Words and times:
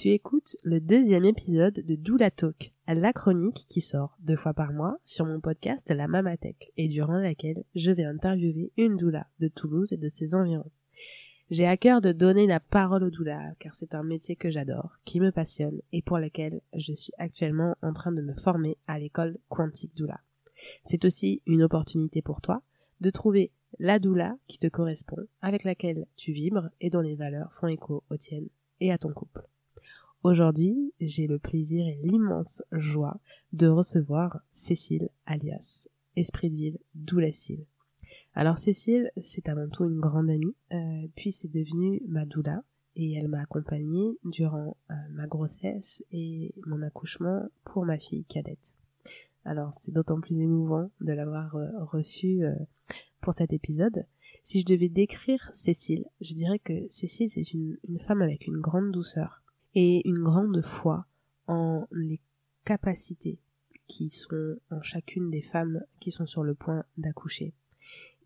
Tu 0.00 0.08
écoutes 0.08 0.56
le 0.64 0.80
deuxième 0.80 1.26
épisode 1.26 1.74
de 1.74 1.94
Doula 1.94 2.30
Talk, 2.30 2.72
la 2.88 3.12
chronique 3.12 3.66
qui 3.68 3.82
sort 3.82 4.16
deux 4.20 4.34
fois 4.34 4.54
par 4.54 4.72
mois 4.72 4.96
sur 5.04 5.26
mon 5.26 5.40
podcast 5.40 5.90
La 5.90 6.08
Mamatech 6.08 6.72
et 6.78 6.88
durant 6.88 7.18
laquelle 7.18 7.64
je 7.74 7.90
vais 7.90 8.04
interviewer 8.04 8.72
une 8.78 8.96
doula 8.96 9.26
de 9.40 9.48
Toulouse 9.48 9.92
et 9.92 9.98
de 9.98 10.08
ses 10.08 10.34
environs. 10.34 10.70
J'ai 11.50 11.66
à 11.66 11.76
cœur 11.76 12.00
de 12.00 12.12
donner 12.12 12.46
la 12.46 12.60
parole 12.60 13.04
aux 13.04 13.10
doulas 13.10 13.52
car 13.58 13.74
c'est 13.74 13.94
un 13.94 14.02
métier 14.02 14.36
que 14.36 14.48
j'adore, 14.48 14.96
qui 15.04 15.20
me 15.20 15.32
passionne 15.32 15.82
et 15.92 16.00
pour 16.00 16.16
lequel 16.16 16.62
je 16.72 16.94
suis 16.94 17.12
actuellement 17.18 17.76
en 17.82 17.92
train 17.92 18.12
de 18.12 18.22
me 18.22 18.32
former 18.36 18.78
à 18.86 18.98
l'école 18.98 19.36
Quantique 19.50 19.94
Doula. 19.94 20.20
C'est 20.82 21.04
aussi 21.04 21.42
une 21.44 21.62
opportunité 21.62 22.22
pour 22.22 22.40
toi 22.40 22.62
de 23.02 23.10
trouver 23.10 23.52
la 23.78 23.98
doula 23.98 24.38
qui 24.48 24.58
te 24.58 24.66
correspond, 24.66 25.28
avec 25.42 25.62
laquelle 25.62 26.06
tu 26.16 26.32
vibres 26.32 26.70
et 26.80 26.88
dont 26.88 27.02
les 27.02 27.16
valeurs 27.16 27.52
font 27.52 27.66
écho 27.66 28.02
aux 28.08 28.16
tiennes 28.16 28.48
et 28.80 28.92
à 28.92 28.96
ton 28.96 29.12
couple. 29.12 29.46
Aujourd'hui, 30.22 30.92
j'ai 31.00 31.26
le 31.26 31.38
plaisir 31.38 31.86
et 31.86 31.98
l'immense 32.02 32.62
joie 32.72 33.18
de 33.54 33.68
recevoir 33.68 34.40
Cécile 34.52 35.08
alias 35.24 35.88
Esprit 36.14 36.50
d'île 36.50 36.78
Doulacile. 36.94 37.64
Alors 38.34 38.58
Cécile, 38.58 39.10
c'est 39.22 39.48
avant 39.48 39.66
tout 39.70 39.84
une 39.84 39.98
grande 39.98 40.28
amie, 40.28 40.54
euh, 40.72 41.06
puis 41.16 41.32
c'est 41.32 41.50
devenu 41.50 42.02
ma 42.06 42.26
doula 42.26 42.62
et 42.96 43.14
elle 43.14 43.28
m'a 43.28 43.40
accompagnée 43.40 44.18
durant 44.24 44.76
euh, 44.90 44.94
ma 45.12 45.26
grossesse 45.26 46.04
et 46.12 46.54
mon 46.66 46.82
accouchement 46.82 47.48
pour 47.64 47.86
ma 47.86 47.98
fille 47.98 48.24
cadette. 48.24 48.74
Alors 49.46 49.72
c'est 49.72 49.92
d'autant 49.92 50.20
plus 50.20 50.38
émouvant 50.38 50.90
de 51.00 51.14
l'avoir 51.14 51.56
euh, 51.56 51.70
reçue 51.82 52.42
pour 53.22 53.32
cet 53.32 53.54
épisode. 53.54 54.04
Si 54.44 54.60
je 54.60 54.66
devais 54.66 54.90
décrire 54.90 55.48
Cécile, 55.54 56.04
je 56.20 56.34
dirais 56.34 56.58
que 56.58 56.74
Cécile 56.90 57.30
c'est 57.30 57.54
une 57.54 57.78
femme 58.00 58.20
avec 58.20 58.46
une 58.46 58.60
grande 58.60 58.92
douceur, 58.92 59.40
et 59.74 60.06
une 60.08 60.22
grande 60.22 60.62
foi 60.62 61.06
en 61.46 61.86
les 61.92 62.20
capacités 62.64 63.38
qui 63.86 64.08
sont 64.08 64.56
en 64.70 64.82
chacune 64.82 65.30
des 65.30 65.42
femmes 65.42 65.82
qui 66.00 66.12
sont 66.12 66.26
sur 66.26 66.44
le 66.44 66.54
point 66.54 66.84
d'accoucher. 66.96 67.54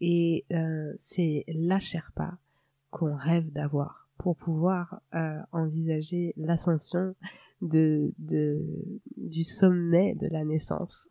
Et 0.01 0.45
euh, 0.53 0.93
c'est 0.99 1.45
la 1.49 1.81
Sherpa 1.81 2.39
qu'on 2.91 3.17
rêve 3.17 3.51
d'avoir 3.51 4.09
pour 4.19 4.37
pouvoir 4.37 5.01
euh, 5.15 5.39
envisager 5.53 6.35
l'ascension 6.37 7.15
de, 7.63 8.13
du 9.17 9.45
sommet 9.45 10.15
de 10.15 10.29
la 10.29 10.45
naissance. 10.45 11.09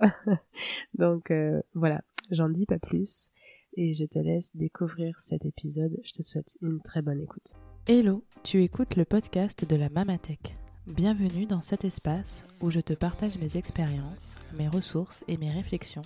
Donc 0.94 1.31
euh, 1.31 1.61
voilà, 1.73 2.02
j'en 2.30 2.50
dis 2.50 2.66
pas 2.66 2.80
plus 2.80 3.31
et 3.76 3.94
je 3.94 4.06
te 4.06 4.20
laisse 4.20 4.52
découvrir 4.56 5.20
cet 5.20 5.46
épisode. 5.46 5.98
Je 6.04 6.12
te 6.12 6.22
souhaite 6.22 6.58
une 6.62 6.82
très 6.82 7.02
bonne 7.02 7.22
écoute. 7.22 7.54
Hello, 7.88 8.24
tu 8.44 8.64
écoutes 8.64 8.96
le 8.96 9.06
podcast 9.06 9.68
de 9.68 9.76
la 9.76 9.90
Mamatech. 9.90 10.56
Bienvenue 10.88 11.46
dans 11.46 11.62
cet 11.62 11.86
espace 11.86 12.46
où 12.62 12.70
je 12.70 12.82
te 12.82 12.94
partage 12.94 13.38
mes 13.38 13.58
expériences, 13.58 14.36
mes 14.58 14.68
ressources 14.68 15.24
et 15.28 15.38
mes 15.38 15.52
réflexions 15.52 16.02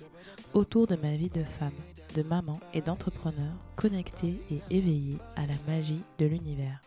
autour 0.53 0.85
de 0.87 0.95
ma 0.95 1.15
vie 1.15 1.29
de 1.29 1.43
femme, 1.43 1.71
de 2.15 2.21
maman 2.21 2.59
et 2.73 2.81
d'entrepreneur 2.81 3.53
connectée 3.75 4.39
et 4.51 4.61
éveillée 4.69 5.17
à 5.35 5.47
la 5.47 5.55
magie 5.67 6.03
de 6.19 6.27
l'univers. 6.27 6.81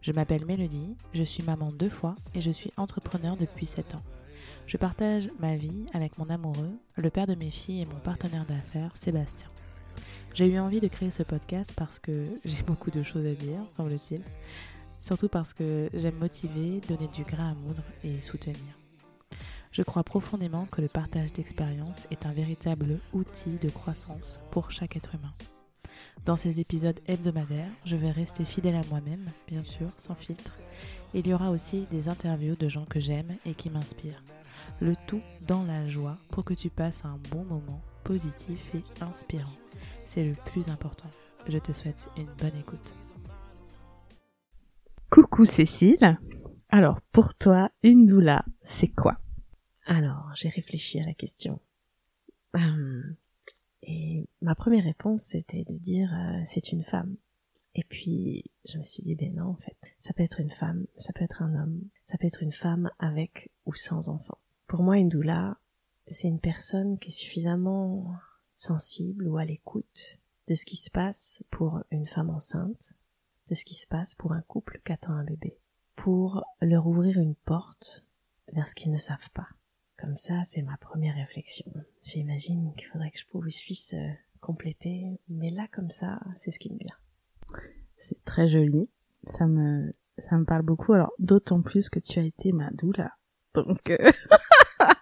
Je 0.00 0.10
m'appelle 0.10 0.44
Mélodie, 0.44 0.96
je 1.14 1.22
suis 1.22 1.44
maman 1.44 1.70
deux 1.70 1.88
fois 1.88 2.16
et 2.34 2.40
je 2.40 2.50
suis 2.50 2.72
entrepreneur 2.76 3.36
depuis 3.36 3.66
7 3.66 3.94
ans. 3.94 4.02
Je 4.66 4.76
partage 4.76 5.30
ma 5.38 5.54
vie 5.56 5.86
avec 5.92 6.18
mon 6.18 6.28
amoureux, 6.28 6.72
le 6.96 7.10
père 7.10 7.28
de 7.28 7.36
mes 7.36 7.50
filles 7.50 7.82
et 7.82 7.86
mon 7.86 8.00
partenaire 8.00 8.46
d'affaires, 8.46 8.96
Sébastien. 8.96 9.51
J'ai 10.34 10.46
eu 10.46 10.58
envie 10.58 10.80
de 10.80 10.88
créer 10.88 11.10
ce 11.10 11.22
podcast 11.22 11.72
parce 11.76 11.98
que 11.98 12.24
j'ai 12.44 12.62
beaucoup 12.66 12.90
de 12.90 13.02
choses 13.02 13.26
à 13.26 13.34
dire, 13.34 13.60
semble-t-il. 13.68 14.22
Surtout 14.98 15.28
parce 15.28 15.52
que 15.52 15.90
j'aime 15.92 16.16
motiver, 16.16 16.80
donner 16.88 17.08
du 17.08 17.24
grain 17.24 17.50
à 17.50 17.54
moudre 17.54 17.82
et 18.02 18.18
soutenir. 18.20 18.78
Je 19.72 19.82
crois 19.82 20.04
profondément 20.04 20.66
que 20.66 20.80
le 20.80 20.88
partage 20.88 21.32
d'expériences 21.32 22.06
est 22.10 22.24
un 22.24 22.32
véritable 22.32 22.98
outil 23.12 23.56
de 23.60 23.68
croissance 23.68 24.38
pour 24.50 24.70
chaque 24.70 24.96
être 24.96 25.14
humain. 25.14 25.32
Dans 26.24 26.36
ces 26.36 26.60
épisodes 26.60 27.00
hebdomadaires, 27.06 27.70
je 27.84 27.96
vais 27.96 28.10
rester 28.10 28.44
fidèle 28.44 28.76
à 28.76 28.84
moi-même, 28.88 29.28
bien 29.48 29.64
sûr, 29.64 29.88
sans 29.98 30.14
filtre. 30.14 30.56
Il 31.14 31.26
y 31.26 31.34
aura 31.34 31.50
aussi 31.50 31.86
des 31.90 32.08
interviews 32.08 32.54
de 32.54 32.68
gens 32.68 32.84
que 32.84 33.00
j'aime 33.00 33.36
et 33.44 33.54
qui 33.54 33.70
m'inspirent. 33.70 34.22
Le 34.80 34.94
tout 35.06 35.22
dans 35.46 35.64
la 35.64 35.88
joie 35.88 36.16
pour 36.30 36.44
que 36.44 36.54
tu 36.54 36.70
passes 36.70 37.04
un 37.04 37.18
bon 37.30 37.44
moment 37.44 37.80
positif 38.04 38.74
et 38.74 38.84
inspirant. 39.02 39.50
C'est 40.14 40.28
le 40.28 40.34
plus 40.34 40.68
important. 40.68 41.08
Je 41.48 41.56
te 41.56 41.72
souhaite 41.72 42.10
une 42.18 42.28
bonne 42.38 42.54
écoute. 42.60 42.92
Coucou 45.08 45.46
Cécile. 45.46 46.18
Alors, 46.68 47.00
pour 47.12 47.34
toi, 47.34 47.70
une 47.82 48.04
doula, 48.04 48.44
c'est 48.60 48.88
quoi? 48.88 49.16
Alors, 49.86 50.30
j'ai 50.34 50.50
réfléchi 50.50 51.00
à 51.00 51.06
la 51.06 51.14
question. 51.14 51.62
Hum, 52.52 53.16
et 53.84 54.28
ma 54.42 54.54
première 54.54 54.84
réponse, 54.84 55.22
c'était 55.22 55.64
de 55.64 55.78
dire 55.78 56.12
euh, 56.12 56.42
c'est 56.44 56.72
une 56.72 56.84
femme. 56.84 57.16
Et 57.74 57.84
puis, 57.84 58.44
je 58.68 58.76
me 58.76 58.82
suis 58.82 59.02
dit, 59.02 59.14
ben 59.14 59.34
non, 59.34 59.52
en 59.52 59.56
fait, 59.56 59.78
ça 59.98 60.12
peut 60.12 60.24
être 60.24 60.40
une 60.40 60.50
femme, 60.50 60.84
ça 60.98 61.14
peut 61.14 61.24
être 61.24 61.40
un 61.40 61.54
homme, 61.54 61.80
ça 62.04 62.18
peut 62.18 62.26
être 62.26 62.42
une 62.42 62.52
femme 62.52 62.90
avec 62.98 63.50
ou 63.64 63.72
sans 63.72 64.10
enfant. 64.10 64.36
Pour 64.66 64.82
moi, 64.82 64.98
une 64.98 65.08
doula, 65.08 65.56
c'est 66.10 66.28
une 66.28 66.40
personne 66.40 66.98
qui 66.98 67.08
est 67.08 67.12
suffisamment 67.12 68.14
sensible 68.62 69.26
ou 69.26 69.38
à 69.38 69.44
l'écoute 69.44 70.18
de 70.48 70.54
ce 70.54 70.64
qui 70.64 70.76
se 70.76 70.90
passe 70.90 71.42
pour 71.50 71.82
une 71.90 72.06
femme 72.06 72.30
enceinte, 72.30 72.94
de 73.48 73.54
ce 73.54 73.64
qui 73.64 73.74
se 73.74 73.86
passe 73.86 74.14
pour 74.14 74.32
un 74.32 74.42
couple 74.42 74.80
qui 74.84 74.92
attend 74.92 75.12
un 75.12 75.24
bébé, 75.24 75.58
pour 75.96 76.44
leur 76.60 76.86
ouvrir 76.86 77.18
une 77.18 77.34
porte 77.34 78.04
vers 78.52 78.68
ce 78.68 78.74
qu'ils 78.74 78.92
ne 78.92 78.98
savent 78.98 79.30
pas. 79.34 79.48
Comme 79.98 80.16
ça, 80.16 80.42
c'est 80.44 80.62
ma 80.62 80.76
première 80.76 81.16
réflexion. 81.16 81.72
J'imagine 82.02 82.72
qu'il 82.76 82.86
faudrait 82.86 83.10
que 83.10 83.18
je 83.18 83.62
puisse 83.62 83.94
euh, 83.94 84.10
compléter, 84.40 85.20
mais 85.28 85.50
là, 85.50 85.66
comme 85.72 85.90
ça, 85.90 86.20
c'est 86.36 86.50
ce 86.50 86.58
qui 86.58 86.72
me 86.72 86.78
vient. 86.78 87.62
C'est 87.98 88.24
très 88.24 88.48
joli. 88.48 88.88
Ça 89.28 89.46
me, 89.46 89.92
ça 90.18 90.36
me 90.36 90.44
parle 90.44 90.62
beaucoup. 90.62 90.92
Alors, 90.92 91.12
d'autant 91.18 91.62
plus 91.62 91.88
que 91.88 92.00
tu 92.00 92.18
as 92.18 92.24
été 92.24 92.52
ma 92.52 92.70
doula. 92.70 93.12
Donc, 93.54 93.90
euh, 93.90 94.10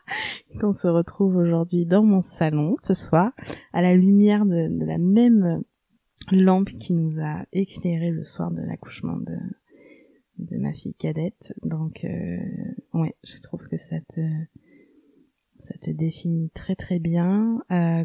qu'on 0.58 0.72
se 0.72 0.88
retrouve 0.88 1.36
aujourd'hui 1.36 1.86
dans 1.86 2.02
mon 2.02 2.22
salon 2.22 2.76
ce 2.82 2.94
soir, 2.94 3.32
à 3.72 3.82
la 3.82 3.94
lumière 3.94 4.46
de, 4.46 4.84
la 4.84 4.98
même 4.98 5.62
lampe 6.30 6.70
qui 6.78 6.94
nous 6.94 7.20
a 7.20 7.44
éclairé 7.52 8.10
le 8.10 8.24
soir 8.24 8.50
de 8.50 8.62
l'accouchement 8.62 9.16
de, 9.16 9.36
de 10.38 10.56
ma 10.56 10.72
fille 10.72 10.94
cadette. 10.94 11.52
Donc, 11.62 12.04
euh, 12.04 12.38
ouais, 12.94 13.14
je 13.24 13.40
trouve 13.40 13.66
que 13.68 13.76
ça 13.76 13.96
te, 14.08 14.20
ça 15.58 15.74
te 15.80 15.90
définit 15.90 16.50
très 16.50 16.74
très 16.74 16.98
bien. 16.98 17.62
Euh, 17.70 18.04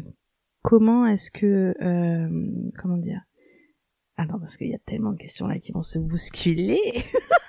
comment 0.62 1.06
est-ce 1.06 1.30
que, 1.30 1.74
euh, 1.80 2.70
comment 2.78 2.98
dire? 2.98 3.22
Attends, 4.16 4.38
parce 4.38 4.56
qu'il 4.56 4.68
y 4.68 4.74
a 4.74 4.78
tellement 4.78 5.12
de 5.12 5.18
questions 5.18 5.46
là 5.46 5.58
qui 5.58 5.72
vont 5.72 5.82
se 5.82 5.98
bousculer. 5.98 6.80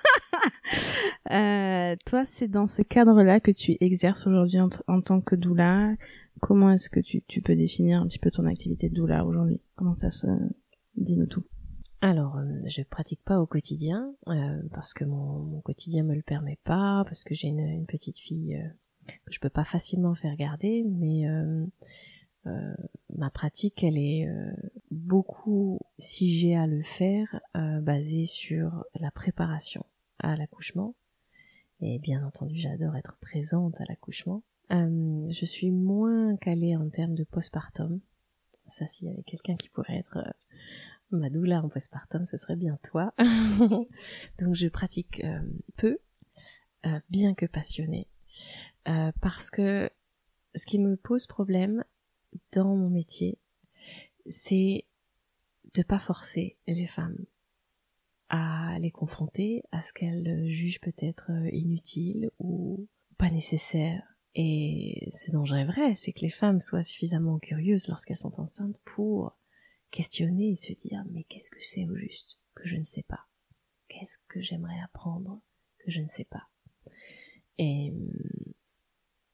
Euh, 1.30 1.94
toi, 2.06 2.24
c'est 2.24 2.48
dans 2.48 2.66
ce 2.66 2.80
cadre-là 2.80 3.38
que 3.40 3.50
tu 3.50 3.76
exerces 3.80 4.26
aujourd'hui 4.26 4.60
en, 4.60 5.00
tant 5.02 5.20
que 5.20 5.34
doula. 5.34 5.94
Comment 6.40 6.70
est-ce 6.70 6.88
que 6.88 7.00
tu, 7.00 7.42
peux 7.42 7.54
définir 7.54 8.00
un 8.00 8.06
petit 8.06 8.18
peu 8.18 8.30
ton 8.30 8.46
activité 8.46 8.88
de 8.88 8.94
doula 8.94 9.26
aujourd'hui? 9.26 9.60
Comment 9.76 9.94
ça 9.94 10.08
se 10.08 10.26
dit 10.96 11.16
nous 11.16 11.26
tout? 11.26 11.44
Alors, 12.00 12.38
euh, 12.38 12.58
je 12.66 12.82
pratique 12.82 13.20
pas 13.24 13.40
au 13.40 13.46
quotidien 13.46 14.14
euh, 14.28 14.62
parce 14.72 14.94
que 14.94 15.04
mon, 15.04 15.40
mon, 15.40 15.60
quotidien 15.60 16.02
me 16.02 16.14
le 16.14 16.22
permet 16.22 16.58
pas, 16.64 17.02
parce 17.04 17.24
que 17.24 17.34
j'ai 17.34 17.48
une, 17.48 17.84
petite 17.86 18.18
fille 18.18 18.58
que 19.06 19.32
je 19.32 19.40
peux 19.40 19.50
pas 19.50 19.64
facilement 19.64 20.14
faire 20.14 20.36
garder, 20.36 20.84
mais 20.88 21.26
ma 23.14 23.28
pratique, 23.28 23.84
elle 23.84 23.98
est 23.98 24.26
beaucoup, 24.90 25.78
si 25.98 26.30
j'ai 26.30 26.56
à 26.56 26.66
le 26.66 26.82
faire, 26.82 27.40
basée 27.54 28.24
sur 28.24 28.84
la 28.98 29.10
préparation 29.10 29.84
à 30.20 30.36
l'accouchement, 30.36 30.94
et 31.80 31.98
bien 31.98 32.24
entendu, 32.26 32.58
j'adore 32.58 32.96
être 32.96 33.16
présente 33.20 33.80
à 33.80 33.84
l'accouchement. 33.88 34.42
Euh, 34.72 35.30
je 35.30 35.44
suis 35.44 35.70
moins 35.70 36.36
calée 36.36 36.76
en 36.76 36.88
termes 36.90 37.14
de 37.14 37.24
postpartum. 37.24 38.00
Ça, 38.66 38.86
s'il 38.86 39.08
y 39.08 39.10
avait 39.10 39.22
quelqu'un 39.22 39.56
qui 39.56 39.68
pourrait 39.68 39.96
être 39.96 40.18
euh, 40.18 40.30
ma 41.10 41.28
en 41.60 41.68
postpartum, 41.68 42.26
ce 42.26 42.36
serait 42.36 42.56
bien 42.56 42.78
toi. 42.82 43.14
Donc, 44.38 44.54
je 44.54 44.68
pratique 44.68 45.22
euh, 45.24 45.40
peu, 45.76 45.98
euh, 46.84 47.00
bien 47.08 47.34
que 47.34 47.46
passionnée, 47.46 48.08
parce 49.20 49.50
que 49.50 49.90
ce 50.54 50.66
qui 50.66 50.78
me 50.78 50.96
pose 50.96 51.26
problème 51.26 51.84
dans 52.52 52.74
mon 52.74 52.88
métier, 52.90 53.38
c'est 54.28 54.84
de 55.74 55.82
pas 55.82 55.98
forcer 55.98 56.56
les 56.66 56.86
femmes 56.86 57.24
à 58.28 58.78
les 58.80 58.90
confronter 58.90 59.62
à 59.72 59.80
ce 59.80 59.92
qu'elles 59.92 60.46
jugent 60.48 60.80
peut-être 60.80 61.30
euh, 61.30 61.48
inutile 61.52 62.30
ou 62.38 62.86
pas 63.16 63.30
nécessaire. 63.30 64.02
Et 64.34 65.08
ce 65.10 65.30
dont 65.30 65.44
je 65.44 65.54
rêverais, 65.54 65.94
c'est 65.94 66.12
que 66.12 66.20
les 66.20 66.30
femmes 66.30 66.60
soient 66.60 66.82
suffisamment 66.82 67.38
curieuses 67.38 67.88
lorsqu'elles 67.88 68.16
sont 68.16 68.40
enceintes 68.40 68.78
pour 68.84 69.36
questionner 69.90 70.50
et 70.50 70.54
se 70.54 70.72
dire 70.74 71.02
mais 71.10 71.24
qu'est-ce 71.24 71.50
que 71.50 71.62
c'est 71.62 71.86
au 71.86 71.96
juste 71.96 72.38
que 72.54 72.66
je 72.66 72.76
ne 72.76 72.84
sais 72.84 73.02
pas? 73.02 73.26
Qu'est-ce 73.88 74.18
que 74.28 74.40
j'aimerais 74.40 74.78
apprendre 74.84 75.40
que 75.78 75.90
Je 75.90 76.00
ne 76.00 76.08
sais 76.08 76.24
pas? 76.24 76.48
Et 77.56 77.90
hum, 77.90 78.12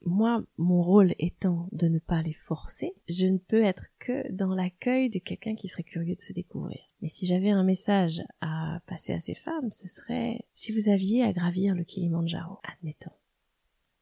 moi, 0.07 0.45
mon 0.57 0.83
rôle 0.83 1.15
étant 1.19 1.69
de 1.73 1.89
ne 1.89 1.99
pas 1.99 2.23
les 2.23 2.33
forcer, 2.33 2.93
je 3.09 3.27
ne 3.27 3.39
peux 3.39 3.63
être 3.63 3.87
que 3.99 4.31
dans 4.33 4.55
l'accueil 4.55 5.11
de 5.11 5.19
quelqu'un 5.19 5.55
qui 5.55 5.69
serait 5.69 5.83
curieux 5.83 6.17
de 6.17 6.21
se 6.21 6.33
découvrir. 6.33 6.81
Mais 7.01 7.09
si 7.09 7.27
j'avais 7.27 7.51
un 7.51 7.65
message 7.65 8.23
à 8.41 8.81
passer 8.87 9.13
à 9.13 9.21
ces 9.21 9.35
femmes, 9.35 9.71
ce 9.71 9.89
serait 9.89 10.47
si 10.55 10.73
vous 10.73 10.89
aviez 10.89 11.23
à 11.23 11.33
gravir 11.33 11.75
le 11.75 11.85
Kilimanjaro, 11.85 12.59
admettons. 12.65 13.13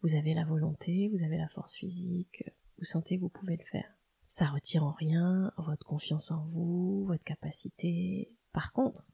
Vous 0.03 0.15
avez 0.15 0.35
la 0.35 0.45
volonté, 0.45 1.09
vous 1.13 1.23
avez 1.23 1.39
la 1.39 1.49
force 1.49 1.77
physique, 1.77 2.45
vous 2.79 2.85
sentez 2.85 3.17
que 3.17 3.23
vous 3.23 3.29
pouvez 3.29 3.57
le 3.57 3.65
faire. 3.65 3.93
Ça 4.25 4.47
retire 4.47 4.85
en 4.85 4.93
rien 4.93 5.53
votre 5.59 5.87
confiance 5.87 6.31
en 6.31 6.45
vous, 6.47 7.05
votre 7.07 7.25
capacité. 7.25 8.33
Par 8.53 8.73
contre, 8.73 9.05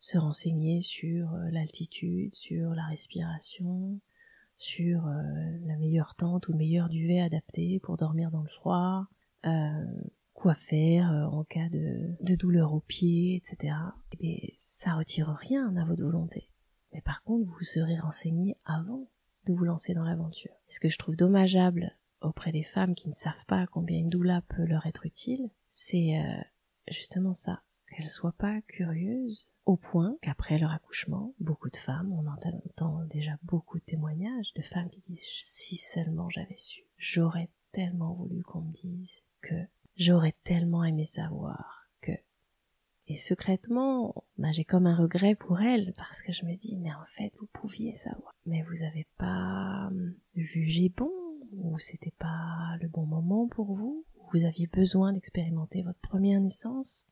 se 0.00 0.18
renseigner 0.18 0.80
sur 0.80 1.32
euh, 1.32 1.50
l'altitude, 1.50 2.34
sur 2.34 2.70
la 2.70 2.84
respiration, 2.86 4.00
sur 4.56 5.06
euh, 5.06 5.58
la 5.66 5.76
meilleure 5.76 6.14
tente 6.14 6.48
ou 6.48 6.52
le 6.52 6.58
meilleur 6.58 6.88
duvet 6.88 7.20
adapté 7.20 7.80
pour 7.80 7.96
dormir 7.96 8.30
dans 8.30 8.42
le 8.42 8.48
froid, 8.48 9.06
euh, 9.46 9.84
quoi 10.32 10.54
faire 10.54 11.12
euh, 11.12 11.24
en 11.24 11.44
cas 11.44 11.68
de, 11.70 12.16
douleur 12.36 12.72
aux 12.72 12.80
pieds, 12.80 13.36
etc. 13.36 13.74
Eh 14.12 14.16
bien, 14.16 14.36
ça 14.56 14.94
retire 14.94 15.28
rien 15.28 15.76
à 15.76 15.84
votre 15.84 16.02
volonté. 16.02 16.48
Mais 16.92 17.00
par 17.00 17.22
contre, 17.22 17.50
vous 17.50 17.64
serez 17.64 17.98
renseigné 17.98 18.56
avant 18.64 19.08
de 19.46 19.52
vous 19.52 19.64
lancer 19.64 19.94
dans 19.94 20.04
l'aventure. 20.04 20.54
Ce 20.68 20.80
que 20.80 20.88
je 20.88 20.98
trouve 20.98 21.16
dommageable 21.16 21.96
auprès 22.20 22.52
des 22.52 22.62
femmes 22.62 22.94
qui 22.94 23.08
ne 23.08 23.14
savent 23.14 23.46
pas 23.46 23.66
combien 23.66 23.98
une 23.98 24.08
doula 24.08 24.42
peut 24.48 24.64
leur 24.64 24.86
être 24.86 25.04
utile, 25.04 25.50
c'est 25.72 26.14
justement 26.88 27.34
ça, 27.34 27.62
qu'elles 27.94 28.08
soient 28.08 28.34
pas 28.36 28.60
curieuses 28.62 29.48
au 29.66 29.76
point 29.76 30.16
qu'après 30.20 30.58
leur 30.58 30.72
accouchement, 30.72 31.32
beaucoup 31.40 31.70
de 31.70 31.76
femmes, 31.76 32.12
on 32.12 32.26
entend 32.26 33.04
déjà 33.06 33.32
beaucoup 33.42 33.78
de 33.78 33.84
témoignages 33.84 34.52
de 34.54 34.62
femmes 34.62 34.90
qui 34.90 35.00
disent 35.00 35.24
si 35.40 35.76
seulement 35.76 36.28
j'avais 36.28 36.56
su, 36.56 36.82
j'aurais 36.98 37.48
tellement 37.72 38.12
voulu 38.12 38.42
qu'on 38.42 38.60
me 38.60 38.72
dise 38.72 39.22
que, 39.40 39.54
j'aurais 39.96 40.34
tellement 40.44 40.84
aimé 40.84 41.04
savoir 41.04 41.88
que. 42.00 42.12
Et 43.06 43.16
secrètement, 43.16 44.24
bah, 44.38 44.52
j'ai 44.52 44.64
comme 44.64 44.86
un 44.86 44.96
regret 44.96 45.34
pour 45.34 45.60
elles 45.60 45.94
parce 45.96 46.22
que 46.22 46.32
je 46.32 46.44
me 46.44 46.54
dis 46.56 46.76
mais 46.76 46.92
en 46.92 47.04
fait 47.16 47.32
vous 47.38 47.48
pouviez 47.52 47.96
savoir, 47.96 48.34
mais 48.44 48.62
vous 48.62 48.82
avez 48.82 49.06
pas 49.18 49.88
hum, 49.90 50.14
jugé 50.34 50.88
bon 50.88 51.10
ou 51.52 51.78
c'était 51.78 52.14
pas 52.18 52.76
le 52.80 52.88
bon 52.88 53.06
moment 53.06 53.46
pour 53.46 53.74
vous, 53.74 54.04
vous 54.32 54.44
aviez 54.44 54.66
besoin 54.66 55.12
d'expérimenter 55.12 55.82
votre 55.82 56.00
première 56.00 56.40
naissance? 56.40 57.08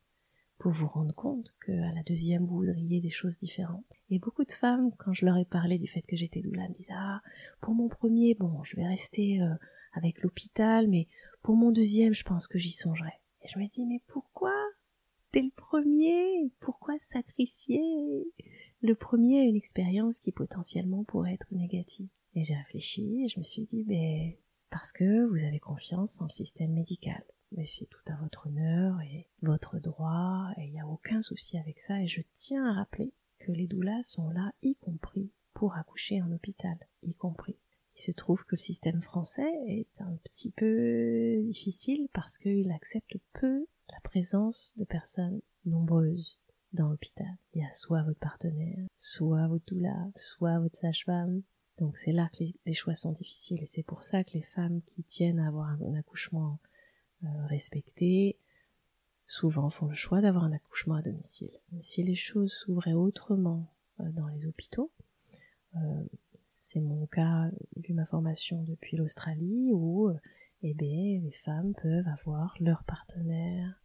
Pour 0.63 0.71
vous 0.71 0.87
rendre 0.87 1.13
compte 1.13 1.57
que 1.59 1.73
à 1.73 1.93
la 1.93 2.05
deuxième 2.05 2.47
vous 2.47 2.59
voudriez 2.59 3.01
des 3.01 3.11
choses 3.11 3.37
différentes. 3.37 3.99
Et 4.11 4.21
beaucoup 4.21 4.45
de 4.45 4.53
femmes, 4.53 4.93
quand 4.97 5.13
je 5.13 5.27
leur 5.27 5.37
ai 5.37 5.45
parlé 5.45 5.77
du 5.77 5.89
fait 5.89 6.03
que 6.03 6.15
j'étais 6.15 6.41
doula, 6.41 6.69
me 6.69 6.75
disaient 6.75 6.95
ah 6.95 7.21
pour 7.61 7.75
mon 7.75 7.89
premier 7.89 8.35
bon 8.35 8.63
je 8.63 8.77
vais 8.77 8.87
rester 8.87 9.43
euh, 9.43 9.53
avec 9.93 10.23
l'hôpital, 10.23 10.87
mais 10.87 11.09
pour 11.43 11.57
mon 11.57 11.73
deuxième 11.73 12.15
je 12.15 12.23
pense 12.23 12.47
que 12.47 12.61
j'y 12.61 12.71
songerai. 12.71 13.11
Et 13.43 13.49
je 13.53 13.59
me 13.59 13.67
dis 13.67 13.85
mais 13.87 14.01
pourquoi 14.07 14.55
dès 15.33 15.43
le 15.43 15.51
premier? 15.51 16.53
Pourquoi 16.61 16.95
sacrifier? 17.01 17.83
Le 18.83 18.95
premier 18.95 19.41
à 19.41 19.45
une 19.45 19.57
expérience 19.57 20.21
qui 20.21 20.31
potentiellement 20.31 21.03
pourrait 21.03 21.35
être 21.35 21.51
négative 21.51 22.09
Et 22.37 22.45
j'ai 22.45 22.55
réfléchi 22.55 23.25
et 23.25 23.29
je 23.29 23.41
me 23.41 23.45
suis 23.45 23.63
dit 23.63 23.83
ben 23.83 24.33
parce 24.71 24.93
que 24.93 25.27
vous 25.27 25.45
avez 25.45 25.59
confiance 25.59 26.21
en 26.21 26.27
le 26.27 26.31
système 26.31 26.73
médical 26.73 27.25
mais 27.57 27.67
c'est 27.67 27.87
tout 27.87 28.13
à 28.13 28.17
votre 28.17 28.47
honneur 28.47 29.01
et 29.03 29.29
votre 29.43 29.79
droit, 29.79 30.51
et 30.57 30.67
il 30.67 30.73
n'y 30.73 30.81
a 30.81 30.87
aucun 30.87 31.23
souci 31.23 31.59
avec 31.59 31.81
ça, 31.81 32.01
et 32.01 32.07
je 32.07 32.23
tiens 32.35 32.67
à 32.67 32.75
rappeler 32.75 33.13
que 33.39 33.53
les 33.53 33.67
doulas 33.67 34.03
sont 34.03 34.31
là, 34.31 34.53
y 34.63 34.77
compris 34.77 35.31
pour 35.55 35.77
accoucher 35.77 36.23
en 36.23 36.33
hôpital, 36.33 36.77
y 37.03 37.15
compris. 37.15 37.59
Il 37.97 38.03
se 38.03 38.13
trouve 38.13 38.45
que 38.45 38.57
le 38.57 38.61
système 38.61 39.03
français 39.03 39.53
est 39.67 40.01
un 40.01 40.17
petit 40.25 40.51
peu 40.51 41.43
difficile 41.45 42.09
parce 42.13 42.39
qu'il 42.39 42.71
accepte 42.73 43.17
peu 43.35 43.67
la 43.91 44.01
présence 44.01 44.73
de 44.77 44.85
personnes 44.85 45.43
nombreuses 45.67 46.41
dans 46.73 46.89
l'hôpital. 46.89 47.37
Il 47.55 47.61
y 47.61 47.65
a 47.65 47.71
soit 47.71 48.03
votre 48.03 48.19
partenaire, 48.19 48.87
soit 48.97 49.47
votre 49.47 49.67
doula, 49.67 50.09
soit 50.17 50.59
votre 50.59 50.77
sage-femme. 50.77 51.43
Donc 51.79 51.97
c'est 51.99 52.13
là 52.13 52.31
que 52.33 52.45
les, 52.65 52.73
choix 52.73 52.95
sont 52.95 53.13
difficiles 53.13 53.63
et 53.63 53.67
c'est 53.67 53.83
pour 53.83 54.05
ça 54.05 54.25
que 54.25 54.33
les 54.35 54.43
femmes 54.55 54.81
qui 54.87 55.03
tiennent 55.03 55.41
à 55.41 55.49
avoir 55.49 55.69
un 55.69 55.95
accouchement 55.95 56.59
euh, 57.25 57.47
respectés, 57.47 58.39
souvent 59.27 59.71
font 59.71 59.87
le 59.87 59.95
choix 59.95 60.21
d'avoir 60.21 60.45
un 60.45 60.53
accouchement 60.53 60.97
à 60.97 61.03
domicile. 61.03 61.53
Si 61.81 62.03
les 62.03 62.15
choses 62.15 62.53
s'ouvraient 62.53 62.93
autrement 62.93 63.73
euh, 64.01 64.11
dans 64.11 64.27
les 64.29 64.47
hôpitaux, 64.47 64.91
euh, 65.77 66.05
c'est 66.51 66.81
mon 66.81 67.07
cas 67.07 67.51
vu 67.77 67.95
ma 67.95 68.07
formation 68.07 68.63
depuis 68.63 68.97
l'Australie 68.97 69.71
où 69.73 70.11
eh 70.63 70.75
les 70.75 71.33
femmes 71.45 71.75
peuvent 71.75 72.07
avoir 72.07 72.55
leur 72.61 72.85
partenaire, 72.85 73.83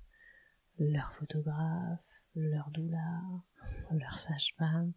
leur 0.79 1.13
photographe, 1.13 1.99
leur 2.35 2.69
doula, 2.71 3.21
leur 3.91 4.19
sage-femme. 4.19 4.93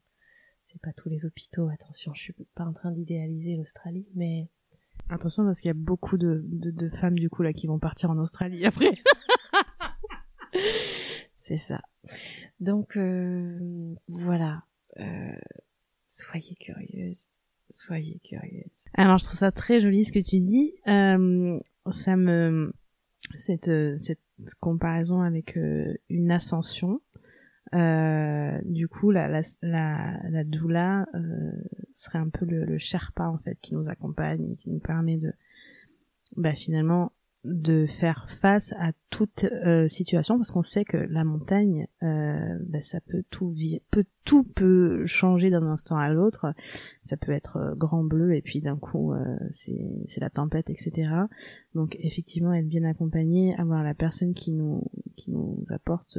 C'est 0.64 0.80
pas 0.80 0.92
tous 0.92 1.08
les 1.08 1.26
hôpitaux, 1.26 1.68
attention, 1.68 2.12
je 2.14 2.22
suis 2.22 2.34
pas 2.54 2.64
en 2.64 2.72
train 2.72 2.92
d'idéaliser 2.92 3.56
l'Australie, 3.56 4.06
mais 4.14 4.48
Attention 5.08 5.44
parce 5.44 5.60
qu'il 5.60 5.68
y 5.68 5.70
a 5.70 5.74
beaucoup 5.74 6.18
de, 6.18 6.44
de, 6.46 6.70
de, 6.70 6.88
femmes 6.88 7.18
du 7.18 7.28
coup 7.30 7.42
là 7.42 7.52
qui 7.52 7.66
vont 7.66 7.78
partir 7.78 8.10
en 8.10 8.18
Australie 8.18 8.64
après. 8.64 8.92
C'est 11.38 11.58
ça. 11.58 11.80
Donc 12.60 12.96
euh, 12.96 13.94
voilà, 14.08 14.62
euh, 14.98 15.32
soyez 16.06 16.54
curieuse, 16.56 17.28
soyez 17.70 18.20
curieuse. 18.22 18.70
Alors 18.94 19.18
je 19.18 19.24
trouve 19.24 19.38
ça 19.38 19.50
très 19.50 19.80
joli 19.80 20.04
ce 20.04 20.12
que 20.12 20.18
tu 20.18 20.40
dis. 20.40 20.74
Euh, 20.86 21.58
ça 21.90 22.16
me 22.16 22.72
cette 23.34 23.70
cette 23.98 24.20
comparaison 24.60 25.22
avec 25.22 25.56
euh, 25.56 25.94
une 26.08 26.30
ascension. 26.30 27.00
Euh, 27.74 28.58
du 28.64 28.88
coup, 28.88 29.10
la, 29.10 29.28
la, 29.28 29.42
la, 29.62 30.20
la 30.28 30.44
doula 30.44 31.06
euh, 31.14 31.52
serait 31.94 32.18
un 32.18 32.28
peu 32.28 32.44
le, 32.44 32.64
le 32.64 32.78
Sherpa 32.78 33.28
en 33.28 33.38
fait 33.38 33.58
qui 33.60 33.74
nous 33.74 33.88
accompagne 33.88 34.56
qui 34.56 34.70
nous 34.70 34.80
permet 34.80 35.18
de, 35.18 35.32
bah, 36.36 36.54
finalement, 36.54 37.12
de 37.44 37.86
faire 37.86 38.28
face 38.28 38.74
à 38.78 38.92
toute 39.08 39.44
euh, 39.44 39.88
situation 39.88 40.36
parce 40.36 40.50
qu'on 40.50 40.62
sait 40.62 40.84
que 40.84 40.98
la 40.98 41.24
montagne, 41.24 41.86
euh, 42.02 42.58
bah, 42.68 42.82
ça 42.82 43.00
peut 43.00 43.22
tout 43.30 43.54
peut 43.90 44.04
tout 44.24 44.44
peut 44.44 45.06
changer 45.06 45.48
d'un 45.48 45.66
instant 45.66 45.96
à 45.96 46.10
l'autre. 46.10 46.52
Ça 47.04 47.16
peut 47.16 47.32
être 47.32 47.56
euh, 47.56 47.74
grand 47.74 48.04
bleu 48.04 48.34
et 48.34 48.42
puis 48.42 48.60
d'un 48.60 48.76
coup 48.76 49.14
c'est 49.50 50.20
la 50.20 50.30
tempête, 50.30 50.68
etc. 50.68 51.10
Donc 51.74 51.96
effectivement 52.00 52.52
être 52.52 52.68
bien 52.68 52.84
accompagné, 52.84 53.54
avoir 53.56 53.82
la 53.82 53.94
personne 53.94 54.34
qui 54.34 54.52
nous 54.52 54.84
qui 55.16 55.30
nous 55.30 55.64
apporte 55.70 56.18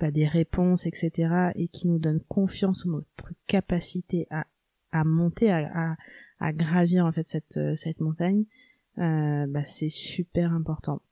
pas 0.00 0.10
des 0.10 0.26
réponses, 0.26 0.86
etc., 0.86 1.50
et 1.54 1.68
qui 1.68 1.86
nous 1.86 1.98
donne 1.98 2.20
confiance 2.28 2.86
en 2.86 2.90
notre 2.90 3.32
capacité 3.46 4.26
à, 4.30 4.46
à 4.90 5.04
monter, 5.04 5.50
à, 5.50 5.70
à, 5.74 5.96
à 6.40 6.52
gravir 6.52 7.06
en 7.06 7.12
fait 7.12 7.28
cette, 7.28 7.60
cette 7.76 8.00
montagne, 8.00 8.44
euh, 8.98 9.46
bah, 9.46 9.64
c'est 9.64 9.88
super 9.88 10.52
important. 10.52 11.02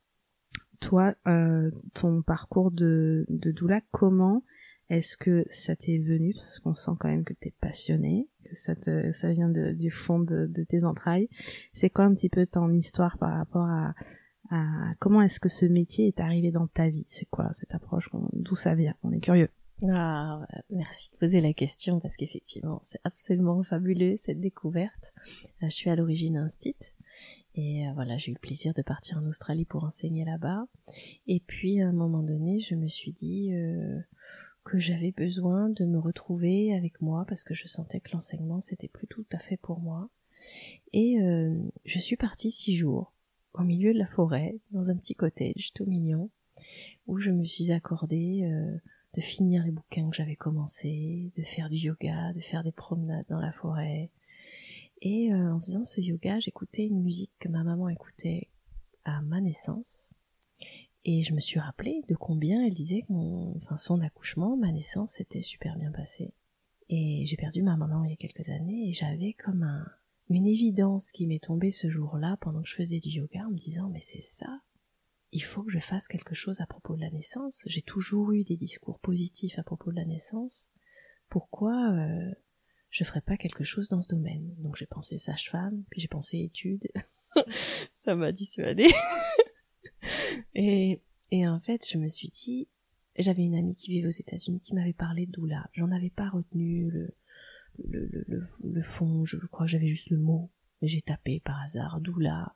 Toi, 0.81 1.15
euh, 1.27 1.71
ton 1.95 2.23
parcours 2.23 2.71
de, 2.71 3.25
de 3.29 3.53
doula, 3.53 3.81
comment 3.91 4.43
est-ce 4.91 5.17
que 5.17 5.45
ça 5.51 5.77
t'est 5.77 5.99
venu? 5.99 6.33
Parce 6.35 6.61
qu'on 6.61 6.75
sent 6.75 6.93
quand 6.99 7.09
même 7.09 7.25
que 7.25 7.35
t'es 7.35 7.53
passionné, 7.61 8.29
que 8.45 8.55
ça, 8.57 8.75
te, 8.75 9.13
ça 9.13 9.31
vient 9.31 9.51
du 9.51 9.91
fond 9.91 10.19
de, 10.19 10.47
de 10.47 10.65
tes 10.65 10.85
entrailles. 10.85 11.29
C'est 11.73 11.91
quoi 11.91 12.05
un 12.05 12.15
petit 12.15 12.31
peu 12.31 12.47
ton 12.47 12.73
histoire 12.73 13.19
par 13.19 13.35
rapport 13.37 13.67
à, 13.67 13.95
comment 14.99 15.23
est-ce 15.23 15.41
que 15.41 15.49
ce 15.49 15.67
métier 15.67 16.09
est 16.09 16.21
arrivé 16.21 16.51
dans 16.51 16.67
ta 16.67 16.89
vie? 16.89 17.05
C'est 17.07 17.29
quoi 17.29 17.51
cette 17.59 17.75
approche? 17.75 18.11
D'où 18.33 18.55
ça 18.55 18.75
vient? 18.75 18.95
On 19.03 19.13
est 19.13 19.21
curieux. 19.21 19.51
Ah, 19.87 20.45
merci 20.71 21.13
de 21.13 21.17
poser 21.19 21.41
la 21.41 21.53
question 21.53 22.01
parce 22.01 22.17
qu'effectivement, 22.17 22.81
c'est 22.85 23.01
absolument 23.05 23.63
fabuleux 23.63 24.17
cette 24.17 24.41
découverte. 24.41 25.13
Euh, 25.63 25.69
je 25.69 25.75
suis 25.75 25.89
à 25.89 25.95
l'origine 25.95 26.37
instit 26.37 26.75
et 27.55 27.87
euh, 27.87 27.93
voilà, 27.95 28.17
j'ai 28.17 28.33
eu 28.33 28.35
le 28.35 28.41
plaisir 28.41 28.75
de 28.75 28.83
partir 28.83 29.19
en 29.19 29.27
Australie 29.27 29.65
pour 29.65 29.85
enseigner 29.85 30.25
là-bas. 30.25 30.67
Et 31.29 31.41
puis 31.47 31.81
à 31.81 31.89
un 31.89 31.93
moment 31.93 32.25
donné, 32.25 32.59
je 32.59 32.75
me 32.75 32.89
suis 32.89 33.13
dit 33.13 33.55
euh, 33.55 34.01
que 34.65 34.81
j'avais 34.81 35.13
besoin 35.13 35.69
de 35.69 35.85
me 35.85 35.99
retrouver 35.99 36.75
avec 36.75 37.01
moi 37.01 37.25
parce 37.29 37.45
que 37.45 37.55
je 37.55 37.69
sentais 37.69 38.01
que 38.01 38.11
l'enseignement 38.13 38.61
c'était 38.61 38.89
plus 38.89 39.07
tout 39.07 39.27
à 39.33 39.39
fait 39.39 39.59
pour 39.59 39.79
moi. 39.79 40.11
Et 40.93 41.19
je 41.85 41.99
suis 41.99 42.17
partie 42.17 42.51
six 42.51 42.75
jours 42.75 43.13
au 43.55 43.63
milieu 43.63 43.93
de 43.93 43.99
la 43.99 44.07
forêt, 44.07 44.59
dans 44.71 44.91
un 44.91 44.97
petit 44.97 45.15
cottage 45.15 45.73
tout 45.75 45.87
mignon, 45.87 46.31
où 47.07 47.19
je 47.19 47.31
me 47.31 47.45
suis 47.45 47.73
accordée 47.73 48.45
euh, 48.45 48.77
de 49.15 49.21
finir 49.21 49.65
les 49.65 49.71
bouquins 49.71 50.09
que 50.11 50.17
j'avais 50.17 50.37
commencés, 50.37 51.33
de 51.37 51.43
faire 51.43 51.69
du 51.69 51.77
yoga, 51.77 52.33
de 52.35 52.41
faire 52.41 52.63
des 52.63 52.73
promenades 52.73 53.27
dans 53.29 53.41
la 53.41 53.53
forêt. 53.53 54.11
Et 55.01 55.33
euh, 55.33 55.55
en 55.55 55.61
faisant 55.61 55.85
ce 55.85 56.01
yoga, 56.01 56.39
j'écoutais 56.41 56.87
une 56.87 57.03
musique 57.03 57.33
que 57.39 57.49
ma 57.49 57.63
maman 57.63 57.89
écoutait 57.89 58.49
à 59.05 59.23
ma 59.23 59.41
naissance. 59.41 60.13
Et 61.05 61.23
je 61.23 61.33
me 61.33 61.41
suis 61.41 61.61
rappelé 61.61 62.03
de 62.09 62.15
combien 62.15 62.65
elle 62.67 62.75
disait 62.75 63.03
que 63.03 63.77
son 63.77 64.01
accouchement, 64.01 64.57
ma 64.57 64.73
naissance, 64.73 65.13
s'était 65.13 65.43
super 65.43 65.77
bien 65.79 65.91
passé. 65.93 66.35
Et 66.91 67.25
j'ai 67.25 67.37
perdu 67.37 67.63
ma 67.63 67.77
maman 67.77 68.05
il 68.05 68.11
y 68.11 68.15
a 68.15 68.17
quelques 68.17 68.49
années 68.51 68.89
et 68.89 68.93
j'avais 68.93 69.35
comme 69.35 69.63
un, 69.63 69.87
une 70.29 70.47
évidence 70.47 71.13
qui 71.13 71.27
m'est 71.27 71.43
tombée 71.43 71.71
ce 71.71 71.89
jour-là 71.89 72.37
pendant 72.41 72.63
que 72.63 72.69
je 72.69 72.75
faisais 72.75 73.01
du 73.01 73.09
yoga 73.09 73.47
en 73.47 73.51
me 73.51 73.57
disant 73.57 73.89
mais 73.89 74.01
c'est 74.01 74.21
ça, 74.21 74.61
il 75.33 75.43
faut 75.45 75.63
que 75.63 75.73
je 75.73 75.79
fasse 75.79 76.09
quelque 76.09 76.35
chose 76.35 76.61
à 76.61 76.67
propos 76.67 76.97
de 76.97 77.01
la 77.01 77.11
naissance. 77.11 77.63
J'ai 77.67 77.83
toujours 77.83 78.33
eu 78.33 78.45
des 78.45 78.57
discours 78.57 78.99
positifs 78.99 79.59
à 79.59 79.63
propos 79.63 79.91
de 79.91 79.97
la 79.97 80.05
naissance. 80.05 80.73
Pourquoi 81.29 81.93
euh, 81.93 82.33
je 82.91 83.05
ferais 83.05 83.21
pas 83.21 83.37
quelque 83.37 83.65
chose 83.65 83.89
dans 83.89 84.01
ce 84.01 84.09
domaine? 84.09 84.55
Donc 84.59 84.77
j'ai 84.77 84.87
pensé 84.87 85.19
sage-femme, 85.19 85.85
puis 85.91 86.01
j'ai 86.01 86.09
pensé 86.09 86.39
études. 86.39 86.89
ça 87.93 88.15
m'a 88.15 88.33
dissuadé. 88.33 88.89
et, 90.55 91.03
et 91.31 91.47
en 91.47 91.61
fait, 91.61 91.87
je 91.91 91.99
me 91.99 92.09
suis 92.09 92.31
dit, 92.31 92.69
j'avais 93.19 93.43
une 93.43 93.57
amie 93.57 93.75
qui 93.75 93.91
vivait 93.91 94.09
aux 94.09 94.11
États-Unis 94.11 94.61
qui 94.61 94.75
m'avait 94.75 94.95
parlé 94.95 95.27
de 95.27 95.33
doula. 95.33 95.69
J'en 95.75 95.91
avais 95.91 96.11
pas 96.11 96.31
retenu 96.31 96.91
le, 96.91 97.15
le, 97.85 98.09
le, 98.11 98.47
le, 98.65 98.83
fond, 98.83 99.25
je 99.25 99.37
crois 99.47 99.67
que 99.67 99.73
j'avais 99.73 99.89
juste 99.89 100.11
le 100.11 100.19
mot. 100.19 100.51
J'ai 100.83 101.03
tapé 101.03 101.41
par 101.41 101.61
hasard 101.63 102.01
doula 102.01 102.55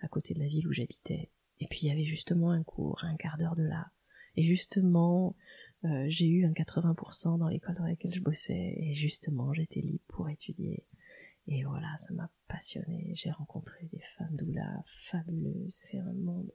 à 0.00 0.08
côté 0.08 0.34
de 0.34 0.40
la 0.40 0.46
ville 0.46 0.66
où 0.68 0.72
j'habitais. 0.72 1.30
Et 1.60 1.66
puis 1.68 1.80
il 1.82 1.88
y 1.88 1.90
avait 1.90 2.04
justement 2.04 2.50
un 2.50 2.62
cours, 2.62 3.02
un 3.04 3.16
quart 3.16 3.36
d'heure 3.38 3.56
de 3.56 3.64
là. 3.64 3.90
Et 4.36 4.44
justement, 4.44 5.36
euh, 5.84 6.06
j'ai 6.08 6.26
eu 6.26 6.44
un 6.44 6.52
80% 6.52 7.38
dans 7.38 7.48
l'école 7.48 7.76
dans 7.76 7.86
laquelle 7.86 8.14
je 8.14 8.20
bossais. 8.20 8.74
Et 8.76 8.94
justement, 8.94 9.52
j'étais 9.52 9.80
libre 9.80 10.04
pour 10.08 10.28
étudier. 10.28 10.84
Et 11.46 11.62
voilà, 11.64 11.94
ça 11.98 12.12
m'a 12.14 12.30
passionné. 12.48 13.12
J'ai 13.14 13.30
rencontré 13.30 13.88
des 13.92 14.02
femmes 14.16 14.36
doula 14.36 14.82
fabuleuses. 14.86 15.78
C'est 15.88 15.98
un 15.98 16.12
monde 16.12 16.50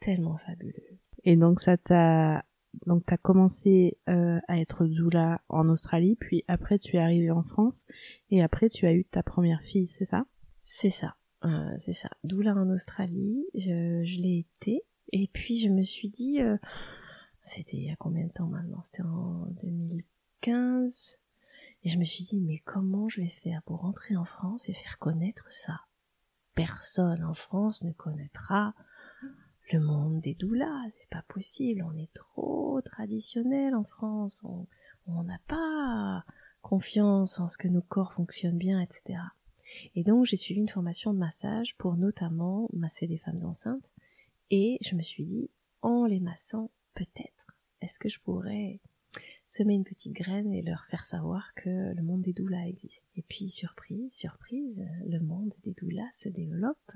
tellement 0.00 0.38
fabuleux. 0.38 0.98
Et 1.24 1.36
donc 1.36 1.60
ça 1.60 1.76
t'a 1.76 2.44
donc 2.86 3.04
tu 3.06 3.14
as 3.14 3.18
commencé 3.18 3.98
euh, 4.08 4.40
à 4.48 4.58
être 4.58 4.86
doula 4.86 5.40
en 5.48 5.68
Australie, 5.68 6.16
puis 6.16 6.44
après 6.48 6.78
tu 6.78 6.96
es 6.96 6.98
arrivé 6.98 7.30
en 7.30 7.42
France, 7.42 7.84
et 8.30 8.42
après 8.42 8.68
tu 8.68 8.86
as 8.86 8.92
eu 8.92 9.04
ta 9.04 9.22
première 9.22 9.62
fille, 9.62 9.88
c'est 9.88 10.04
ça? 10.04 10.26
C'est 10.60 10.90
ça, 10.90 11.16
euh, 11.44 11.74
c'est 11.76 11.92
ça. 11.92 12.08
Doula 12.24 12.54
en 12.54 12.70
Australie, 12.70 13.44
je, 13.54 14.02
je 14.04 14.20
l'ai 14.20 14.46
été, 14.46 14.82
et 15.12 15.28
puis 15.32 15.58
je 15.58 15.68
me 15.68 15.82
suis 15.82 16.08
dit, 16.08 16.40
euh, 16.40 16.56
c'était 17.44 17.76
il 17.76 17.84
y 17.84 17.90
a 17.90 17.96
combien 17.96 18.26
de 18.26 18.32
temps 18.32 18.48
maintenant? 18.48 18.82
C'était 18.82 19.02
en 19.02 19.46
2015, 19.62 21.18
et 21.84 21.88
je 21.88 21.98
me 21.98 22.04
suis 22.04 22.24
dit, 22.24 22.40
mais 22.40 22.58
comment 22.64 23.08
je 23.08 23.20
vais 23.20 23.28
faire 23.28 23.62
pour 23.64 23.80
rentrer 23.80 24.16
en 24.16 24.24
France 24.24 24.68
et 24.68 24.74
faire 24.74 24.98
connaître 24.98 25.46
ça? 25.50 25.80
Personne 26.54 27.24
en 27.24 27.34
France 27.34 27.82
ne 27.82 27.92
connaîtra 27.92 28.74
le 29.70 29.80
monde 29.80 30.20
des 30.20 30.34
doulas, 30.34 30.84
c'est 30.98 31.08
pas 31.10 31.24
possible, 31.28 31.84
on 31.84 31.96
est 31.96 32.12
trop 32.14 32.80
traditionnel 32.82 33.74
en 33.74 33.84
France, 33.84 34.44
on 35.06 35.22
n'a 35.22 35.38
pas 35.46 36.24
confiance 36.60 37.40
en 37.40 37.48
ce 37.48 37.58
que 37.58 37.68
nos 37.68 37.82
corps 37.82 38.12
fonctionnent 38.12 38.58
bien, 38.58 38.80
etc. 38.80 39.18
Et 39.94 40.04
donc 40.04 40.26
j'ai 40.26 40.36
suivi 40.36 40.60
une 40.60 40.68
formation 40.68 41.12
de 41.12 41.18
massage 41.18 41.76
pour 41.76 41.96
notamment 41.96 42.68
masser 42.72 43.06
les 43.06 43.18
femmes 43.18 43.44
enceintes, 43.44 43.88
et 44.50 44.78
je 44.82 44.94
me 44.94 45.02
suis 45.02 45.24
dit, 45.24 45.50
en 45.80 46.04
les 46.04 46.20
massant, 46.20 46.70
peut-être, 46.94 47.56
est-ce 47.80 47.98
que 47.98 48.08
je 48.08 48.20
pourrais 48.20 48.80
semer 49.44 49.74
une 49.74 49.84
petite 49.84 50.12
graine 50.12 50.52
et 50.52 50.62
leur 50.62 50.84
faire 50.86 51.04
savoir 51.04 51.52
que 51.54 51.94
le 51.94 52.02
monde 52.02 52.22
des 52.22 52.32
doulas 52.32 52.66
existe. 52.68 53.04
Et 53.16 53.22
puis, 53.22 53.48
surprise, 53.48 54.12
surprise, 54.14 54.86
le 55.06 55.18
monde 55.20 55.52
des 55.64 55.72
doulas 55.72 56.10
se 56.12 56.28
développe. 56.28 56.92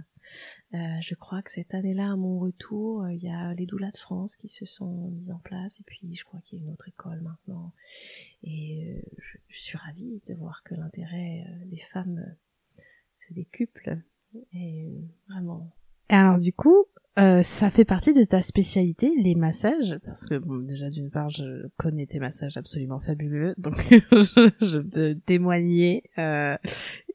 Euh, 0.75 0.79
je 1.01 1.15
crois 1.15 1.43
que 1.43 1.51
cette 1.51 1.75
année-là, 1.75 2.13
à 2.13 2.17
mon 2.17 2.39
retour, 2.39 3.03
euh, 3.03 3.13
il 3.13 3.23
y 3.23 3.29
a 3.29 3.55
les 3.55 3.67
doulas 3.67 3.91
de 3.91 3.99
France 3.99 4.37
qui 4.37 4.49
se 4.49 4.65
sont 4.65 5.11
mises 5.11 5.31
en 5.31 5.39
place, 5.39 5.81
et 5.81 5.85
puis 5.85 6.15
je 6.15 6.25
crois 6.25 6.41
qu'il 6.41 6.59
y 6.59 6.63
a 6.63 6.65
une 6.65 6.73
autre 6.73 6.89
école 6.89 7.21
maintenant. 7.23 7.73
Et 8.43 8.97
euh, 8.97 9.01
je, 9.49 9.61
suis 9.61 9.79
ravie 9.79 10.23
de 10.27 10.35
voir 10.35 10.63
que 10.65 10.75
l'intérêt 10.75 11.45
des 11.67 11.81
femmes 11.93 12.37
se 13.15 13.33
décuple. 13.33 13.99
Et 14.53 14.93
vraiment. 15.29 15.73
Et 16.11 16.15
alors 16.15 16.39
du 16.39 16.53
coup, 16.53 16.87
euh, 17.19 17.43
ça 17.43 17.71
fait 17.71 17.87
partie 17.87 18.13
de 18.13 18.25
ta 18.25 18.43
spécialité, 18.43 19.11
les 19.17 19.35
massages, 19.35 19.99
parce 20.05 20.27
que 20.27 20.35
bon, 20.35 20.59
déjà 20.59 20.91
d'une 20.91 21.11
part, 21.11 21.31
je 21.31 21.67
connais 21.79 22.05
tes 22.05 22.19
massages 22.19 22.59
absolument 22.59 23.01
fabuleux, 23.01 23.55
donc 23.57 23.75
je, 23.91 24.51
je, 24.61 24.79
peux 24.79 25.15
témoigner, 25.25 26.03
euh, 26.19 26.59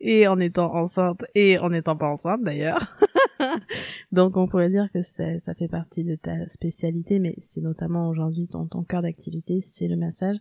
et 0.01 0.27
en 0.27 0.39
étant 0.39 0.74
enceinte 0.75 1.24
et 1.36 1.58
en 1.60 1.70
n'étant 1.70 1.96
pas 1.96 2.10
enceinte 2.10 2.43
d'ailleurs. 2.43 2.98
donc 4.12 4.36
on 4.38 4.48
pourrait 4.48 4.70
dire 4.70 4.89
que 4.93 5.01
ça 5.01 5.53
fait 5.58 5.67
partie 5.67 6.03
de 6.03 6.15
ta 6.15 6.48
spécialité, 6.48 7.20
mais 7.20 7.36
c'est 7.39 7.62
notamment 7.62 8.10
aujourd'hui 8.10 8.48
ton, 8.48 8.67
ton 8.67 8.84
cœur 8.84 9.01
d'activité, 9.01 9.62
c'est 9.62 9.88
le 9.88 9.96
massage. 9.96 10.38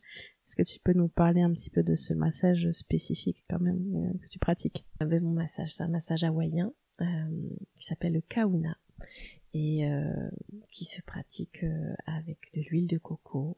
Est-ce 0.46 0.56
que 0.56 0.62
tu 0.62 0.80
peux 0.82 0.94
nous 0.94 1.08
parler 1.08 1.42
un 1.42 1.52
petit 1.52 1.70
peu 1.70 1.84
de 1.84 1.94
ce 1.94 2.12
massage 2.12 2.68
spécifique 2.72 3.44
quand 3.48 3.60
même 3.60 3.80
euh, 3.94 4.18
que 4.18 4.28
tu 4.28 4.40
pratiques? 4.40 4.84
Avec 4.98 5.22
mon 5.22 5.30
massage, 5.30 5.72
c'est 5.72 5.84
un 5.84 5.88
massage 5.88 6.24
hawaïen 6.24 6.72
euh, 7.00 7.04
qui 7.78 7.86
s'appelle 7.86 8.14
le 8.14 8.20
kauna 8.20 8.76
et 9.54 9.88
euh, 9.88 10.28
qui 10.70 10.84
se 10.84 11.00
pratique 11.02 11.64
euh, 11.64 11.94
avec 12.06 12.38
de 12.54 12.62
l'huile 12.62 12.86
de 12.86 12.98
coco 12.98 13.56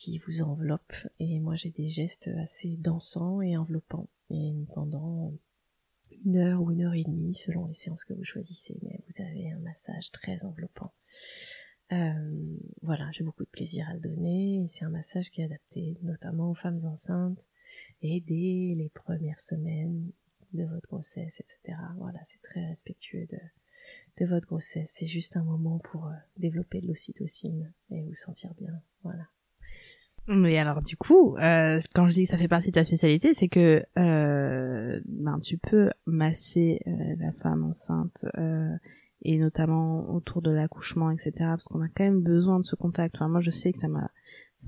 qui 0.00 0.18
vous 0.18 0.40
enveloppe 0.40 0.94
et 1.18 1.38
moi 1.40 1.56
j'ai 1.56 1.70
des 1.70 1.88
gestes 1.88 2.30
assez 2.42 2.76
dansants 2.78 3.42
et 3.42 3.58
enveloppants 3.58 4.08
et 4.30 4.54
pendant 4.74 5.30
une 6.24 6.38
heure 6.38 6.62
ou 6.62 6.70
une 6.70 6.82
heure 6.82 6.94
et 6.94 7.04
demie 7.04 7.34
selon 7.34 7.66
les 7.66 7.74
séances 7.74 8.04
que 8.04 8.14
vous 8.14 8.24
choisissez 8.24 8.78
mais 8.80 8.98
vous 9.06 9.22
avez 9.22 9.50
un 9.50 9.58
massage 9.58 10.10
très 10.10 10.42
enveloppant 10.46 10.94
euh, 11.92 12.56
voilà 12.80 13.10
j'ai 13.12 13.24
beaucoup 13.24 13.44
de 13.44 13.50
plaisir 13.50 13.86
à 13.90 13.94
le 13.94 14.00
donner 14.00 14.64
c'est 14.68 14.86
un 14.86 14.90
massage 14.90 15.30
qui 15.30 15.42
est 15.42 15.44
adapté 15.44 15.98
notamment 16.02 16.50
aux 16.50 16.54
femmes 16.54 16.80
enceintes 16.86 17.44
et 18.00 18.22
dès 18.22 18.74
les 18.74 18.90
premières 18.94 19.40
semaines 19.40 20.10
de 20.54 20.64
votre 20.64 20.88
grossesse 20.88 21.40
etc 21.40 21.78
voilà 21.98 22.20
c'est 22.24 22.40
très 22.40 22.64
respectueux 22.64 23.26
de 23.26 23.38
de 24.18 24.26
votre 24.26 24.46
grossesse. 24.46 24.90
C'est 24.92 25.06
juste 25.06 25.36
un 25.36 25.44
moment 25.44 25.78
pour 25.78 26.06
euh, 26.06 26.14
développer 26.36 26.80
de 26.80 26.88
l'ocytocine 26.88 27.72
et 27.90 28.02
vous 28.02 28.14
sentir 28.14 28.52
bien. 28.54 28.82
Voilà. 29.02 29.26
Mais 30.32 30.58
alors 30.58 30.80
du 30.80 30.96
coup, 30.96 31.36
euh, 31.38 31.80
quand 31.92 32.08
je 32.08 32.12
dis 32.12 32.22
que 32.22 32.28
ça 32.28 32.38
fait 32.38 32.46
partie 32.46 32.68
de 32.68 32.74
ta 32.74 32.84
spécialité, 32.84 33.34
c'est 33.34 33.48
que 33.48 33.82
euh, 33.98 35.00
ben, 35.04 35.40
tu 35.40 35.58
peux 35.58 35.90
masser 36.06 36.78
euh, 36.86 36.90
la 37.18 37.32
femme 37.42 37.64
enceinte 37.64 38.24
euh, 38.38 38.72
et 39.22 39.38
notamment 39.38 40.08
autour 40.14 40.40
de 40.40 40.52
l'accouchement, 40.52 41.10
etc. 41.10 41.32
Parce 41.38 41.64
qu'on 41.64 41.82
a 41.82 41.88
quand 41.88 42.04
même 42.04 42.22
besoin 42.22 42.60
de 42.60 42.64
ce 42.64 42.76
contact. 42.76 43.16
Enfin, 43.16 43.26
moi, 43.26 43.40
je 43.40 43.50
sais 43.50 43.72
que 43.72 43.80
ça 43.80 43.88
m'a 43.88 44.08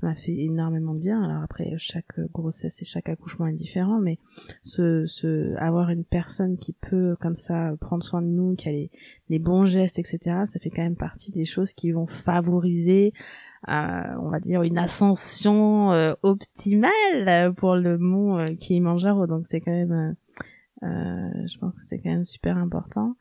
ça 0.01 0.07
m'a 0.07 0.15
fait 0.15 0.35
énormément 0.35 0.95
de 0.95 0.99
bien. 0.99 1.23
Alors 1.23 1.43
après, 1.43 1.71
chaque 1.77 2.19
grossesse 2.33 2.81
et 2.81 2.85
chaque 2.85 3.07
accouchement 3.07 3.47
est 3.47 3.53
différent, 3.53 3.99
mais 3.99 4.17
ce, 4.63 5.05
ce, 5.05 5.55
avoir 5.57 5.91
une 5.91 6.03
personne 6.03 6.57
qui 6.57 6.73
peut 6.73 7.15
comme 7.21 7.35
ça 7.35 7.73
prendre 7.79 8.03
soin 8.03 8.21
de 8.21 8.27
nous, 8.27 8.55
qui 8.55 8.67
a 8.67 8.71
les, 8.71 9.39
bons 9.39 9.65
gestes, 9.65 9.99
etc., 9.99 10.19
ça 10.45 10.59
fait 10.59 10.71
quand 10.71 10.81
même 10.81 10.95
partie 10.95 11.31
des 11.31 11.45
choses 11.45 11.73
qui 11.73 11.91
vont 11.91 12.07
favoriser, 12.07 13.13
on 13.67 14.29
va 14.29 14.39
dire, 14.39 14.63
une 14.63 14.77
ascension 14.77 15.91
euh, 15.91 16.13
optimale 16.23 17.53
pour 17.55 17.75
le 17.75 17.97
mont 17.97 18.37
euh, 18.37 18.55
Kilimanjaro. 18.55 19.27
Donc 19.27 19.47
c'est 19.47 19.61
quand 19.61 19.71
même, 19.71 20.15
euh, 20.83 21.47
je 21.47 21.57
pense 21.57 21.77
que 21.77 21.83
c'est 21.83 21.99
quand 21.99 22.11
même 22.11 22.25
super 22.25 22.57
important. 22.57 23.15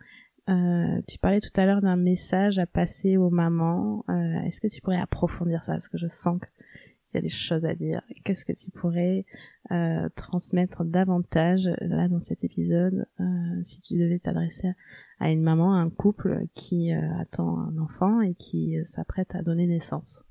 Euh, 0.48 1.00
tu 1.06 1.18
parlais 1.18 1.40
tout 1.40 1.60
à 1.60 1.66
l'heure 1.66 1.80
d'un 1.80 1.96
message 1.96 2.58
à 2.58 2.66
passer 2.66 3.16
aux 3.16 3.30
mamans. 3.30 4.04
Euh, 4.08 4.40
Est-ce 4.42 4.60
que 4.60 4.66
tu 4.66 4.80
pourrais 4.80 5.00
approfondir 5.00 5.62
ça? 5.62 5.72
Parce 5.72 5.88
que 5.88 5.98
je 5.98 6.08
sens 6.08 6.40
qu'il 6.40 7.14
y 7.14 7.18
a 7.18 7.20
des 7.20 7.28
choses 7.28 7.64
à 7.64 7.74
dire. 7.74 8.02
Qu'est-ce 8.24 8.44
que 8.44 8.52
tu 8.52 8.70
pourrais 8.72 9.24
euh, 9.70 10.08
transmettre 10.16 10.84
davantage 10.84 11.68
là 11.80 12.08
dans 12.08 12.18
cet 12.18 12.42
épisode 12.42 13.06
euh, 13.20 13.24
si 13.64 13.80
tu 13.80 13.94
devais 13.94 14.18
t'adresser 14.18 14.72
à 15.20 15.30
une 15.30 15.42
maman, 15.42 15.74
à 15.74 15.78
un 15.78 15.90
couple 15.90 16.46
qui 16.54 16.92
euh, 16.92 17.00
attend 17.20 17.60
un 17.60 17.78
enfant 17.78 18.20
et 18.20 18.34
qui 18.34 18.76
euh, 18.76 18.84
s'apprête 18.84 19.36
à 19.36 19.42
donner 19.42 19.68
naissance? 19.68 20.24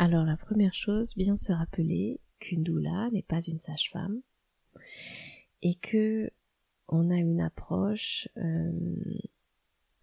Alors 0.00 0.24
la 0.24 0.36
première 0.36 0.74
chose, 0.74 1.16
bien 1.16 1.34
se 1.34 1.50
rappeler 1.50 2.20
qu'une 2.38 2.62
doula 2.62 3.10
n'est 3.10 3.24
pas 3.24 3.40
une 3.40 3.58
sage-femme 3.58 4.20
et 5.60 5.74
que 5.74 6.30
on 6.86 7.10
a 7.10 7.16
une 7.16 7.40
approche 7.40 8.28
euh, 8.36 9.18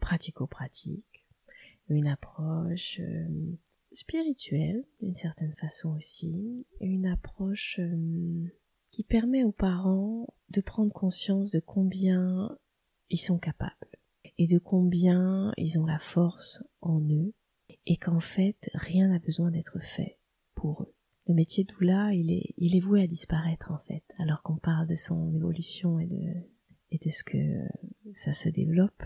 pratico-pratique, 0.01 1.25
une 1.87 2.07
approche 2.07 2.99
euh, 2.99 3.55
spirituelle 3.93 4.83
d'une 5.01 5.13
certaine 5.13 5.55
façon 5.55 5.95
aussi, 5.95 6.65
une 6.81 7.05
approche 7.05 7.79
euh, 7.79 8.53
qui 8.91 9.05
permet 9.05 9.45
aux 9.45 9.53
parents 9.53 10.27
de 10.49 10.59
prendre 10.59 10.91
conscience 10.91 11.51
de 11.51 11.61
combien 11.61 12.57
ils 13.09 13.17
sont 13.17 13.39
capables 13.39 13.97
et 14.37 14.47
de 14.47 14.59
combien 14.59 15.53
ils 15.55 15.79
ont 15.79 15.85
la 15.85 15.99
force 15.99 16.61
en 16.81 16.99
eux 16.99 17.33
et 17.85 17.97
qu'en 17.97 18.19
fait 18.19 18.69
rien 18.73 19.09
n'a 19.09 19.19
besoin 19.19 19.51
d'être 19.51 19.79
fait 19.81 20.19
pour 20.53 20.83
eux. 20.83 20.93
Le 21.27 21.33
métier 21.33 21.63
doula, 21.63 22.13
il 22.13 22.31
est, 22.31 22.53
il 22.57 22.75
est 22.75 22.79
voué 22.79 23.03
à 23.03 23.07
disparaître 23.07 23.71
en 23.71 23.79
fait, 23.79 24.03
alors 24.19 24.41
qu'on 24.43 24.57
parle 24.57 24.87
de 24.87 24.95
son 24.95 25.33
évolution 25.33 25.99
et 25.99 26.07
de, 26.07 26.33
et 26.91 26.97
de 26.97 27.09
ce 27.09 27.23
que 27.23 27.37
ça 28.15 28.33
se 28.33 28.49
développe. 28.49 29.03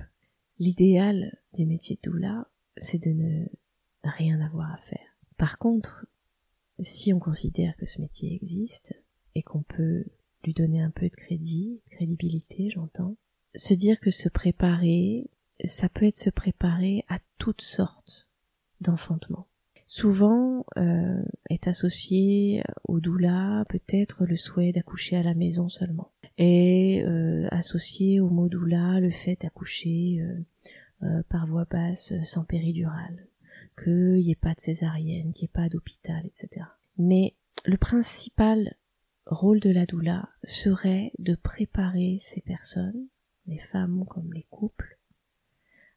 L'idéal 0.58 1.38
du 1.54 1.66
métier 1.66 1.98
doula, 2.04 2.50
c'est 2.78 3.02
de 3.02 3.12
ne 3.12 3.46
rien 4.04 4.42
avoir 4.42 4.74
à 4.74 4.82
faire. 4.90 5.18
Par 5.38 5.58
contre, 5.58 6.06
si 6.82 7.14
on 7.14 7.20
considère 7.20 7.78
que 7.78 7.86
ce 7.86 8.02
métier 8.02 8.36
existe, 8.36 8.94
et 9.36 9.44
qu'on 9.44 9.64
peut 9.64 10.06
lui 10.44 10.54
donner 10.54 10.82
un 10.82 10.92
peu 10.92 11.08
de 11.08 11.16
crédit, 11.16 11.82
crédibilité, 11.92 12.70
j'entends. 12.70 13.16
Se 13.56 13.74
dire 13.74 14.00
que 14.00 14.12
se 14.12 14.30
préparer, 14.30 15.30
ça 15.64 15.90
peut 15.90 16.06
être 16.06 16.18
se 16.18 16.30
préparer 16.30 17.04
à 17.08 17.20
toutes 17.38 17.62
sortes 17.62 18.29
d'enfantement. 18.82 19.48
Souvent 19.88 20.66
euh, 20.78 21.22
est 21.50 21.68
associé 21.68 22.64
au 22.88 23.00
doula 23.00 23.66
peut-être 23.70 24.26
le 24.26 24.36
souhait 24.36 24.72
d'accoucher 24.72 25.18
à 25.18 25.24
la 25.24 25.34
maison 25.34 25.68
seulement, 25.68 26.12
et 26.38 27.04
euh, 27.06 27.48
associé 27.52 28.20
au 28.20 28.30
mot 28.30 28.48
doula 28.48 29.00
le 29.00 29.12
fait 29.12 29.38
d'accoucher 29.42 30.20
euh, 30.22 30.46
euh, 31.04 31.24
par 31.30 31.48
voie 31.48 31.66
basse 31.66 32.14
sans 32.24 32.44
péridurale, 32.44 33.28
qu'il 33.84 34.22
n'y 34.24 34.32
ait 34.32 34.36
pas 34.36 34.54
de 34.54 34.60
césarienne, 34.60 35.34
qu'il 35.34 35.46
n'y 35.46 35.50
ait 35.50 35.64
pas 35.64 35.70
d'hôpital, 35.70 36.26
etc. 36.26 36.66
Mais 36.98 37.36
le 37.66 37.78
principal 37.78 38.76
rôle 39.26 39.60
de 39.60 39.70
la 39.70 39.86
doula 39.86 40.30
serait 40.44 41.12
de 41.20 41.36
préparer 41.36 42.18
ces 42.20 42.42
personnes, 42.42 43.08
les 43.48 43.60
femmes 43.60 44.06
comme 44.08 44.32
les 44.34 44.46
couples, 44.50 44.98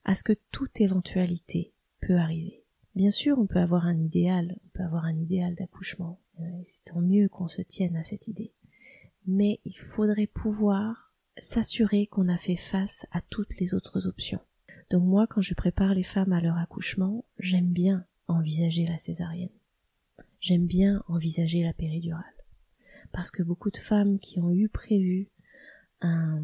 à 0.04 0.14
ce 0.14 0.24
que 0.24 0.34
toute 0.50 0.80
éventualité 0.80 1.72
peut 2.00 2.16
arriver. 2.16 2.61
Bien 2.94 3.10
sûr, 3.10 3.38
on 3.38 3.46
peut 3.46 3.58
avoir 3.58 3.86
un 3.86 3.98
idéal, 3.98 4.56
on 4.64 4.68
peut 4.76 4.82
avoir 4.82 5.04
un 5.04 5.16
idéal 5.16 5.54
d'accouchement. 5.54 6.20
Euh, 6.40 6.44
c'est 6.66 6.92
tant 6.92 7.00
mieux 7.00 7.28
qu'on 7.28 7.48
se 7.48 7.62
tienne 7.62 7.96
à 7.96 8.02
cette 8.02 8.28
idée. 8.28 8.52
Mais 9.26 9.60
il 9.64 9.76
faudrait 9.76 10.26
pouvoir 10.26 11.14
s'assurer 11.38 12.06
qu'on 12.06 12.28
a 12.28 12.36
fait 12.36 12.56
face 12.56 13.06
à 13.10 13.22
toutes 13.22 13.58
les 13.58 13.72
autres 13.74 14.06
options. 14.06 14.40
Donc 14.90 15.04
moi, 15.04 15.26
quand 15.26 15.40
je 15.40 15.54
prépare 15.54 15.94
les 15.94 16.02
femmes 16.02 16.32
à 16.34 16.40
leur 16.42 16.58
accouchement, 16.58 17.24
j'aime 17.38 17.68
bien 17.68 18.04
envisager 18.28 18.86
la 18.86 18.98
césarienne. 18.98 19.48
J'aime 20.40 20.66
bien 20.66 21.02
envisager 21.08 21.62
la 21.62 21.72
péridurale. 21.72 22.24
Parce 23.10 23.30
que 23.30 23.42
beaucoup 23.42 23.70
de 23.70 23.78
femmes 23.78 24.18
qui 24.18 24.38
ont 24.38 24.50
eu 24.50 24.68
prévu 24.68 25.28
un, 26.02 26.42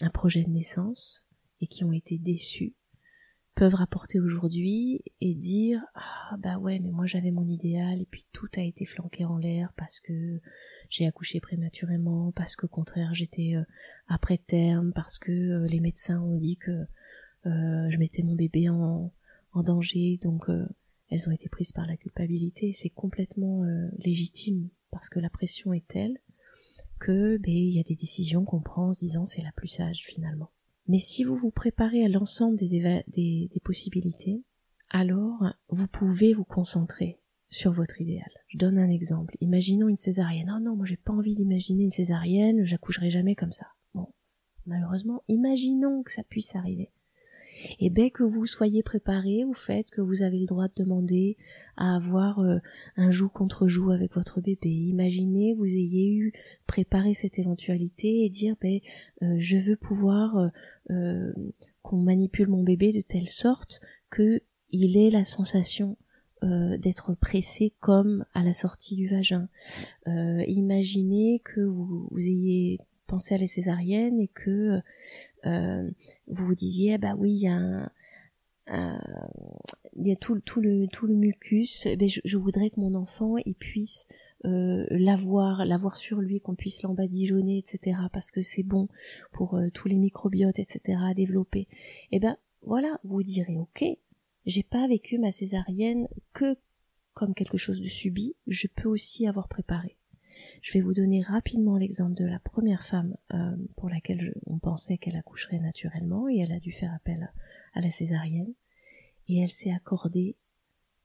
un 0.00 0.10
projet 0.10 0.44
de 0.44 0.50
naissance 0.50 1.26
et 1.60 1.66
qui 1.66 1.84
ont 1.84 1.92
été 1.92 2.16
déçues 2.16 2.74
peuvent 3.54 3.74
rapporter 3.74 4.18
aujourd'hui 4.18 5.02
et 5.20 5.34
dire 5.34 5.80
ah 5.94 6.36
bah 6.38 6.58
ouais 6.58 6.80
mais 6.80 6.90
moi 6.90 7.06
j'avais 7.06 7.30
mon 7.30 7.46
idéal 7.46 8.00
et 8.00 8.06
puis 8.06 8.26
tout 8.32 8.48
a 8.56 8.62
été 8.62 8.84
flanqué 8.84 9.24
en 9.24 9.38
l'air 9.38 9.72
parce 9.76 10.00
que 10.00 10.40
j'ai 10.90 11.06
accouché 11.06 11.40
prématurément 11.40 12.32
parce 12.32 12.56
qu'au 12.56 12.66
contraire 12.66 13.14
j'étais 13.14 13.54
euh, 13.54 13.62
après 14.08 14.38
terme 14.38 14.92
parce 14.92 15.18
que 15.18 15.30
euh, 15.30 15.66
les 15.68 15.80
médecins 15.80 16.20
ont 16.20 16.36
dit 16.36 16.56
que 16.56 16.72
euh, 17.46 17.90
je 17.90 17.98
mettais 17.98 18.22
mon 18.22 18.34
bébé 18.34 18.68
en, 18.68 19.12
en 19.52 19.62
danger. 19.62 20.18
Donc 20.22 20.46
elles 21.10 21.28
ont 21.28 21.32
été 21.32 21.48
prises 21.48 21.72
par 21.72 21.86
la 21.86 21.96
culpabilité 21.96 22.72
c'est 22.72 22.90
complètement 22.90 23.62
légitime 23.98 24.68
parce 24.90 25.08
que 25.08 25.20
la 25.20 25.30
pression 25.30 25.72
est 25.72 25.86
telle 25.86 26.18
que 26.98 27.36
ben 27.38 27.52
il 27.52 27.74
y 27.74 27.80
a 27.80 27.84
des 27.84 27.94
décisions 27.96 28.44
qu'on 28.44 28.60
prend 28.60 28.88
en 28.88 28.94
se 28.94 29.00
disant 29.00 29.26
c'est 29.26 29.42
la 29.42 29.52
plus 29.52 29.68
sage 29.68 30.04
finalement 30.06 30.50
mais 30.86 30.98
si 30.98 31.24
vous 31.24 31.36
vous 31.36 31.50
préparez 31.50 32.04
à 32.04 32.08
l'ensemble 32.08 32.56
des, 32.56 33.50
possibilités, 33.62 34.42
alors 34.90 35.44
vous 35.68 35.88
pouvez 35.88 36.34
vous 36.34 36.44
concentrer 36.44 37.18
sur 37.50 37.72
votre 37.72 38.00
idéal. 38.00 38.30
Je 38.48 38.58
donne 38.58 38.78
un 38.78 38.90
exemple. 38.90 39.36
Imaginons 39.40 39.88
une 39.88 39.96
césarienne. 39.96 40.48
Non, 40.48 40.60
non, 40.60 40.76
moi 40.76 40.86
j'ai 40.86 40.96
pas 40.96 41.12
envie 41.12 41.34
d'imaginer 41.34 41.84
une 41.84 41.90
césarienne, 41.90 42.64
j'accoucherai 42.64 43.10
jamais 43.10 43.34
comme 43.34 43.52
ça. 43.52 43.68
Bon, 43.94 44.08
malheureusement, 44.66 45.22
imaginons 45.28 46.02
que 46.02 46.12
ça 46.12 46.22
puisse 46.24 46.54
arriver 46.56 46.90
et 47.80 47.90
bien 47.90 48.10
que 48.10 48.22
vous 48.22 48.46
soyez 48.46 48.82
préparé 48.82 49.44
au 49.44 49.52
fait 49.52 49.90
que 49.90 50.00
vous 50.00 50.22
avez 50.22 50.38
le 50.38 50.46
droit 50.46 50.68
de 50.68 50.74
demander 50.76 51.36
à 51.76 51.96
avoir 51.96 52.40
euh, 52.40 52.58
un 52.96 53.10
joug 53.10 53.28
contre 53.28 53.66
joug 53.66 53.90
avec 53.90 54.14
votre 54.14 54.40
bébé. 54.40 54.70
Imaginez 54.70 55.54
vous 55.54 55.66
ayez 55.66 56.12
eu 56.12 56.32
préparé 56.66 57.14
cette 57.14 57.38
éventualité 57.38 58.24
et 58.24 58.28
dire 58.28 58.56
ben 58.60 58.80
euh, 59.22 59.36
je 59.38 59.58
veux 59.58 59.76
pouvoir 59.76 60.50
euh, 60.90 61.32
qu'on 61.82 61.98
manipule 61.98 62.48
mon 62.48 62.62
bébé 62.62 62.92
de 62.92 63.00
telle 63.00 63.28
sorte 63.28 63.80
que 64.10 64.42
il 64.70 64.96
ait 64.96 65.10
la 65.10 65.24
sensation 65.24 65.96
d'être 66.78 67.14
pressé 67.14 67.72
comme 67.80 68.26
à 68.34 68.42
la 68.42 68.52
sortie 68.52 68.96
du 68.96 69.08
vagin. 69.08 69.48
imaginez 70.06 71.40
que 71.42 71.62
vous 71.62 72.10
ayez 72.18 72.80
pensé 73.06 73.34
à 73.34 73.38
la 73.38 73.46
césarienne 73.46 74.20
et 74.20 74.28
que 74.28 74.82
euh, 75.46 75.90
vous 76.26 76.46
vous 76.46 76.54
disiez, 76.54 76.98
bah 76.98 77.14
oui, 77.16 77.32
il 77.32 77.40
y 77.40 77.48
a 77.48 77.54
un, 77.54 77.90
il 79.96 80.08
y 80.08 80.12
a 80.12 80.16
tout, 80.16 80.34
le 80.34 80.86
tout 80.86 81.06
le 81.06 81.14
mucus. 81.14 81.86
Eh 81.86 81.96
ben 81.96 82.08
je, 82.08 82.38
voudrais 82.38 82.70
que 82.70 82.80
mon 82.80 82.94
enfant 82.94 83.36
il 83.38 83.54
puisse 83.54 84.08
euh, 84.44 84.86
l'avoir 84.90 85.64
l'avoir 85.64 85.96
sur 85.96 86.20
lui, 86.20 86.40
qu'on 86.40 86.54
puisse 86.54 86.82
l'embadigeonner, 86.82 87.58
etc. 87.58 87.98
Parce 88.12 88.30
que 88.30 88.42
c'est 88.42 88.62
bon 88.62 88.88
pour 89.32 89.56
euh, 89.56 89.68
tous 89.72 89.88
les 89.88 89.96
microbiotes, 89.96 90.58
etc. 90.58 90.98
à 91.02 91.14
développer. 91.14 91.60
Et 92.10 92.16
eh 92.16 92.20
ben 92.20 92.36
voilà, 92.62 92.98
vous 93.04 93.22
direz 93.22 93.58
ok, 93.58 93.84
j'ai 94.46 94.62
pas 94.62 94.86
vécu 94.88 95.18
ma 95.18 95.30
césarienne 95.30 96.08
que 96.32 96.56
comme 97.12 97.34
quelque 97.34 97.58
chose 97.58 97.80
de 97.80 97.86
subi, 97.86 98.34
je 98.46 98.66
peux 98.66 98.88
aussi 98.88 99.26
avoir 99.28 99.48
préparé. 99.48 99.96
Je 100.64 100.72
vais 100.72 100.80
vous 100.80 100.94
donner 100.94 101.20
rapidement 101.20 101.76
l'exemple 101.76 102.14
de 102.14 102.24
la 102.24 102.38
première 102.38 102.84
femme 102.84 103.18
euh, 103.34 103.54
pour 103.76 103.90
laquelle 103.90 104.34
on 104.46 104.58
pensait 104.58 104.96
qu'elle 104.96 105.16
accoucherait 105.16 105.58
naturellement 105.58 106.26
et 106.26 106.38
elle 106.38 106.52
a 106.52 106.58
dû 106.58 106.72
faire 106.72 106.94
appel 106.94 107.30
à, 107.74 107.82
la 107.82 107.90
césarienne. 107.90 108.54
Et 109.28 109.40
elle 109.40 109.50
s'est 109.50 109.72
accordée, 109.72 110.38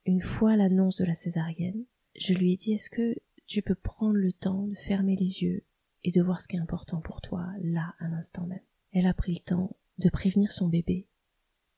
une 0.06 0.22
fois 0.22 0.56
l'annonce 0.56 0.96
de 0.96 1.04
la 1.04 1.12
césarienne, 1.12 1.84
je 2.18 2.32
lui 2.32 2.54
ai 2.54 2.56
dit 2.56 2.72
est-ce 2.72 2.88
que 2.88 3.14
tu 3.46 3.60
peux 3.60 3.74
prendre 3.74 4.16
le 4.16 4.32
temps 4.32 4.66
de 4.66 4.76
fermer 4.76 5.14
les 5.14 5.42
yeux 5.42 5.62
et 6.04 6.10
de 6.10 6.22
voir 6.22 6.40
ce 6.40 6.48
qui 6.48 6.56
est 6.56 6.60
important 6.60 7.02
pour 7.02 7.20
toi, 7.20 7.46
là, 7.60 7.94
à 7.98 8.08
l'instant 8.08 8.46
même? 8.46 8.64
Elle 8.92 9.06
a 9.06 9.12
pris 9.12 9.34
le 9.34 9.44
temps 9.44 9.76
de 9.98 10.08
prévenir 10.08 10.52
son 10.52 10.68
bébé 10.68 11.06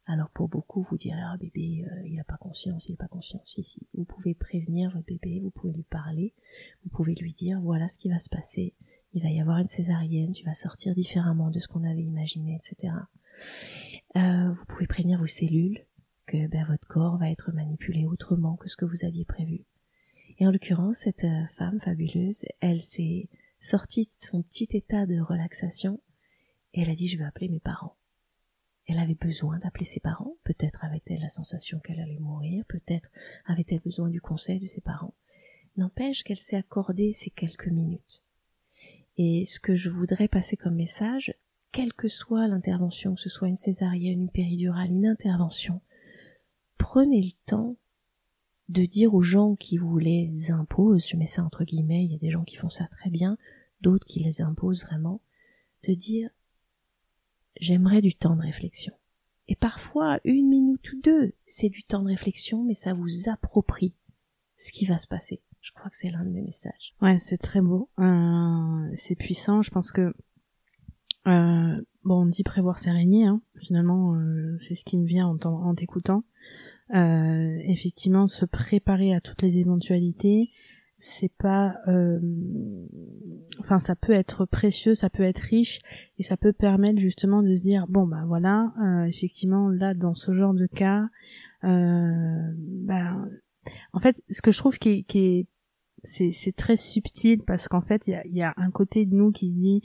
alors 0.06 0.30
pour 0.30 0.48
beaucoup, 0.48 0.84
vous 0.90 0.96
direz 0.96 1.20
ah 1.20 1.36
bébé, 1.38 1.84
euh, 1.86 2.06
il 2.06 2.16
n'a 2.16 2.24
pas 2.24 2.36
conscience, 2.36 2.88
il 2.88 2.92
n'a 2.92 2.96
pas 2.96 3.08
conscience. 3.08 3.42
Si 3.46 3.62
si, 3.62 3.86
vous 3.94 4.04
pouvez 4.04 4.34
prévenir 4.34 4.90
votre 4.90 5.06
bébé, 5.06 5.40
vous 5.40 5.50
pouvez 5.50 5.72
lui 5.72 5.84
parler, 5.84 6.34
vous 6.82 6.90
pouvez 6.90 7.14
lui 7.14 7.32
dire 7.32 7.60
voilà 7.60 7.88
ce 7.88 7.98
qui 7.98 8.08
va 8.08 8.18
se 8.18 8.28
passer. 8.28 8.74
Il 9.14 9.22
va 9.22 9.30
y 9.30 9.40
avoir 9.40 9.58
une 9.58 9.68
césarienne, 9.68 10.32
tu 10.32 10.44
vas 10.44 10.54
sortir 10.54 10.94
différemment 10.94 11.50
de 11.50 11.58
ce 11.58 11.68
qu'on 11.68 11.84
avait 11.84 12.02
imaginé, 12.02 12.56
etc. 12.56 12.94
Euh, 14.16 14.52
vous 14.52 14.64
pouvez 14.66 14.86
prévenir 14.86 15.18
vos 15.18 15.26
cellules 15.26 15.84
que 16.26 16.46
ben, 16.48 16.64
votre 16.66 16.88
corps 16.88 17.18
va 17.18 17.30
être 17.30 17.52
manipulé 17.52 18.06
autrement 18.06 18.56
que 18.56 18.68
ce 18.68 18.76
que 18.76 18.84
vous 18.84 19.04
aviez 19.04 19.24
prévu. 19.24 19.64
Et 20.38 20.46
en 20.46 20.50
l'occurrence, 20.50 20.98
cette 20.98 21.24
euh, 21.24 21.44
femme 21.56 21.80
fabuleuse, 21.80 22.44
elle 22.60 22.80
s'est 22.80 23.28
sortie 23.60 24.06
de 24.06 24.10
son 24.18 24.42
petit 24.42 24.68
état 24.70 25.06
de 25.06 25.20
relaxation 25.20 26.00
et 26.74 26.82
elle 26.82 26.90
a 26.90 26.94
dit 26.94 27.06
je 27.06 27.18
vais 27.18 27.24
appeler 27.24 27.48
mes 27.48 27.60
parents. 27.60 27.94
Elle 28.86 28.98
avait 28.98 29.14
besoin 29.14 29.58
d'appeler 29.58 29.84
ses 29.84 30.00
parents, 30.00 30.34
peut-être 30.44 30.84
avait-elle 30.84 31.20
la 31.20 31.28
sensation 31.28 31.78
qu'elle 31.78 32.00
allait 32.00 32.18
mourir, 32.18 32.64
peut-être 32.68 33.10
avait-elle 33.46 33.80
besoin 33.80 34.08
du 34.08 34.20
conseil 34.20 34.58
de 34.58 34.66
ses 34.66 34.80
parents. 34.80 35.14
N'empêche 35.76 36.24
qu'elle 36.24 36.38
s'est 36.38 36.56
accordée 36.56 37.12
ces 37.12 37.30
quelques 37.30 37.68
minutes. 37.68 38.22
Et 39.16 39.44
ce 39.44 39.60
que 39.60 39.76
je 39.76 39.88
voudrais 39.88 40.28
passer 40.28 40.56
comme 40.56 40.74
message, 40.74 41.34
quelle 41.70 41.92
que 41.92 42.08
soit 42.08 42.48
l'intervention, 42.48 43.14
que 43.14 43.20
ce 43.20 43.30
soit 43.30 43.48
une 43.48 43.56
césarienne, 43.56 44.22
une 44.22 44.30
péridurale, 44.30 44.90
une 44.90 45.06
intervention, 45.06 45.80
prenez 46.76 47.22
le 47.22 47.32
temps 47.46 47.76
de 48.68 48.84
dire 48.84 49.14
aux 49.14 49.22
gens 49.22 49.54
qui 49.54 49.76
vous 49.76 49.98
les 49.98 50.50
imposent, 50.50 51.06
je 51.08 51.16
mets 51.16 51.26
ça 51.26 51.44
entre 51.44 51.64
guillemets, 51.64 52.04
il 52.04 52.12
y 52.12 52.16
a 52.16 52.18
des 52.18 52.30
gens 52.30 52.44
qui 52.44 52.56
font 52.56 52.70
ça 52.70 52.86
très 52.86 53.10
bien, 53.10 53.38
d'autres 53.80 54.06
qui 54.06 54.20
les 54.20 54.42
imposent 54.42 54.84
vraiment, 54.84 55.20
de 55.86 55.94
dire 55.94 56.30
j'aimerais 57.60 58.02
du 58.02 58.14
temps 58.14 58.36
de 58.36 58.42
réflexion. 58.42 58.92
Et 59.48 59.56
parfois, 59.56 60.20
une 60.24 60.48
minute 60.48 60.92
ou 60.92 61.00
deux, 61.00 61.34
c'est 61.46 61.68
du 61.68 61.82
temps 61.82 62.02
de 62.02 62.08
réflexion, 62.08 62.62
mais 62.64 62.74
ça 62.74 62.94
vous 62.94 63.28
approprie 63.28 63.94
ce 64.56 64.72
qui 64.72 64.86
va 64.86 64.98
se 64.98 65.08
passer. 65.08 65.42
Je 65.60 65.72
crois 65.72 65.90
que 65.90 65.96
c'est 65.96 66.10
l'un 66.10 66.24
de 66.24 66.30
mes 66.30 66.42
messages. 66.42 66.94
Ouais, 67.00 67.18
c'est 67.18 67.38
très 67.38 67.60
beau. 67.60 67.88
Euh, 67.98 68.92
c'est 68.96 69.14
puissant. 69.14 69.62
Je 69.62 69.70
pense 69.70 69.92
que 69.92 70.14
euh, 71.26 71.76
bon, 72.04 72.22
on 72.22 72.26
dit 72.26 72.42
prévoir 72.42 72.78
régner. 72.92 73.26
Hein. 73.26 73.40
Finalement, 73.60 74.14
euh, 74.14 74.56
c'est 74.58 74.74
ce 74.74 74.84
qui 74.84 74.98
me 74.98 75.06
vient 75.06 75.26
en, 75.26 75.38
en 75.44 75.74
t'écoutant. 75.74 76.24
Euh, 76.94 77.58
effectivement, 77.64 78.26
se 78.26 78.44
préparer 78.44 79.14
à 79.14 79.20
toutes 79.20 79.42
les 79.42 79.58
éventualités, 79.58 80.50
c'est 81.04 81.32
pas 81.36 81.74
euh, 81.88 82.20
enfin 83.58 83.80
ça 83.80 83.96
peut 83.96 84.12
être 84.12 84.46
précieux 84.46 84.94
ça 84.94 85.10
peut 85.10 85.24
être 85.24 85.40
riche 85.40 85.80
et 86.16 86.22
ça 86.22 86.36
peut 86.36 86.52
permettre 86.52 87.00
justement 87.00 87.42
de 87.42 87.52
se 87.56 87.62
dire 87.62 87.86
bon 87.88 88.06
bah 88.06 88.22
voilà 88.24 88.72
euh, 88.80 89.02
effectivement 89.06 89.68
là 89.68 89.94
dans 89.94 90.14
ce 90.14 90.32
genre 90.32 90.54
de 90.54 90.68
cas 90.68 91.08
euh, 91.64 92.52
bah, 92.56 93.16
en 93.92 93.98
fait 93.98 94.22
ce 94.30 94.42
que 94.42 94.52
je 94.52 94.58
trouve 94.58 94.78
qui 94.78 94.90
est, 94.90 95.02
qui 95.02 95.18
est 95.18 95.46
c'est 96.04 96.30
c'est 96.30 96.54
très 96.54 96.76
subtil 96.76 97.42
parce 97.44 97.66
qu'en 97.66 97.82
fait 97.82 98.02
il 98.06 98.12
y 98.12 98.14
a, 98.14 98.24
y 98.28 98.42
a 98.42 98.54
un 98.56 98.70
côté 98.70 99.04
de 99.04 99.16
nous 99.16 99.32
qui 99.32 99.52
dit 99.52 99.82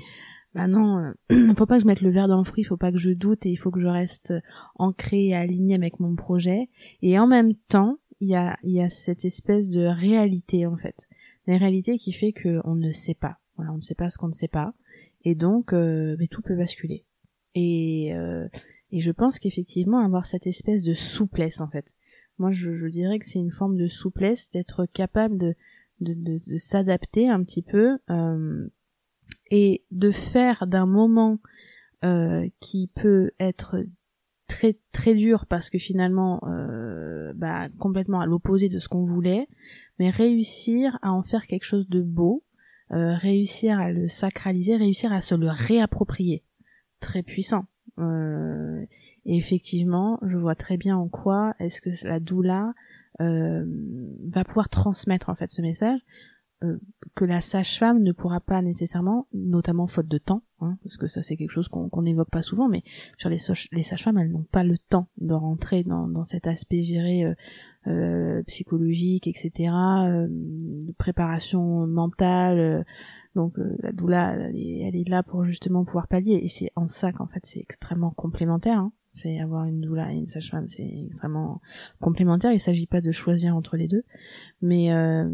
bah 0.54 0.68
non, 0.68 1.14
euh, 1.32 1.54
faut 1.58 1.66
pas 1.66 1.78
que 1.78 1.82
je 1.82 1.88
mette 1.88 2.02
le 2.02 2.12
verre 2.12 2.28
dans 2.28 2.38
le 2.38 2.44
fruit, 2.44 2.64
faut 2.64 2.78
pas 2.78 2.92
que 2.92 2.98
je 3.00 3.10
doute 3.10 3.48
et 3.48 3.50
il 3.50 3.58
faut 3.58 3.72
que 3.72 3.82
je 3.82 3.88
reste 3.88 4.36
ancré 4.76 5.30
et 5.30 5.36
aligné 5.36 5.74
avec 5.74 6.00
mon 6.00 6.16
projet. 6.16 6.70
Et 7.02 7.18
en 7.20 7.28
même 7.28 7.54
temps, 7.70 7.98
il 8.20 8.30
y 8.30 8.36
a, 8.36 8.58
il 8.64 8.72
y 8.72 8.82
a 8.82 8.90
cette 8.90 9.26
espèce 9.26 9.70
de 9.70 9.86
réalité 9.86 10.66
en 10.66 10.78
fait, 10.78 11.08
la 11.46 11.58
réalité 11.58 11.98
qui 11.98 12.12
fait 12.12 12.34
qu'on 12.34 12.76
ne 12.76 12.92
sait 12.92 13.14
pas. 13.14 13.40
Voilà, 13.56 13.74
on 13.74 13.78
ne 13.78 13.82
sait 13.82 13.96
pas 13.96 14.10
ce 14.10 14.18
qu'on 14.18 14.28
ne 14.28 14.34
sait 14.34 14.48
pas. 14.48 14.74
Et 15.24 15.36
donc, 15.36 15.74
euh, 15.74 16.16
mais 16.20 16.28
tout 16.28 16.42
peut 16.42 16.56
basculer. 16.56 17.06
Et, 17.56 18.14
euh, 18.14 18.48
et 18.92 19.00
je 19.00 19.12
pense 19.12 19.40
qu'effectivement, 19.40 20.00
avoir 20.00 20.26
cette 20.26 20.48
espèce 20.48 20.84
de 20.84 20.94
souplesse, 20.94 21.60
en 21.60 21.68
fait. 21.68 21.96
Moi, 22.38 22.52
je, 22.52 22.76
je 22.76 22.88
dirais 22.88 23.18
que 23.18 23.26
c'est 23.26 23.40
une 23.40 23.52
forme 23.52 23.78
de 23.78 23.88
souplesse, 23.88 24.52
d'être 24.52 24.86
capable 24.86 25.38
de, 25.38 25.56
de, 26.02 26.14
de, 26.14 26.40
de 26.46 26.58
s'adapter 26.58 27.28
un 27.28 27.44
petit 27.44 27.64
peu 27.64 27.98
euh, 28.10 28.68
et 29.50 29.84
de 29.92 30.12
faire 30.12 30.68
d'un 30.68 30.86
moment 30.86 31.40
euh, 32.04 32.48
qui 32.60 32.92
peut 32.94 33.32
être 33.40 33.84
très 34.48 34.78
très 34.92 35.14
dur 35.14 35.46
parce 35.46 35.70
que 35.70 35.78
finalement 35.78 36.42
euh, 36.48 37.34
bah, 37.36 37.68
complètement 37.78 38.22
à 38.22 38.26
l'opposé 38.26 38.70
de 38.70 38.80
ce 38.80 38.88
qu'on 38.88 39.06
voulait. 39.06 39.48
Mais 40.00 40.10
réussir 40.10 41.00
à 41.02 41.12
en 41.12 41.24
faire 41.24 41.48
quelque 41.48 41.66
chose 41.66 41.90
de 41.90 42.02
beau 42.02 42.44
euh, 42.92 43.16
réussir 43.16 43.80
à 43.80 43.92
le 43.92 44.08
sacraliser 44.08 44.76
réussir 44.76 45.12
à 45.12 45.22
se 45.22 45.36
le 45.36 45.50
réapproprier. 45.50 46.44
Très 47.00 47.24
puissant. 47.24 47.66
Euh, 48.00 48.86
et 49.26 49.38
effectivement 49.38 50.20
je 50.22 50.38
vois 50.38 50.56
très 50.56 50.78
bien 50.78 50.96
en 50.98 51.08
quoi 51.08 51.54
est-ce 51.60 51.82
que 51.82 51.90
la 52.08 52.20
doula 52.20 52.74
va 53.20 54.44
pouvoir 54.44 54.70
transmettre 54.70 55.30
en 55.30 55.36
fait 55.36 55.50
ce 55.50 55.64
message 55.64 56.00
euh, 56.64 56.78
que 57.16 57.24
la 57.24 57.40
sage-femme 57.40 58.02
ne 58.02 58.12
pourra 58.12 58.40
pas 58.40 58.62
nécessairement, 58.62 59.28
notamment 59.34 59.86
faute 59.86 60.08
de 60.08 60.18
temps, 60.18 60.42
hein, 60.60 60.78
parce 60.84 60.98
que 60.98 61.08
ça 61.08 61.22
c'est 61.22 61.38
quelque 61.38 61.52
chose 61.52 61.68
qu'on 61.68 62.02
n'évoque 62.02 62.32
pas 62.32 62.42
souvent, 62.42 62.68
mais 62.68 62.84
sur 63.18 63.30
les, 63.30 63.38
les 63.72 63.84
sages-femmes, 63.84 64.18
elles 64.18 64.32
n'ont 64.32 64.48
pas 64.52 64.64
le 64.64 64.78
temps 64.78 65.08
de 65.18 65.34
rentrer 65.34 65.84
dans, 65.84 66.08
dans 66.08 66.24
cet 66.24 66.48
aspect 66.48 66.82
géré 66.82 67.26
euh, 67.26 67.36
euh, 67.88 68.44
psychologique, 68.44 69.28
etc., 69.28 69.72
euh, 69.72 70.28
préparation 70.98 71.86
mentale. 71.86 72.86
donc 73.36 73.54
la 73.58 73.92
doula, 73.92 74.34
elle 74.34 74.56
est, 74.56 74.80
elle 74.80 74.96
est 74.96 75.08
là 75.08 75.22
pour 75.24 75.46
justement 75.46 75.86
pouvoir 75.86 76.08
pallier, 76.08 76.40
et 76.42 76.48
c'est 76.48 76.72
en 76.76 76.88
ça 76.88 77.12
qu'en 77.12 77.28
fait 77.28 77.46
c'est 77.46 77.60
extrêmement 77.60 78.12
complémentaire. 78.12 78.80
Hein. 78.80 78.92
C'est 79.18 79.40
avoir 79.40 79.66
une 79.66 79.82
doula 79.82 80.14
et 80.14 80.16
une 80.16 80.28
sage-femme, 80.28 80.68
c'est 80.68 80.88
extrêmement 81.08 81.60
complémentaire. 82.00 82.52
Il 82.52 82.60
s'agit 82.60 82.86
pas 82.86 83.02
de 83.02 83.12
choisir 83.12 83.56
entre 83.56 83.76
les 83.76 83.88
deux, 83.88 84.04
mais 84.62 84.94
euh, 84.94 85.28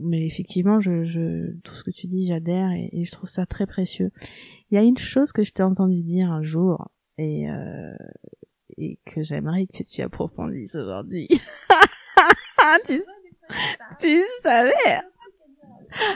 mais 0.00 0.24
effectivement, 0.24 0.80
je, 0.80 1.04
je 1.04 1.52
tout 1.64 1.74
ce 1.74 1.84
que 1.84 1.90
tu 1.90 2.06
dis, 2.06 2.26
j'adhère 2.26 2.70
et, 2.72 3.04
je 3.04 3.10
trouve 3.10 3.28
ça 3.28 3.44
très 3.44 3.66
précieux. 3.66 4.10
Il 4.70 4.76
y 4.76 4.78
a 4.78 4.82
une 4.82 4.96
chose 4.96 5.32
que 5.32 5.42
je 5.42 5.52
t'ai 5.52 5.62
entendu 5.62 6.02
dire 6.02 6.32
un 6.32 6.42
jour 6.42 6.90
et 7.18 7.50
euh, 7.50 7.94
et 8.78 8.98
que 9.04 9.22
j'aimerais 9.22 9.66
que 9.66 9.82
tu 9.82 10.00
approfondisses 10.00 10.76
aujourd'hui. 10.76 11.28
tu, 12.86 13.00
tu 14.00 14.22
savais 14.40 14.72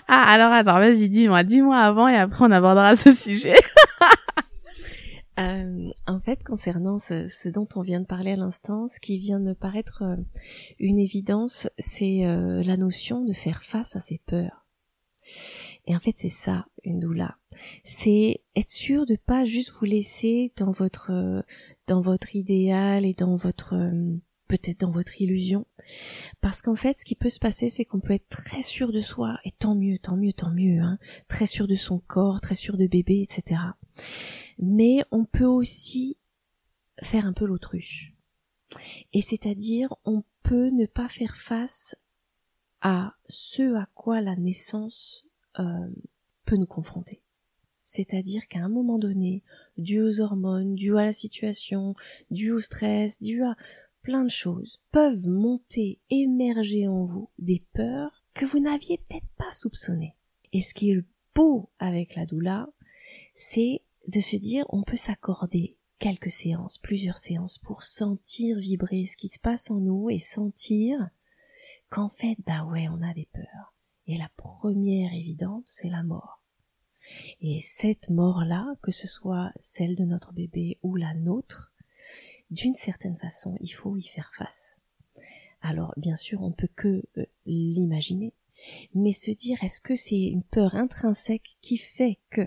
Ah 0.09 0.33
alors 0.33 0.53
attends, 0.53 0.79
vas-y, 0.79 1.11
dis-moi, 1.11 1.45
dis-moi 1.45 1.77
avant 1.77 2.09
et 2.09 2.17
après 2.17 2.47
on 2.47 2.51
abordera 2.51 2.97
ce 2.97 3.13
sujet. 3.13 3.57
Euh, 5.39 5.91
en 6.07 6.21
fait, 6.21 6.43
concernant 6.45 6.99
ce, 6.99 7.49
dont 7.49 7.69
on 7.75 7.81
vient 7.81 8.01
de 8.01 8.07
parler 8.07 8.33
à 8.33 8.37
l'instant, 8.37 8.87
ce 8.87 9.01
qui 9.01 9.19
vient 9.19 9.41
de 9.41 9.47
me 9.47 9.55
paraître 9.55 10.03
euh, 10.03 10.17
une 10.79 10.99
évidence, 10.99 11.69
c'est 11.79 12.27
euh, 12.27 12.63
la 12.63 12.77
notion 12.77 13.25
de 13.25 13.33
faire 13.33 13.63
face 13.63 13.97
à 13.97 14.01
ses 14.01 14.21
peurs. 14.27 14.67
Et 15.87 15.97
en 15.97 16.01
fait, 16.01 16.15
c'est 16.17 16.29
ça, 16.29 16.67
une 16.85 17.01
doula. 17.01 17.37
C'est 17.85 18.43
être 18.55 18.69
sûr 18.69 19.07
de 19.07 19.17
pas 19.17 19.45
juste 19.45 19.73
vous 19.79 19.87
laisser 19.87 20.53
dans 20.57 20.71
votre 20.71 21.11
euh, 21.11 21.43
dans 21.87 22.01
votre 22.01 22.37
idéal 22.37 23.05
et 23.05 23.15
dans 23.15 23.35
votre 23.35 23.75
peut-être 24.49 24.81
dans 24.81 24.91
votre 24.91 25.21
illusion. 25.21 25.67
Parce 26.41 26.63
qu'en 26.63 26.77
fait, 26.77 26.97
ce 26.97 27.05
qui 27.05 27.15
peut 27.15 27.29
se 27.29 27.39
passer, 27.39 27.69
c'est 27.69 27.85
qu'on 27.85 28.01
peut 28.01 28.15
être 28.15 28.29
très 28.29 28.63
sûr 28.63 28.93
de 28.93 29.01
soi, 29.01 29.39
et 29.45 29.51
tant 29.51 29.75
mieux, 29.75 29.99
tant 29.99 30.17
mieux, 30.17 30.33
tant 30.33 30.51
mieux, 30.51 30.81
hein, 30.81 30.99
très 31.29 31.47
sûr 31.47 31.67
de 31.67 31.75
son 31.75 31.99
corps, 31.99 32.41
très 32.41 32.55
sûr 32.55 32.77
de 32.77 32.87
bébé, 32.87 33.23
etc. 33.23 33.61
Mais 34.59 35.05
on 35.11 35.25
peut 35.25 35.45
aussi 35.45 36.17
faire 37.03 37.27
un 37.27 37.33
peu 37.33 37.47
l'autruche. 37.47 38.15
Et 39.13 39.21
c'est-à-dire, 39.21 39.95
on 40.05 40.25
peut 40.43 40.71
ne 40.71 40.87
pas 40.87 41.09
faire 41.09 41.37
face 41.37 41.97
à 42.81 43.15
ce 43.29 43.77
à 43.77 43.87
quoi 43.95 44.21
la 44.21 44.37
naissance 44.37 45.27
euh, 45.59 45.89
peut 46.45 46.57
nous 46.57 46.67
confronter. 46.67 47.23
C'est-à-dire 47.85 48.49
qu'à 48.49 48.61
un 48.61 48.69
moment 48.69 48.99
donné, 48.99 49.43
dû 49.77 50.01
aux 50.01 50.21
hormones, 50.21 50.75
dû 50.75 50.97
à 50.97 51.05
la 51.05 51.13
situation, 51.13 51.95
dû 52.31 52.51
au 52.51 52.61
stress, 52.61 53.21
dû 53.21 53.43
à 53.43 53.55
plein 54.03 54.25
de 54.25 54.31
choses, 54.31 54.81
peuvent 54.91 55.29
monter, 55.29 56.01
émerger 56.11 56.89
en 56.89 57.05
vous 57.05 57.31
des 57.39 57.65
peurs 57.73 58.25
que 58.35 58.47
vous 58.47 58.61
n'aviez 58.61 58.99
peut-être 58.99 59.29
pas 59.39 59.53
soupçonnées. 59.53 60.17
Et 60.53 60.61
ce 60.61 60.75
qui 60.75 60.91
est 60.91 61.05
beau 61.35 61.71
avec 61.79 62.15
la 62.15 62.27
doula, 62.27 62.69
c'est 63.35 63.83
de 64.09 64.21
se 64.21 64.37
dire 64.37 64.67
on 64.69 64.83
peut 64.83 64.97
s'accorder 64.97 65.77
quelques 65.99 66.31
séances, 66.31 66.79
plusieurs 66.79 67.19
séances 67.19 67.59
pour 67.59 67.85
sentir 67.85 68.59
vibrer 68.59 69.07
ce 69.07 69.17
qui 69.17 69.29
se 69.29 69.39
passe 69.39 69.71
en 69.71 69.77
nous 69.77 70.11
et 70.11 70.19
sentir 70.19 70.99
qu'en 71.91 72.09
fait, 72.09 72.37
bah 72.45 72.65
ouais, 72.65 72.89
on 72.89 73.03
a 73.03 73.15
des 73.15 73.29
peurs. 73.33 73.75
Et 74.07 74.19
la 74.19 74.29
première 74.37 75.13
évidente, 75.15 75.65
c'est 75.67 75.91
la 75.91 76.03
mort. 76.03 76.43
Et 77.41 77.61
cette 77.61 78.11
mort-là, 78.11 78.75
que 78.83 78.91
ce 78.91 79.07
soit 79.07 79.53
celle 79.57 79.97
de 79.97 80.05
notre 80.05 80.33
bébé 80.33 80.79
ou 80.83 80.97
la 80.97 81.15
nôtre, 81.15 81.72
d'une 82.53 82.75
certaine 82.75 83.17
façon, 83.17 83.57
il 83.61 83.71
faut 83.71 83.97
y 83.97 84.03
faire 84.03 84.31
face. 84.37 84.81
Alors, 85.63 85.95
bien 85.97 86.17
sûr, 86.17 86.43
on 86.43 86.49
ne 86.49 86.55
peut 86.55 86.69
que 86.77 87.03
euh, 87.17 87.25
l'imaginer, 87.47 88.35
mais 88.95 89.13
se 89.13 89.31
dire 89.31 89.63
est-ce 89.65 89.81
que 89.81 89.97
c'est 89.97 90.21
une 90.21 90.43
peur 90.43 90.75
intrinsèque 90.75 91.57
qui 91.63 91.79
fait 91.79 92.19
que 92.31 92.47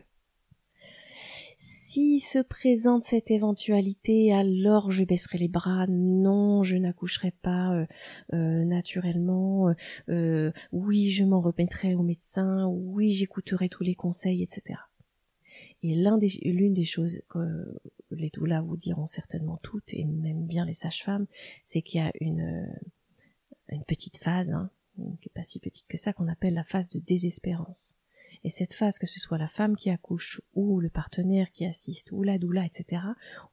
si 1.58 2.20
se 2.20 2.40
présente 2.40 3.04
cette 3.04 3.32
éventualité, 3.32 4.32
alors 4.32 4.92
je 4.92 5.06
baisserai 5.06 5.40
les 5.40 5.48
bras, 5.48 5.88
non, 5.88 6.62
je 6.62 6.78
n'accoucherai 6.78 7.32
pas 7.42 7.74
euh, 7.74 7.86
euh, 8.34 8.66
naturellement, 8.66 9.74
oui, 10.72 11.10
je 11.10 11.24
m'en 11.24 11.42
remettrai 11.42 11.96
au 11.96 12.04
médecin, 12.04 12.68
oui, 12.68 13.12
j'écouterai 13.12 13.70
tous 13.70 13.84
les 13.84 13.96
conseils, 13.96 14.44
etc. 14.44 14.78
Et 15.84 15.96
l'une 15.96 16.74
des 16.74 16.84
choses 16.84 17.22
les 18.16 18.30
doulas 18.30 18.62
vous 18.62 18.78
diront 18.78 19.06
certainement 19.06 19.60
toutes, 19.64 19.94
et 19.94 20.06
même 20.06 20.46
bien 20.46 20.66
les 20.66 20.74
sages-femmes, 20.74 21.28
c'est 21.64 21.82
qu'il 21.82 22.02
y 22.02 22.04
a 22.04 22.12
une, 22.20 22.68
une 23.70 23.84
petite 23.84 24.18
phase, 24.18 24.52
hein, 24.52 24.70
qui 24.96 25.28
n'est 25.28 25.34
pas 25.34 25.44
si 25.44 25.60
petite 25.60 25.88
que 25.88 25.98
ça, 25.98 26.14
qu'on 26.14 26.28
appelle 26.28 26.54
la 26.54 26.64
phase 26.64 26.90
de 26.90 27.00
désespérance. 27.00 27.98
Et 28.44 28.50
cette 28.50 28.74
phase, 28.74 29.00
que 29.00 29.08
ce 29.08 29.20
soit 29.20 29.38
la 29.38 29.48
femme 29.48 29.76
qui 29.76 29.90
accouche 29.90 30.42
ou 30.54 30.80
le 30.80 30.90
partenaire 30.90 31.52
qui 31.52 31.66
assiste 31.66 32.12
ou 32.12 32.22
la 32.24 32.38
doula, 32.38 32.66
etc., 32.66 33.02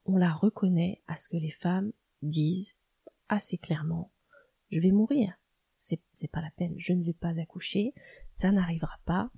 on 0.04 0.16
la 0.16 0.32
reconnaît 0.32 1.00
à 1.06 1.16
ce 1.16 1.28
que 1.28 1.36
les 1.36 1.50
femmes 1.50 1.92
disent 2.22 2.76
assez 3.28 3.56
clairement 3.56 4.10
je 4.72 4.80
vais 4.80 4.90
mourir. 4.90 5.38
C'est 5.78 6.00
pas 6.30 6.40
la 6.40 6.50
peine, 6.52 6.74
je 6.78 6.92
ne 6.92 7.02
vais 7.02 7.12
pas 7.12 7.38
accoucher, 7.40 7.92
ça 8.30 8.52
n'arrivera 8.52 8.98
pas, 9.04 9.30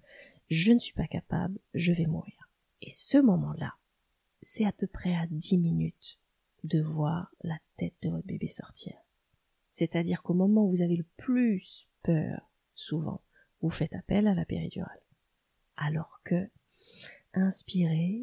je 0.48 0.72
ne 0.72 0.78
suis 0.78 0.92
pas 0.92 1.06
capable, 1.06 1.58
je 1.72 1.92
vais 1.92 2.06
mourir. 2.06 2.50
Et 2.82 2.90
ce 2.90 3.18
moment-là, 3.18 3.74
c'est 4.44 4.64
à 4.64 4.72
peu 4.72 4.86
près 4.86 5.14
à 5.14 5.26
10 5.26 5.58
minutes 5.58 6.18
de 6.64 6.80
voir 6.80 7.34
la 7.42 7.58
tête 7.76 7.94
de 8.02 8.10
votre 8.10 8.26
bébé 8.26 8.48
sortir. 8.48 8.94
C'est-à-dire 9.70 10.22
qu'au 10.22 10.34
moment 10.34 10.64
où 10.64 10.70
vous 10.70 10.82
avez 10.82 10.96
le 10.96 11.06
plus 11.16 11.88
peur, 12.02 12.50
souvent, 12.74 13.22
vous 13.60 13.70
faites 13.70 13.94
appel 13.94 14.28
à 14.28 14.34
la 14.34 14.44
péridurale. 14.44 15.00
Alors 15.76 16.20
que, 16.24 16.48
inspirez, 17.32 18.22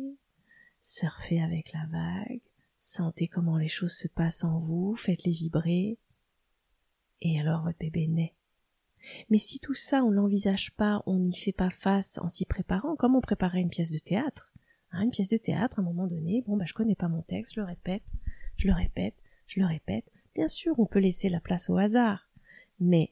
surfez 0.82 1.42
avec 1.42 1.74
la 1.74 1.86
vague, 1.88 2.42
sentez 2.80 3.28
comment 3.28 3.58
les 3.58 3.68
choses 3.68 3.94
se 3.94 4.08
passent 4.08 4.44
en 4.44 4.60
vous, 4.60 4.96
faites-les 4.96 5.32
vibrer, 5.32 5.98
et 7.22 7.40
alors 7.40 7.64
votre 7.64 7.80
bébé 7.80 8.08
naît. 8.08 8.36
Mais 9.30 9.40
si 9.40 9.60
tout 9.60 9.74
ça, 9.74 10.04
on 10.04 10.12
l'envisage 10.12 10.72
pas, 10.76 11.02
on 11.06 11.18
n'y 11.18 11.36
fait 11.36 11.52
pas 11.52 11.70
face 11.70 12.20
en 12.20 12.28
s'y 12.28 12.46
préparant, 12.46 12.96
comme 12.96 13.16
on 13.16 13.22
préparait 13.22 13.62
une 13.62 13.70
pièce 13.70 13.92
de 13.92 14.00
théâtre, 14.00 14.51
hein, 14.92 15.04
une 15.04 15.12
pièce 15.12 15.30
de 15.30 15.38
théâtre, 15.38 15.80
à 15.80 15.82
un 15.82 15.86
moment 15.86 16.08
donné, 16.08 16.44
bon, 16.48 16.58
bah, 16.58 16.66
je 16.68 16.74
connais 16.74 16.96
pas 16.96 17.08
mon 17.08 17.22
texte, 17.22 17.54
je 17.56 17.60
le 17.60 17.66
répète, 17.66 18.14
je 18.58 18.68
le 18.68 18.74
répète, 18.74 19.16
je 19.48 19.60
le 19.60 19.66
répète. 19.66 20.06
Bien 20.36 20.48
sûr, 20.48 20.80
on 20.80 20.86
peut 20.86 21.00
laisser 21.00 21.30
la 21.30 21.40
place 21.40 21.70
au 21.70 21.78
hasard, 21.78 22.30
mais 22.80 23.12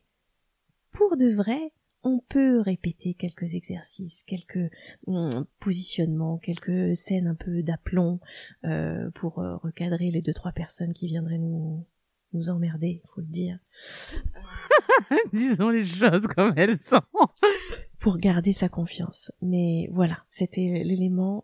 pour 0.91 1.17
de 1.17 1.29
vrai, 1.29 1.73
on 2.03 2.19
peut 2.19 2.61
répéter 2.61 3.13
quelques 3.13 3.55
exercices, 3.55 4.23
quelques 4.23 4.71
hum, 5.07 5.45
positionnements, 5.59 6.37
quelques 6.37 6.95
scènes 6.95 7.27
un 7.27 7.35
peu 7.35 7.61
d'aplomb 7.61 8.19
euh, 8.63 9.11
pour 9.11 9.39
euh, 9.39 9.57
recadrer 9.57 10.09
les 10.09 10.21
deux 10.21 10.33
trois 10.33 10.53
personnes 10.53 10.93
qui 10.93 11.07
viendraient 11.07 11.37
nous 11.37 11.85
nous 12.33 12.49
emmerder, 12.49 13.01
faut 13.13 13.21
le 13.21 13.27
dire. 13.27 13.57
Disons 15.33 15.69
les 15.69 15.83
choses 15.83 16.27
comme 16.27 16.53
elles 16.55 16.79
sont. 16.79 17.01
pour 17.99 18.17
garder 18.17 18.51
sa 18.51 18.69
confiance. 18.69 19.31
Mais 19.41 19.89
voilà, 19.91 20.19
c'était 20.29 20.83
l'élément 20.85 21.43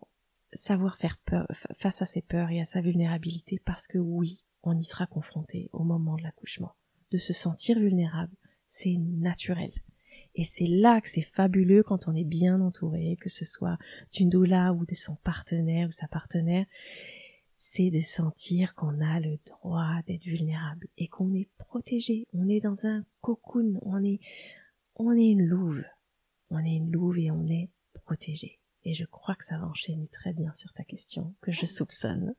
savoir 0.56 0.98
faire 0.98 1.18
peur 1.26 1.48
face 1.76 2.02
à 2.02 2.06
ses 2.06 2.22
peurs 2.22 2.50
et 2.50 2.60
à 2.60 2.66
sa 2.66 2.82
vulnérabilité 2.82 3.62
parce 3.66 3.88
que 3.88 3.98
oui, 3.98 4.44
on 4.64 4.78
y 4.78 4.84
sera 4.84 5.06
confronté 5.06 5.70
au 5.74 5.84
moment 5.84 6.16
de 6.16 6.24
l'accouchement. 6.24 6.74
De 7.12 7.18
se 7.18 7.34
sentir 7.34 7.80
vulnérable, 7.80 8.36
c'est 8.68 8.96
naturel. 8.98 9.72
Et 10.34 10.44
c'est 10.44 10.68
là 10.68 11.00
que 11.00 11.10
c'est 11.10 11.22
fabuleux 11.22 11.84
quand 11.84 12.08
on 12.08 12.16
est 12.16 12.26
bien 12.26 12.60
entouré, 12.60 13.18
que 13.22 13.30
ce 13.30 13.46
soit 13.46 13.78
d'une 14.12 14.30
doula 14.30 14.74
ou 14.74 14.86
de 14.86 14.96
son 14.96 15.16
partenaire 15.16 15.88
ou 15.88 15.94
sa 15.94 16.08
partenaire, 16.08 16.66
c'est 17.58 17.90
de 17.90 18.02
sentir 18.02 18.76
qu'on 18.76 19.00
a 19.02 19.20
le 19.20 19.38
droit 19.46 20.02
d'être 20.08 20.26
vulnérable 20.26 20.88
et 20.98 21.08
qu'on 21.08 21.34
est 21.34 21.50
protégé. 21.58 22.28
On 22.34 22.50
est 22.50 22.60
dans 22.60 22.86
un 22.86 23.06
cocoon, 23.22 23.80
on 23.82 24.04
est, 24.04 24.20
on 24.96 25.14
est 25.14 25.30
une 25.30 25.46
louve. 25.46 25.84
On 26.50 26.60
est 26.60 26.76
une 26.76 26.92
louve 26.92 27.18
et 27.18 27.32
on 27.32 27.48
est 27.48 27.70
protégé. 28.04 28.60
Et 28.86 28.94
je 28.94 29.06
crois 29.06 29.36
que 29.36 29.44
ça 29.44 29.58
va 29.58 29.68
enchaîner 29.68 30.08
très 30.12 30.32
bien 30.32 30.54
sur 30.54 30.72
ta 30.74 30.84
question, 30.84 31.34
que 31.42 31.52
je 31.52 31.66
soupçonne. 31.66 32.36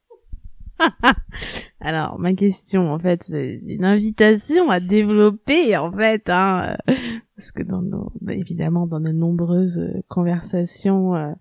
Alors, 1.81 2.19
ma 2.19 2.35
question, 2.35 2.93
en 2.93 2.99
fait, 2.99 3.25
c'est 3.25 3.61
une 3.69 3.85
invitation 3.85 4.71
à 4.71 4.79
développer, 4.79 5.77
en 5.77 5.91
fait, 5.91 6.29
hein, 6.29 6.77
euh, 6.89 6.95
parce 7.37 7.53
que 7.53 7.63
dans 7.63 7.83
nos, 7.83 8.13
bah, 8.21 8.35
évidemment, 8.35 8.87
dans 8.87 9.01
de 9.01 9.11
nombreuses 9.11 9.79
euh, 9.79 10.03
conversations, 10.09 11.15
euh, 11.15 11.33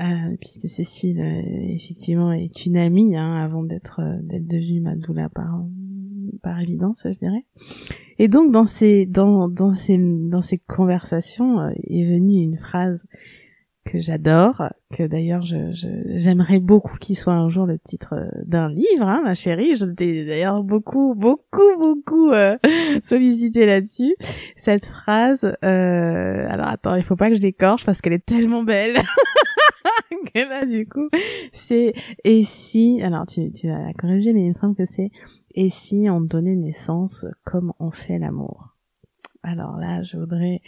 euh, 0.00 0.36
puisque 0.40 0.68
Cécile, 0.68 1.20
effectivement, 1.74 2.32
est 2.32 2.66
une 2.66 2.76
amie, 2.76 3.16
hein, 3.16 3.34
avant 3.42 3.62
d'être 3.62 4.00
d'être 4.22 4.46
devenue 4.46 4.80
ma 4.80 4.94
doula 4.94 5.28
par 5.28 5.64
par 6.42 6.60
évidence, 6.60 7.06
je 7.10 7.18
dirais. 7.18 7.44
Et 8.18 8.28
donc, 8.28 8.52
dans 8.52 8.66
ces 8.66 9.06
dans 9.06 9.48
dans 9.48 9.74
ces 9.74 9.96
dans 9.98 10.42
ces 10.42 10.58
conversations 10.58 11.68
est 11.70 12.04
venue 12.04 12.42
une 12.42 12.58
phrase 12.58 13.06
que 13.88 13.98
j'adore, 13.98 14.62
que 14.94 15.04
d'ailleurs 15.04 15.42
je, 15.42 15.56
j'aimerais 16.14 16.58
beaucoup 16.58 16.96
qu'il 16.98 17.16
soit 17.16 17.32
un 17.32 17.48
jour 17.48 17.64
le 17.64 17.78
titre 17.78 18.14
euh, 18.14 18.28
d'un 18.44 18.68
livre, 18.68 19.02
hein, 19.02 19.22
ma 19.24 19.32
chérie. 19.32 19.74
Je 19.74 19.86
t'ai 19.86 20.26
d'ailleurs 20.26 20.62
beaucoup, 20.62 21.14
beaucoup, 21.16 21.76
beaucoup 21.78 22.30
euh, 22.30 22.58
sollicité 23.02 23.64
là-dessus. 23.64 24.14
Cette 24.56 24.84
phrase, 24.84 25.56
euh, 25.64 26.46
alors 26.48 26.68
attends, 26.68 26.96
il 26.96 27.02
faut 27.02 27.16
pas 27.16 27.30
que 27.30 27.36
je 27.36 27.40
l'écorche 27.40 27.86
parce 27.86 28.02
qu'elle 28.02 28.12
est 28.12 28.24
tellement 28.24 28.62
belle. 28.62 28.98
que 30.34 30.48
là, 30.48 30.66
du 30.66 30.86
coup, 30.86 31.08
c'est 31.52 31.94
et 32.24 32.42
si, 32.42 33.00
alors 33.02 33.24
tu, 33.24 33.50
tu 33.52 33.68
vas 33.68 33.78
la 33.78 33.94
corriger, 33.94 34.34
mais 34.34 34.42
il 34.42 34.48
me 34.48 34.52
semble 34.52 34.74
que 34.74 34.84
c'est 34.84 35.10
et 35.54 35.70
si 35.70 36.08
on 36.10 36.20
donnait 36.20 36.56
naissance 36.56 37.24
comme 37.44 37.72
on 37.80 37.90
fait 37.90 38.18
l'amour? 38.18 38.76
Alors 39.42 39.78
là, 39.78 40.02
je 40.02 40.18
voudrais 40.18 40.60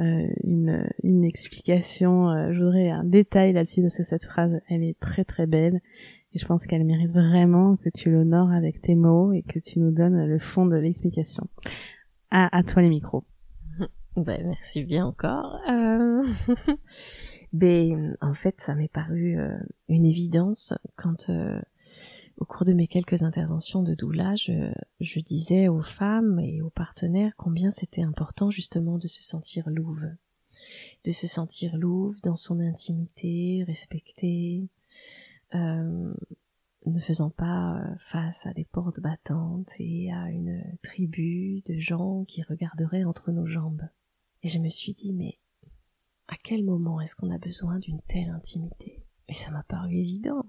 euh, 0.00 0.26
une, 0.42 0.88
une 1.02 1.24
explication, 1.24 2.28
euh, 2.30 2.52
je 2.52 2.90
un 2.90 3.04
détail 3.04 3.52
là-dessus 3.52 3.82
parce 3.82 3.96
que 3.96 4.02
cette 4.02 4.24
phrase, 4.24 4.60
elle 4.68 4.82
est 4.82 4.98
très 4.98 5.24
très 5.24 5.46
belle 5.46 5.80
et 6.32 6.38
je 6.38 6.46
pense 6.46 6.66
qu'elle 6.66 6.84
mérite 6.84 7.12
vraiment 7.12 7.76
que 7.76 7.88
tu 7.90 8.10
l'honores 8.10 8.50
avec 8.50 8.82
tes 8.82 8.94
mots 8.94 9.32
et 9.32 9.42
que 9.42 9.58
tu 9.58 9.78
nous 9.78 9.92
donnes 9.92 10.26
le 10.26 10.38
fond 10.38 10.66
de 10.66 10.76
l'explication. 10.76 11.48
À, 12.30 12.56
à 12.56 12.62
toi 12.62 12.82
les 12.82 12.88
micros. 12.88 13.24
Ben, 14.16 14.46
merci 14.46 14.84
bien 14.84 15.06
encore. 15.06 15.58
Euh... 15.68 16.22
ben, 17.52 18.16
en 18.20 18.34
fait, 18.34 18.60
ça 18.60 18.76
m'est 18.76 18.92
paru 18.92 19.36
euh, 19.36 19.58
une 19.88 20.04
évidence 20.04 20.72
quand 20.94 21.30
au 22.36 22.44
cours 22.44 22.64
de 22.64 22.72
mes 22.72 22.88
quelques 22.88 23.22
interventions 23.22 23.82
de 23.82 23.94
doula, 23.94 24.34
je, 24.34 25.20
disais 25.20 25.68
aux 25.68 25.82
femmes 25.82 26.40
et 26.40 26.62
aux 26.62 26.70
partenaires 26.70 27.34
combien 27.36 27.70
c'était 27.70 28.02
important 28.02 28.50
justement 28.50 28.98
de 28.98 29.06
se 29.06 29.22
sentir 29.22 29.68
louve, 29.70 30.08
de 31.04 31.10
se 31.10 31.26
sentir 31.26 31.76
louve 31.76 32.20
dans 32.22 32.36
son 32.36 32.60
intimité, 32.60 33.64
respectée, 33.66 34.68
euh, 35.54 36.14
ne 36.86 37.00
faisant 37.00 37.30
pas 37.30 37.78
euh, 37.78 37.94
face 38.00 38.46
à 38.46 38.52
des 38.52 38.64
portes 38.64 39.00
battantes 39.00 39.72
et 39.78 40.12
à 40.12 40.30
une 40.30 40.62
tribu 40.82 41.62
de 41.66 41.78
gens 41.78 42.24
qui 42.24 42.42
regarderaient 42.42 43.04
entre 43.04 43.32
nos 43.32 43.46
jambes. 43.46 43.88
Et 44.42 44.48
je 44.48 44.58
me 44.58 44.68
suis 44.68 44.92
dit, 44.92 45.12
mais 45.12 45.38
à 46.28 46.36
quel 46.42 46.64
moment 46.64 47.00
est-ce 47.00 47.16
qu'on 47.16 47.30
a 47.30 47.38
besoin 47.38 47.78
d'une 47.78 48.02
telle 48.02 48.30
intimité? 48.30 49.02
Et 49.28 49.34
ça 49.34 49.50
m'a 49.50 49.62
paru 49.62 49.94
évident 49.94 50.44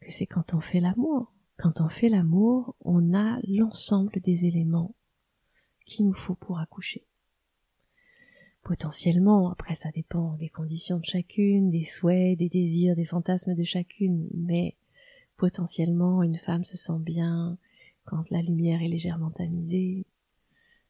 que 0.00 0.10
c'est 0.10 0.26
quand 0.26 0.54
on 0.54 0.60
fait 0.60 0.80
l'amour. 0.80 1.32
Quand 1.58 1.80
on 1.80 1.88
fait 1.88 2.08
l'amour, 2.08 2.74
on 2.80 3.14
a 3.14 3.38
l'ensemble 3.46 4.20
des 4.20 4.46
éléments 4.46 4.94
qu'il 5.84 6.06
nous 6.06 6.14
faut 6.14 6.34
pour 6.34 6.58
accoucher. 6.58 7.04
Potentiellement, 8.62 9.50
après 9.50 9.74
ça 9.74 9.90
dépend 9.90 10.36
des 10.36 10.48
conditions 10.48 10.98
de 10.98 11.04
chacune, 11.04 11.70
des 11.70 11.84
souhaits, 11.84 12.38
des 12.38 12.48
désirs, 12.48 12.94
des 12.94 13.04
fantasmes 13.04 13.54
de 13.54 13.64
chacune, 13.64 14.28
mais 14.34 14.76
potentiellement 15.36 16.22
une 16.22 16.38
femme 16.38 16.64
se 16.64 16.76
sent 16.76 16.98
bien 17.00 17.58
quand 18.04 18.30
la 18.30 18.42
lumière 18.42 18.82
est 18.82 18.88
légèrement 18.88 19.30
tamisée, 19.30 20.04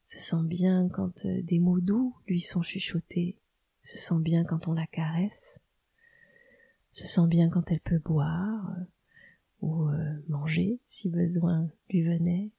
se 0.05 0.19
sent 0.19 0.43
bien 0.43 0.89
quand 0.89 1.25
euh, 1.25 1.41
des 1.43 1.59
mots 1.59 1.79
doux 1.79 2.15
lui 2.27 2.41
sont 2.41 2.61
chuchotés, 2.61 3.37
se 3.83 3.97
sent 3.97 4.19
bien 4.19 4.43
quand 4.43 4.67
on 4.67 4.73
la 4.73 4.87
caresse, 4.87 5.59
se 6.91 7.07
sent 7.07 7.27
bien 7.27 7.49
quand 7.49 7.71
elle 7.71 7.79
peut 7.79 7.99
boire, 7.99 8.75
ou 9.61 9.87
euh, 9.87 10.23
manger 10.27 10.79
si 10.87 11.09
besoin 11.09 11.69
lui 11.89 12.01
venait. 12.01 12.51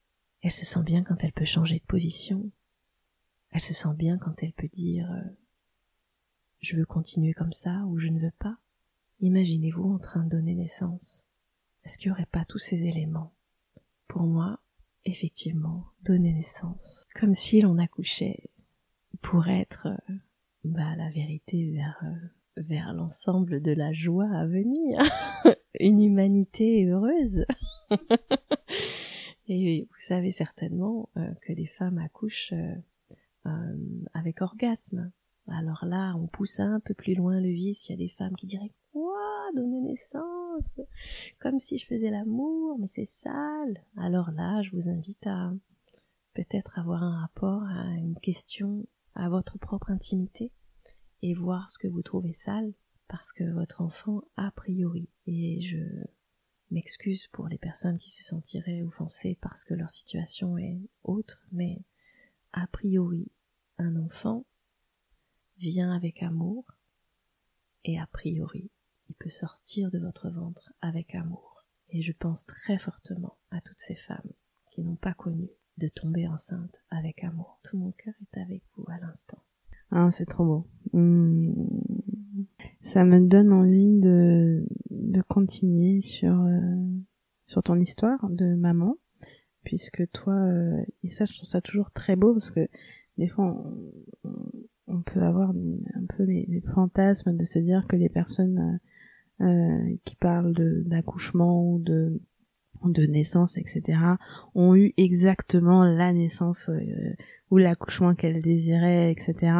Elle 0.43 0.51
se 0.51 0.65
sent 0.65 0.83
bien 0.83 1.03
quand 1.03 1.23
elle 1.23 1.33
peut 1.33 1.45
changer 1.45 1.79
de 1.79 1.85
position. 1.85 2.51
Elle 3.51 3.61
se 3.61 3.75
sent 3.75 3.95
bien 3.97 4.19
quand 4.19 4.43
elle 4.43 4.53
peut 4.53 4.69
dire 4.69 5.11
euh, 5.11 5.31
je 6.61 6.77
veux 6.77 6.87
continuer 6.87 7.35
comme 7.35 7.53
ça 7.53 7.85
ou 7.87 7.99
je 7.99 8.09
ne 8.09 8.21
veux 8.21 8.33
pas. 8.39 8.57
Imaginez-vous 9.21 9.93
en 9.95 9.99
train 9.99 10.25
de 10.25 10.31
donner 10.31 10.55
naissance. 10.55 11.27
Est-ce 11.85 11.99
qu'il 11.99 12.11
n'y 12.11 12.15
aurait 12.15 12.27
pas 12.27 12.45
tous 12.45 12.59
ces 12.59 12.85
éléments 12.85 13.33
Pour 14.09 14.23
moi, 14.23 14.61
effectivement, 15.05 15.87
donner 16.03 16.33
naissance, 16.33 17.07
comme 17.15 17.35
si 17.35 17.61
l'on 17.61 17.79
accouchait, 17.79 18.51
pour 19.21 19.49
être 19.49 19.87
euh, 19.87 20.15
bah, 20.65 20.95
la 20.97 21.11
vérité 21.11 21.73
vers, 21.73 22.05
vers 22.57 22.93
l'ensemble 22.93 23.61
de 23.63 23.73
la 23.73 23.93
joie 23.93 24.29
à 24.33 24.47
venir. 24.47 25.03
une 25.81 26.03
humanité 26.03 26.87
heureuse. 26.87 27.45
Et 29.49 29.87
vous 29.91 29.99
savez 29.99 30.31
certainement 30.31 31.09
euh, 31.17 31.33
que 31.43 31.53
les 31.53 31.67
femmes 31.67 31.99
accouchent 31.99 32.53
euh, 32.53 32.75
euh, 33.47 34.05
avec 34.15 34.41
orgasme. 34.41 35.11
Alors 35.49 35.85
là, 35.85 36.15
on 36.17 36.29
pousse 36.29 36.61
un 36.61 36.81
peu 36.81 36.95
plus 36.95 37.15
loin 37.15 37.41
le 37.41 37.49
vice. 37.49 37.89
Il 37.89 37.93
y 37.93 37.95
a 37.95 38.07
des 38.07 38.15
femmes 38.17 38.37
qui 38.37 38.47
diraient 38.47 38.73
quoi 38.93 39.19
donner 39.55 39.81
naissance 39.81 40.81
comme 41.41 41.59
si 41.59 41.79
je 41.79 41.87
faisais 41.87 42.11
l'amour, 42.11 42.79
mais 42.79 42.87
c'est 42.87 43.09
sale. 43.09 43.83
Alors 43.97 44.31
là, 44.31 44.63
je 44.63 44.71
vous 44.71 44.89
invite 44.89 45.27
à 45.27 45.53
peut-être 46.35 46.79
avoir 46.79 47.03
un 47.03 47.21
rapport 47.21 47.63
à 47.65 47.97
une 47.97 48.19
question 48.23 48.87
à 49.15 49.29
votre 49.29 49.59
propre 49.59 49.91
intimité 49.91 50.51
et 51.23 51.35
voir 51.35 51.71
ce 51.71 51.79
que 51.79 51.89
vous 51.89 52.03
trouvez 52.03 52.33
sale 52.33 52.73
parce 53.09 53.33
que 53.33 53.45
votre 53.45 53.81
enfant, 53.81 54.23
a 54.37 54.51
priori, 54.51 55.09
et 55.27 55.61
je 55.61 56.05
m'excuse 56.71 57.27
pour 57.29 57.49
les 57.49 57.59
personnes 57.59 57.99
qui 57.99 58.11
se 58.11 58.25
sentiraient 58.25 58.83
offensées 58.83 59.39
parce 59.41 59.65
que 59.65 59.75
leur 59.75 59.91
situation 59.91 60.57
est 60.57 60.81
autre, 61.05 61.47
mais 61.53 61.83
a 62.53 62.67
priori, 62.67 63.31
un 63.79 63.97
enfant 63.97 64.47
vient 65.59 65.95
avec 65.95 66.23
amour, 66.23 66.65
et 67.85 67.99
a 67.99 68.07
priori, 68.07 68.71
il 69.09 69.15
peut 69.17 69.31
sortir 69.31 69.91
de 69.91 69.99
votre 69.99 70.31
ventre 70.31 70.73
avec 70.81 71.15
amour. 71.15 71.65
Et 71.91 72.01
je 72.01 72.13
pense 72.13 72.47
très 72.47 72.79
fortement 72.79 73.37
à 73.51 73.61
toutes 73.61 73.79
ces 73.79 73.97
femmes 73.97 74.33
qui 74.71 74.83
n'ont 74.83 74.97
pas 74.97 75.15
connu 75.15 75.51
de 75.77 75.89
tomber 75.89 76.27
enceinte 76.27 76.75
avec 76.91 77.23
amour. 77.23 77.61
Tout 77.65 77.77
mon 77.77 77.93
cœur 77.93 78.15
est 78.21 78.41
avec 78.41 78.63
vous 78.75 78.87
à 78.89 78.99
l'instant. 78.99 79.43
Ah, 79.93 80.11
c'est 80.11 80.27
trop 80.27 80.45
beau. 80.45 80.67
Mmh 80.93 81.53
ça 82.83 83.05
me 83.05 83.21
donne 83.21 83.53
envie 83.53 84.01
de, 84.01 84.67
de 84.91 85.23
continuer 85.23 86.01
sur, 86.01 86.43
euh, 86.43 86.61
sur 87.47 87.63
ton 87.63 87.79
histoire 87.79 88.29
de 88.29 88.55
maman, 88.55 88.97
puisque 89.65 90.11
toi, 90.11 90.35
euh, 90.35 90.83
et 91.05 91.11
ça 91.11 91.25
je 91.25 91.35
trouve 91.35 91.49
ça 91.49 91.61
toujours 91.61 91.91
très 91.93 92.17
beau, 92.17 92.33
parce 92.33 92.51
que 92.51 92.69
des 93.19 93.29
fois 93.29 93.65
on, 94.89 95.03
peut 95.03 95.23
avoir 95.23 95.51
un 95.51 96.07
peu 96.17 96.25
les, 96.25 96.63
fantasmes 96.75 97.37
de 97.37 97.45
se 97.45 97.59
dire 97.59 97.87
que 97.87 97.97
les 97.97 98.09
personnes 98.09 98.81
euh, 99.41 99.97
qui 100.05 100.17
parlent 100.17 100.53
d'accouchement 100.85 101.73
ou 101.73 101.79
de 101.79 102.21
de 102.89 103.05
naissance, 103.05 103.57
etc., 103.57 103.99
ont 104.55 104.75
eu 104.75 104.93
exactement 104.97 105.85
la 105.85 106.13
naissance 106.13 106.71
ou 107.51 107.59
l'accouchement 107.59 108.15
qu'elles 108.15 108.43
désiraient, 108.43 109.13
etc. 109.13 109.53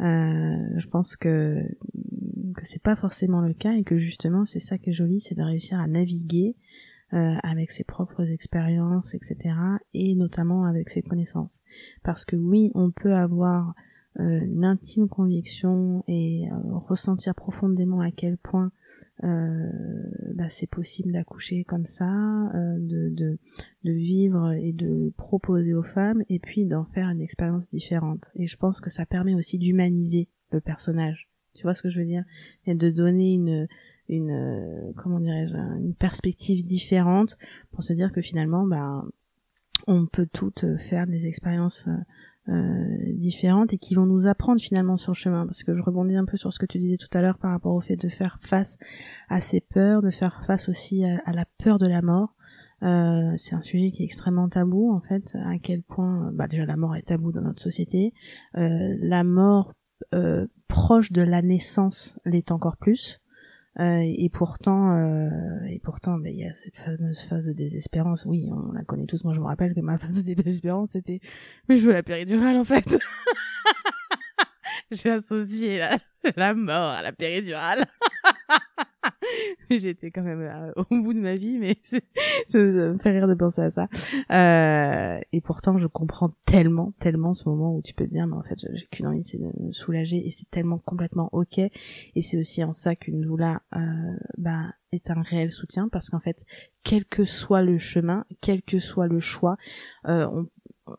je 0.00 0.86
pense 0.88 1.16
que 1.16 1.62
que 2.54 2.66
c'est 2.66 2.82
pas 2.82 2.96
forcément 2.96 3.40
le 3.40 3.54
cas 3.54 3.72
et 3.72 3.84
que 3.84 3.96
justement 3.96 4.44
c'est 4.44 4.60
ça 4.60 4.78
qui 4.78 4.90
est 4.90 4.92
joli, 4.92 5.20
c'est 5.20 5.34
de 5.34 5.42
réussir 5.42 5.78
à 5.78 5.86
naviguer 5.86 6.56
euh, 7.14 7.34
avec 7.42 7.70
ses 7.70 7.84
propres 7.84 8.28
expériences, 8.30 9.14
etc. 9.14 9.36
et 9.94 10.14
notamment 10.14 10.66
avec 10.66 10.90
ses 10.90 11.00
connaissances. 11.00 11.62
Parce 12.02 12.26
que 12.26 12.36
oui, 12.36 12.70
on 12.74 12.90
peut 12.90 13.14
avoir 13.14 13.74
euh, 14.20 14.40
une 14.40 14.64
intime 14.64 15.08
conviction 15.08 16.04
et 16.06 16.48
euh, 16.50 16.76
ressentir 16.86 17.34
profondément 17.34 18.00
à 18.02 18.10
quel 18.10 18.36
point 18.36 18.72
euh, 19.24 19.70
bah, 20.34 20.48
c'est 20.48 20.68
possible 20.68 21.12
d'accoucher 21.12 21.64
comme 21.64 21.86
ça, 21.86 22.10
euh, 22.54 22.78
de, 22.78 23.08
de, 23.10 23.38
de 23.84 23.92
vivre 23.92 24.52
et 24.52 24.72
de 24.72 25.12
proposer 25.16 25.74
aux 25.74 25.82
femmes, 25.82 26.22
et 26.28 26.38
puis 26.38 26.66
d'en 26.66 26.84
faire 26.84 27.08
une 27.08 27.20
expérience 27.20 27.68
différente. 27.68 28.30
Et 28.36 28.46
je 28.46 28.56
pense 28.56 28.80
que 28.80 28.90
ça 28.90 29.06
permet 29.06 29.34
aussi 29.34 29.58
d'humaniser 29.58 30.28
le 30.52 30.60
personnage. 30.60 31.28
Tu 31.54 31.62
vois 31.64 31.74
ce 31.74 31.82
que 31.82 31.90
je 31.90 31.98
veux 31.98 32.06
dire? 32.06 32.24
Et 32.66 32.74
de 32.74 32.90
donner 32.90 33.32
une 33.32 33.66
une 34.08 34.30
euh, 34.30 34.92
comment 34.96 35.20
dirais-je 35.20 35.54
une 35.54 35.94
perspective 35.94 36.64
différente 36.64 37.36
pour 37.72 37.82
se 37.82 37.92
dire 37.92 38.10
que 38.10 38.22
finalement 38.22 38.66
bah 38.66 39.04
on 39.86 40.06
peut 40.06 40.26
toutes 40.32 40.64
faire 40.78 41.06
des 41.06 41.26
expériences 41.26 41.86
euh, 41.88 41.96
différentes 43.14 43.72
et 43.72 43.78
qui 43.78 43.94
vont 43.94 44.06
nous 44.06 44.26
apprendre 44.26 44.60
finalement 44.60 44.96
sur 44.96 45.12
le 45.12 45.16
chemin. 45.16 45.46
Parce 45.46 45.62
que 45.62 45.76
je 45.76 45.82
rebondis 45.82 46.16
un 46.16 46.24
peu 46.24 46.36
sur 46.36 46.52
ce 46.52 46.58
que 46.58 46.66
tu 46.66 46.78
disais 46.78 46.96
tout 46.96 47.08
à 47.12 47.20
l'heure 47.20 47.38
par 47.38 47.50
rapport 47.50 47.74
au 47.74 47.80
fait 47.80 47.96
de 47.96 48.08
faire 48.08 48.38
face 48.40 48.78
à 49.28 49.40
ces 49.40 49.60
peurs 49.60 50.02
de 50.02 50.10
faire 50.10 50.42
face 50.46 50.68
aussi 50.68 51.04
à, 51.04 51.32
la 51.32 51.44
peur 51.62 51.78
de 51.78 51.86
la 51.86 52.02
mort. 52.02 52.34
Euh, 52.82 53.34
c'est 53.36 53.54
un 53.54 53.62
sujet 53.62 53.90
qui 53.90 54.02
est 54.02 54.04
extrêmement 54.04 54.48
tabou 54.48 54.92
en 54.92 55.00
fait 55.00 55.36
à 55.44 55.58
quel 55.58 55.82
point 55.82 56.30
bah 56.32 56.46
déjà 56.46 56.64
la 56.64 56.76
mort 56.76 56.94
est 56.94 57.02
tabou 57.02 57.32
dans 57.32 57.40
notre 57.40 57.62
société. 57.62 58.12
Euh, 58.56 58.96
la 59.00 59.24
mort 59.24 59.72
euh, 60.14 60.46
proche 60.68 61.10
de 61.10 61.22
la 61.22 61.42
naissance 61.42 62.18
l'est 62.24 62.52
encore 62.52 62.76
plus 62.76 63.20
euh, 63.80 64.00
et 64.02 64.28
pourtant, 64.28 64.96
euh, 64.96 65.28
et 65.68 65.78
pourtant, 65.78 66.18
ben, 66.18 66.32
il 66.32 66.40
y 66.40 66.44
a 66.44 66.54
cette 66.56 66.78
fameuse 66.78 67.20
phase 67.20 67.46
de 67.46 67.52
désespérance. 67.52 68.24
Oui, 68.26 68.50
on 68.52 68.72
la 68.72 68.82
connaît 68.82 69.06
tous. 69.06 69.22
Moi, 69.22 69.34
je 69.34 69.40
me 69.40 69.46
rappelle 69.46 69.74
que 69.74 69.80
ma 69.80 69.98
phase 69.98 70.24
de 70.24 70.34
désespérance, 70.34 70.90
c'était, 70.90 71.20
mais 71.68 71.76
je 71.76 71.86
veux 71.86 71.92
la 71.92 72.02
péridurale 72.02 72.56
en 72.56 72.64
fait. 72.64 72.98
J'ai 74.90 75.10
associé 75.10 75.78
la, 75.78 75.98
la 76.36 76.54
mort 76.54 76.90
à 76.90 77.02
la 77.02 77.12
péridurale. 77.12 77.84
J'étais 79.70 80.10
quand 80.10 80.22
même 80.22 80.40
euh, 80.40 80.72
au 80.90 81.02
bout 81.02 81.12
de 81.12 81.20
ma 81.20 81.36
vie, 81.36 81.58
mais 81.58 81.78
ça 82.46 82.58
me 82.58 82.98
fait 82.98 83.10
rire 83.10 83.28
de 83.28 83.34
penser 83.34 83.62
à 83.62 83.70
ça. 83.70 83.88
Euh, 84.30 85.20
et 85.32 85.40
pourtant, 85.40 85.78
je 85.78 85.86
comprends 85.86 86.30
tellement, 86.44 86.92
tellement 87.00 87.34
ce 87.34 87.48
moment 87.48 87.74
où 87.74 87.82
tu 87.82 87.94
peux 87.94 88.04
te 88.04 88.10
dire, 88.10 88.26
mais 88.26 88.36
en 88.36 88.42
fait, 88.42 88.58
j'ai 88.58 88.86
qu'une 88.90 89.06
envie, 89.06 89.24
c'est 89.24 89.38
de 89.38 89.50
me 89.60 89.72
soulager, 89.72 90.26
et 90.26 90.30
c'est 90.30 90.50
tellement 90.50 90.78
complètement 90.78 91.28
ok. 91.32 91.58
Et 91.58 92.22
c'est 92.22 92.38
aussi 92.38 92.64
en 92.64 92.72
ça 92.72 92.96
qu'une 92.96 93.20
doula, 93.20 93.62
euh, 93.76 93.80
bah, 94.36 94.64
est 94.92 95.10
un 95.10 95.22
réel 95.22 95.50
soutien, 95.50 95.88
parce 95.88 96.08
qu'en 96.10 96.20
fait, 96.20 96.44
quel 96.82 97.04
que 97.04 97.24
soit 97.24 97.62
le 97.62 97.78
chemin, 97.78 98.24
quel 98.40 98.62
que 98.62 98.78
soit 98.78 99.06
le 99.06 99.20
choix, 99.20 99.56
euh, 100.06 100.26
on, 100.32 100.46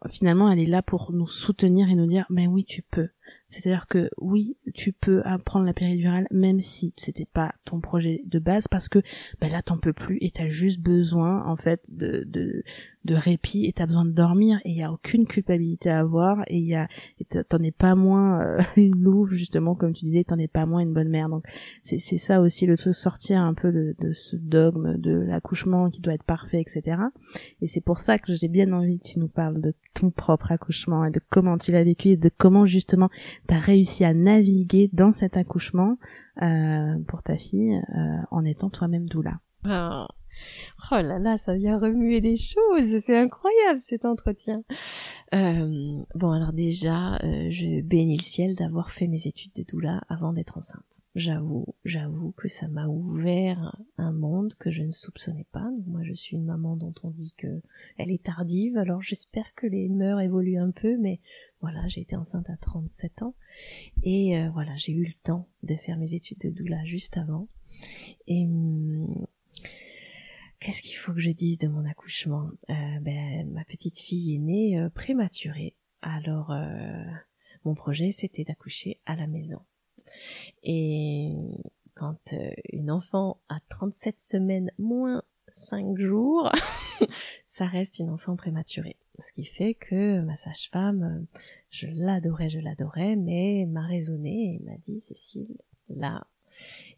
finalement, 0.07 0.51
elle 0.51 0.59
est 0.59 0.67
là 0.67 0.81
pour 0.81 1.11
nous 1.13 1.27
soutenir 1.27 1.89
et 1.89 1.95
nous 1.95 2.05
dire, 2.05 2.25
mais 2.29 2.47
oui, 2.47 2.63
tu 2.63 2.81
peux 2.81 3.09
c'est-à-dire 3.49 3.87
que 3.87 4.09
oui, 4.17 4.55
tu 4.75 4.93
peux 4.93 5.21
apprendre 5.25 5.65
la 5.65 5.73
péridurale 5.73 6.27
même 6.31 6.61
si 6.61 6.93
c'était 6.97 7.25
pas 7.25 7.53
ton 7.65 7.81
projet 7.81 8.21
de 8.25 8.39
base 8.39 8.67
parce 8.67 8.87
que 8.89 8.99
bah 9.41 9.49
là 9.49 9.61
t'en 9.61 9.77
peux 9.77 9.93
plus 9.93 10.19
et 10.21 10.31
t'as 10.31 10.49
juste 10.49 10.79
besoin 10.79 11.43
en 11.45 11.55
fait 11.55 11.81
de, 11.91 12.23
de, 12.27 12.63
de 13.05 13.15
répit 13.15 13.65
et 13.65 13.73
t'as 13.73 13.85
besoin 13.85 14.03
de 14.03 14.11
dormir 14.11 14.59
et 14.65 14.71
il 14.71 14.77
y 14.77 14.83
a 14.83 14.91
aucune 14.91 15.25
culpabilité 15.25 15.89
à 15.89 15.99
avoir 15.99 16.41
et 16.47 16.57
il 16.57 16.67
y 16.67 16.75
a 16.75 16.87
t'en 17.47 17.59
es 17.59 17.71
pas 17.71 17.95
moins 17.95 18.41
euh, 18.41 18.61
une 18.75 19.01
louve 19.01 19.31
justement 19.33 19.73
comme 19.73 19.93
tu 19.93 20.03
disais 20.03 20.25
t'en 20.25 20.37
es 20.37 20.49
pas 20.49 20.65
moins 20.65 20.81
une 20.81 20.93
bonne 20.93 21.07
mère 21.07 21.29
donc 21.29 21.45
c'est 21.81 21.99
c'est 21.99 22.17
ça 22.17 22.41
aussi 22.41 22.65
le 22.65 22.77
truc 22.77 22.93
sortir 22.93 23.39
un 23.39 23.53
peu 23.53 23.71
de, 23.71 23.95
de 23.99 24.11
ce 24.11 24.35
dogme 24.35 24.97
de 24.97 25.11
l'accouchement 25.11 25.89
qui 25.89 26.01
doit 26.01 26.13
être 26.13 26.23
parfait 26.23 26.59
etc 26.59 26.97
et 27.61 27.67
c'est 27.67 27.81
pour 27.81 27.99
ça 27.99 28.19
que 28.19 28.33
j'ai 28.33 28.49
bien 28.49 28.71
envie 28.73 28.99
que 28.99 29.07
tu 29.07 29.19
nous 29.19 29.29
parles 29.29 29.61
de 29.61 29.73
ton 29.93 30.11
propre 30.11 30.51
accouchement 30.51 31.05
et 31.05 31.11
de 31.11 31.21
comment 31.29 31.57
tu 31.57 31.71
l'as 31.71 31.83
vécu 31.83 32.09
et 32.09 32.17
de 32.17 32.29
comment 32.37 32.65
justement 32.65 33.09
t'as 33.47 33.59
réussi 33.59 34.03
à 34.03 34.13
naviguer 34.13 34.89
dans 34.91 35.13
cet 35.13 35.37
accouchement 35.37 35.97
euh, 36.41 36.97
pour 37.07 37.23
ta 37.23 37.37
fille 37.37 37.75
euh, 37.75 38.17
en 38.29 38.43
étant 38.43 38.69
toi-même 38.69 39.07
doula 39.07 39.39
ah. 39.63 40.07
Oh 40.91 40.95
là 40.95 41.19
là, 41.19 41.37
ça 41.37 41.55
vient 41.55 41.77
remuer 41.77 42.21
des 42.21 42.35
choses, 42.35 42.99
c'est 43.05 43.17
incroyable 43.17 43.81
cet 43.81 44.05
entretien. 44.05 44.63
Euh, 45.33 45.99
bon 46.15 46.31
alors 46.31 46.53
déjà, 46.53 47.17
euh, 47.23 47.47
je 47.51 47.81
bénis 47.81 48.17
le 48.17 48.23
ciel 48.23 48.55
d'avoir 48.55 48.89
fait 48.89 49.07
mes 49.07 49.27
études 49.27 49.53
de 49.53 49.63
doula 49.63 50.01
avant 50.09 50.33
d'être 50.33 50.57
enceinte. 50.57 51.01
J'avoue, 51.15 51.67
j'avoue 51.85 52.31
que 52.31 52.47
ça 52.47 52.67
m'a 52.67 52.87
ouvert 52.87 53.75
un 53.97 54.11
monde 54.11 54.53
que 54.55 54.71
je 54.71 54.83
ne 54.83 54.91
soupçonnais 54.91 55.45
pas. 55.51 55.69
moi 55.85 56.01
je 56.03 56.13
suis 56.13 56.37
une 56.37 56.45
maman 56.45 56.75
dont 56.75 56.93
on 57.03 57.09
dit 57.09 57.33
que 57.37 57.61
elle 57.97 58.11
est 58.11 58.23
tardive, 58.23 58.77
alors 58.77 59.01
j'espère 59.01 59.53
que 59.55 59.67
les 59.67 59.89
mœurs 59.89 60.21
évoluent 60.21 60.59
un 60.59 60.71
peu, 60.71 60.97
mais 60.97 61.19
voilà, 61.61 61.87
j'ai 61.87 62.01
été 62.01 62.15
enceinte 62.15 62.49
à 62.49 62.57
37 62.57 63.21
ans 63.21 63.35
et 64.03 64.37
euh, 64.37 64.49
voilà, 64.51 64.75
j'ai 64.75 64.93
eu 64.93 65.03
le 65.03 65.13
temps 65.23 65.47
de 65.63 65.75
faire 65.75 65.97
mes 65.97 66.13
études 66.13 66.39
de 66.39 66.49
doula 66.49 66.83
juste 66.85 67.17
avant. 67.17 67.47
Et 68.27 68.45
hum, 68.45 69.25
Qu'est-ce 70.59 70.81
qu'il 70.81 70.97
faut 70.97 71.13
que 71.13 71.21
je 71.21 71.31
dise 71.31 71.57
de 71.57 71.69
mon 71.69 71.85
accouchement? 71.85 72.49
Euh, 72.69 72.99
ben, 72.99 73.49
Ma 73.51 73.63
petite 73.63 73.97
fille 73.97 74.35
est 74.35 74.39
née 74.39 74.77
euh, 74.77 74.89
prématurée. 74.89 75.73
Alors, 76.01 76.51
euh, 76.51 77.03
mon 77.63 77.75
projet, 77.75 78.11
c'était 78.11 78.43
d'accoucher 78.43 78.99
à 79.05 79.15
la 79.15 79.25
maison. 79.25 79.61
Et 80.63 81.33
quand 81.95 82.35
une 82.73 82.91
enfant 82.91 83.39
a 83.47 83.59
37 83.69 84.19
semaines 84.19 84.71
moins 84.77 85.23
5 85.55 85.97
jours, 85.97 86.51
ça 87.47 87.65
reste 87.65 87.99
une 87.99 88.09
enfant 88.09 88.35
prématurée. 88.35 88.97
Ce 89.19 89.31
qui 89.31 89.45
fait 89.45 89.75
que 89.75 90.21
ma 90.21 90.35
sage-femme, 90.35 91.25
je 91.69 91.87
l'adorais, 91.87 92.49
je 92.49 92.59
l'adorais, 92.59 93.15
mais 93.15 93.65
m'a 93.65 93.85
raisonné 93.85 94.55
et 94.55 94.59
m'a 94.65 94.77
dit, 94.77 94.99
Cécile, 94.99 95.57
là, 95.89 96.27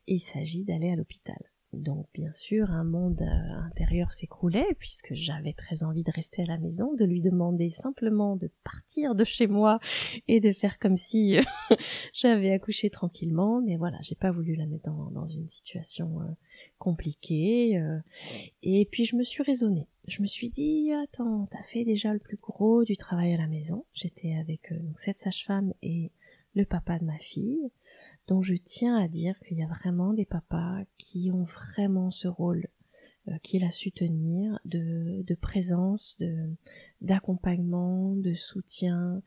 il 0.07 0.19
s'agit 0.19 0.63
d'aller 0.63 0.91
à 0.91 0.95
l'hôpital. 0.95 1.50
Donc 1.73 2.07
bien 2.13 2.31
sûr, 2.33 2.69
un 2.71 2.83
monde 2.83 3.21
euh, 3.21 3.59
intérieur 3.67 4.11
s'écroulait 4.11 4.75
puisque 4.77 5.13
j'avais 5.13 5.53
très 5.53 5.83
envie 5.83 6.03
de 6.03 6.11
rester 6.11 6.41
à 6.41 6.45
la 6.45 6.57
maison, 6.57 6.93
de 6.95 7.05
lui 7.05 7.21
demander 7.21 7.69
simplement 7.69 8.35
de 8.35 8.49
partir 8.65 9.15
de 9.15 9.23
chez 9.23 9.47
moi 9.47 9.79
et 10.27 10.41
de 10.41 10.51
faire 10.51 10.79
comme 10.79 10.97
si 10.97 11.39
j'avais 12.13 12.51
accouché 12.51 12.89
tranquillement. 12.89 13.61
Mais 13.61 13.77
voilà, 13.77 13.97
j'ai 14.01 14.15
pas 14.15 14.31
voulu 14.31 14.55
la 14.55 14.65
mettre 14.65 14.89
dans, 14.89 15.25
une 15.27 15.47
situation 15.47 16.19
euh, 16.19 16.25
compliquée. 16.77 17.77
Euh. 17.77 17.99
et 18.63 18.85
puis 18.91 19.05
je 19.05 19.15
me 19.15 19.23
suis 19.23 19.43
raisonnée. 19.43 19.87
Je 20.07 20.21
me 20.21 20.27
suis 20.27 20.49
dit, 20.49 20.91
attends, 21.03 21.47
t'as 21.51 21.63
fait 21.63 21.85
déjà 21.85 22.11
le 22.11 22.19
plus 22.19 22.37
gros 22.37 22.83
du 22.83 22.97
travail 22.97 23.33
à 23.33 23.37
la 23.37 23.47
maison. 23.47 23.85
J'étais 23.93 24.33
avec 24.33 24.73
cette 24.97 25.19
sage-femme 25.19 25.73
et 25.83 26.11
le 26.53 26.65
papa 26.65 26.99
de 26.99 27.05
ma 27.05 27.17
fille. 27.19 27.71
Donc 28.31 28.45
je 28.45 28.55
tiens 28.55 28.95
à 28.95 29.09
dire 29.09 29.37
qu'il 29.41 29.57
y 29.57 29.61
a 29.61 29.67
vraiment 29.67 30.13
des 30.13 30.23
papas 30.23 30.85
qui 30.97 31.31
ont 31.33 31.43
vraiment 31.43 32.11
ce 32.11 32.29
rôle 32.29 32.69
euh, 33.27 33.37
qu'il 33.43 33.65
a 33.65 33.71
su 33.71 33.91
tenir 33.91 34.57
de, 34.63 35.35
présence, 35.35 36.17
d'accompagnement, 37.01 38.15
de 38.15 38.33
soutien. 38.33 39.21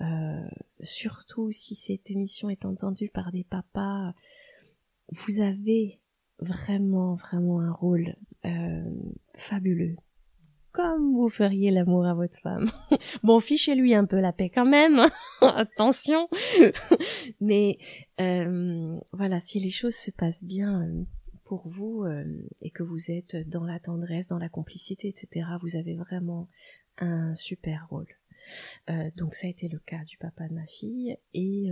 Euh, 0.00 0.48
surtout 0.80 1.50
si 1.50 1.74
cette 1.74 2.10
émission 2.10 2.48
est 2.48 2.64
entendue 2.64 3.10
par 3.10 3.32
des 3.32 3.44
papas, 3.44 4.14
vous 5.10 5.42
avez 5.42 6.00
vraiment 6.38 7.16
vraiment 7.16 7.60
un 7.60 7.70
rôle 7.70 8.16
euh, 8.46 8.90
fabuleux 9.34 9.96
comme 10.78 11.12
vous 11.12 11.28
feriez 11.28 11.72
l'amour 11.72 12.06
à 12.06 12.14
votre 12.14 12.38
femme. 12.38 12.70
bon, 13.24 13.40
fichez-lui 13.40 13.94
un 13.94 14.04
peu 14.04 14.20
la 14.20 14.32
paix 14.32 14.48
quand 14.48 14.64
même, 14.64 15.00
attention. 15.40 16.28
Mais 17.40 17.78
euh, 18.20 18.96
voilà, 19.10 19.40
si 19.40 19.58
les 19.58 19.70
choses 19.70 19.96
se 19.96 20.12
passent 20.12 20.44
bien 20.44 20.82
euh, 20.82 21.02
pour 21.46 21.68
vous 21.68 22.04
euh, 22.04 22.24
et 22.62 22.70
que 22.70 22.84
vous 22.84 23.10
êtes 23.10 23.34
dans 23.48 23.64
la 23.64 23.80
tendresse, 23.80 24.28
dans 24.28 24.38
la 24.38 24.48
complicité, 24.48 25.08
etc., 25.08 25.48
vous 25.62 25.74
avez 25.74 25.96
vraiment 25.96 26.48
un 26.98 27.34
super 27.34 27.88
rôle. 27.90 28.14
donc 29.16 29.34
ça 29.34 29.48
a 29.48 29.50
été 29.50 29.68
le 29.68 29.80
cas 29.80 30.04
du 30.04 30.16
papa 30.16 30.46
de 30.46 30.54
ma 30.54 30.66
fille 30.66 31.16
et 31.34 31.70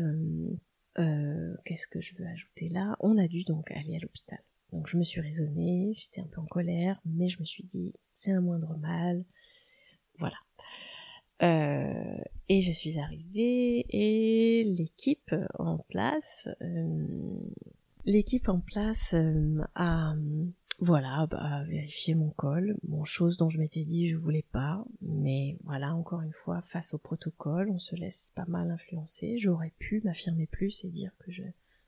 qu'est-ce 1.64 1.86
que 1.86 2.00
je 2.00 2.16
veux 2.16 2.26
ajouter 2.26 2.70
là? 2.70 2.96
On 2.98 3.18
a 3.18 3.28
dû 3.28 3.44
donc 3.44 3.70
aller 3.70 3.94
à 3.94 4.00
l'hôpital. 4.00 4.40
Donc 4.76 4.88
je 4.88 4.98
me 4.98 5.04
suis 5.04 5.22
raisonnée, 5.22 5.94
j'étais 5.96 6.20
un 6.20 6.28
peu 6.30 6.38
en 6.38 6.44
colère, 6.44 7.00
mais 7.06 7.28
je 7.28 7.40
me 7.40 7.46
suis 7.46 7.64
dit, 7.64 7.94
c'est 8.12 8.30
un 8.30 8.42
moindre 8.42 8.76
mal. 8.76 9.24
Voilà. 10.18 10.36
Euh, 11.42 12.18
et 12.50 12.60
je 12.60 12.72
suis 12.72 12.98
arrivée 12.98 13.86
et 13.88 14.64
l'équipe 14.64 15.34
en 15.58 15.78
place, 15.78 16.50
euh, 16.60 17.38
l'équipe 18.04 18.50
en 18.50 18.60
place 18.60 19.14
euh, 19.14 19.62
a, 19.74 20.14
voilà, 20.78 21.26
bah, 21.30 21.64
vérifié 21.66 22.14
mon 22.14 22.28
col, 22.30 22.76
bon 22.82 23.04
chose 23.04 23.38
dont 23.38 23.48
je 23.48 23.58
m'étais 23.58 23.84
dit 23.84 24.10
je 24.10 24.16
voulais 24.16 24.44
pas, 24.52 24.84
mais 25.00 25.56
voilà 25.64 25.94
encore 25.94 26.20
une 26.20 26.34
fois 26.44 26.60
face 26.66 26.92
au 26.92 26.98
protocole, 26.98 27.70
on 27.70 27.78
se 27.78 27.96
laisse 27.96 28.30
pas 28.34 28.46
mal 28.46 28.70
influencer. 28.70 29.38
J'aurais 29.38 29.72
pu 29.78 30.02
m'affirmer 30.04 30.46
plus 30.46 30.84
et 30.84 30.90
dire 30.90 31.12
que 31.20 31.32
je 31.32 31.44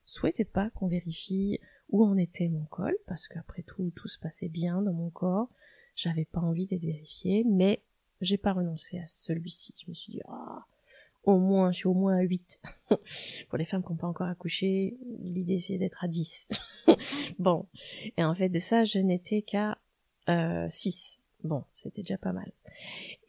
souhaitais 0.06 0.46
pas 0.46 0.70
qu'on 0.70 0.88
vérifie 0.88 1.58
où 1.90 2.04
en 2.04 2.16
était 2.16 2.48
mon 2.48 2.64
col, 2.64 2.96
parce 3.06 3.28
qu'après 3.28 3.62
tout, 3.62 3.90
tout 3.94 4.08
se 4.08 4.18
passait 4.18 4.48
bien 4.48 4.82
dans 4.82 4.92
mon 4.92 5.10
corps. 5.10 5.48
J'avais 5.96 6.24
pas 6.24 6.40
envie 6.40 6.66
d'être 6.66 6.82
vérifiée, 6.82 7.44
mais 7.44 7.82
j'ai 8.20 8.36
pas 8.36 8.52
renoncé 8.52 8.98
à 8.98 9.06
celui-ci. 9.06 9.74
Je 9.84 9.90
me 9.90 9.94
suis 9.94 10.12
dit, 10.12 10.20
ah, 10.28 10.64
au 11.24 11.38
moins, 11.38 11.72
je 11.72 11.78
suis 11.78 11.86
au 11.88 11.94
moins 11.94 12.16
à 12.16 12.22
8. 12.22 12.60
Pour 13.48 13.58
les 13.58 13.64
femmes 13.64 13.82
qui 13.82 13.90
n'ont 13.90 13.96
pas 13.96 14.06
encore 14.06 14.28
accouché, 14.28 14.96
l'idée 15.20 15.60
c'est 15.60 15.78
d'être 15.78 16.02
à 16.02 16.08
10. 16.08 16.48
bon. 17.38 17.66
Et 18.16 18.24
en 18.24 18.34
fait, 18.34 18.48
de 18.48 18.58
ça, 18.58 18.84
je 18.84 18.98
n'étais 18.98 19.42
qu'à 19.42 19.78
euh, 20.28 20.66
6. 20.70 21.17
Bon, 21.44 21.64
c'était 21.74 22.02
déjà 22.02 22.18
pas 22.18 22.32
mal. 22.32 22.50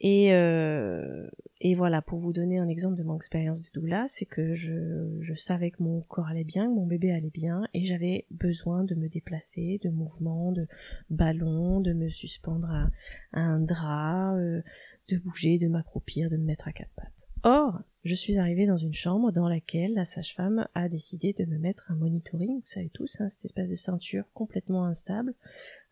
Et, 0.00 0.32
euh, 0.34 1.28
et 1.60 1.74
voilà, 1.74 2.02
pour 2.02 2.18
vous 2.18 2.32
donner 2.32 2.58
un 2.58 2.68
exemple 2.68 2.96
de 2.96 3.02
mon 3.02 3.16
expérience 3.16 3.62
de 3.62 3.68
doula, 3.72 4.06
c'est 4.08 4.24
que 4.24 4.54
je, 4.54 5.16
je 5.20 5.34
savais 5.34 5.70
que 5.70 5.82
mon 5.82 6.00
corps 6.02 6.26
allait 6.26 6.44
bien, 6.44 6.66
que 6.66 6.74
mon 6.74 6.86
bébé 6.86 7.12
allait 7.12 7.30
bien, 7.30 7.62
et 7.74 7.84
j'avais 7.84 8.26
besoin 8.30 8.84
de 8.84 8.94
me 8.94 9.08
déplacer, 9.08 9.78
de 9.82 9.90
mouvements, 9.90 10.52
de 10.52 10.66
ballons, 11.10 11.80
de 11.80 11.92
me 11.92 12.08
suspendre 12.08 12.70
à, 12.70 12.90
un 13.32 13.60
drap, 13.60 14.34
euh, 14.36 14.62
de 15.08 15.16
bouger, 15.18 15.58
de 15.58 15.68
m'accroupir, 15.68 16.30
de 16.30 16.36
me 16.36 16.44
mettre 16.44 16.66
à 16.66 16.72
quatre 16.72 16.92
pattes. 16.96 17.28
Or, 17.42 17.80
je 18.04 18.14
suis 18.14 18.38
arrivée 18.38 18.66
dans 18.66 18.76
une 18.76 18.94
chambre 18.94 19.32
dans 19.32 19.48
laquelle 19.48 19.94
la 19.94 20.04
sage-femme 20.04 20.66
a 20.74 20.88
décidé 20.88 21.34
de 21.34 21.44
me 21.44 21.58
mettre 21.58 21.90
un 21.90 21.94
monitoring, 21.94 22.60
vous 22.60 22.66
savez 22.66 22.90
tous, 22.90 23.20
hein, 23.20 23.28
cette 23.28 23.44
espèce 23.44 23.68
de 23.68 23.76
ceinture 23.76 24.24
complètement 24.34 24.84
instable. 24.84 25.34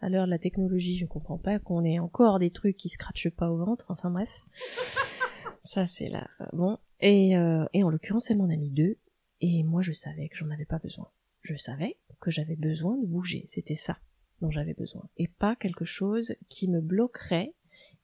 À 0.01 0.09
l'heure 0.09 0.27
de 0.27 0.31
la 0.31 0.39
technologie, 0.39 0.97
je 0.97 1.07
comprends 1.07 1.39
pas 1.39 1.59
qu'on 1.59 1.85
ait 1.85 1.99
encore 1.99 2.39
des 2.39 2.51
trucs 2.51 2.77
qui 2.77 2.89
scratchent 2.89 3.31
pas 3.31 3.51
au 3.51 3.57
ventre, 3.57 3.87
enfin 3.89 4.11
bref. 4.11 4.31
Ça 5.61 5.87
c'est 5.87 6.09
là. 6.09 6.29
Bon. 6.53 6.79
Et, 7.01 7.37
euh, 7.37 7.65
et 7.73 7.83
en 7.83 7.91
l'occurrence, 7.91 8.31
elle 8.31 8.39
m'en 8.39 8.51
a 8.51 8.57
mis 8.57 8.71
deux, 8.71 8.97
et 9.41 9.63
moi 9.65 9.83
je 9.83 9.93
savais 9.93 10.29
que 10.29 10.37
j'en 10.37 10.51
avais 10.51 10.65
pas 10.65 10.79
besoin. 10.79 11.09
Je 11.43 11.57
savais 11.57 11.97
que 12.21 12.31
j'avais 12.31 12.57
besoin 12.57 12.97
de 12.97 13.07
bouger, 13.07 13.45
c'était 13.49 13.75
ça 13.75 13.99
dont 14.41 14.51
j'avais 14.51 14.75
besoin. 14.75 15.09
Et 15.17 15.29
pas 15.29 15.57
quelque 15.57 15.85
chose 15.85 16.35
qui 16.49 16.69
me 16.69 16.81
bloquerait 16.81 17.55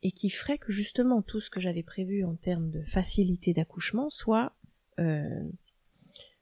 et 0.02 0.12
qui 0.12 0.30
ferait 0.30 0.58
que 0.58 0.72
justement 0.72 1.22
tout 1.22 1.40
ce 1.40 1.50
que 1.50 1.60
j'avais 1.60 1.82
prévu 1.82 2.24
en 2.24 2.34
termes 2.34 2.70
de 2.70 2.82
facilité 2.82 3.54
d'accouchement 3.54 4.10
soit 4.10 4.52
euh, 4.98 5.48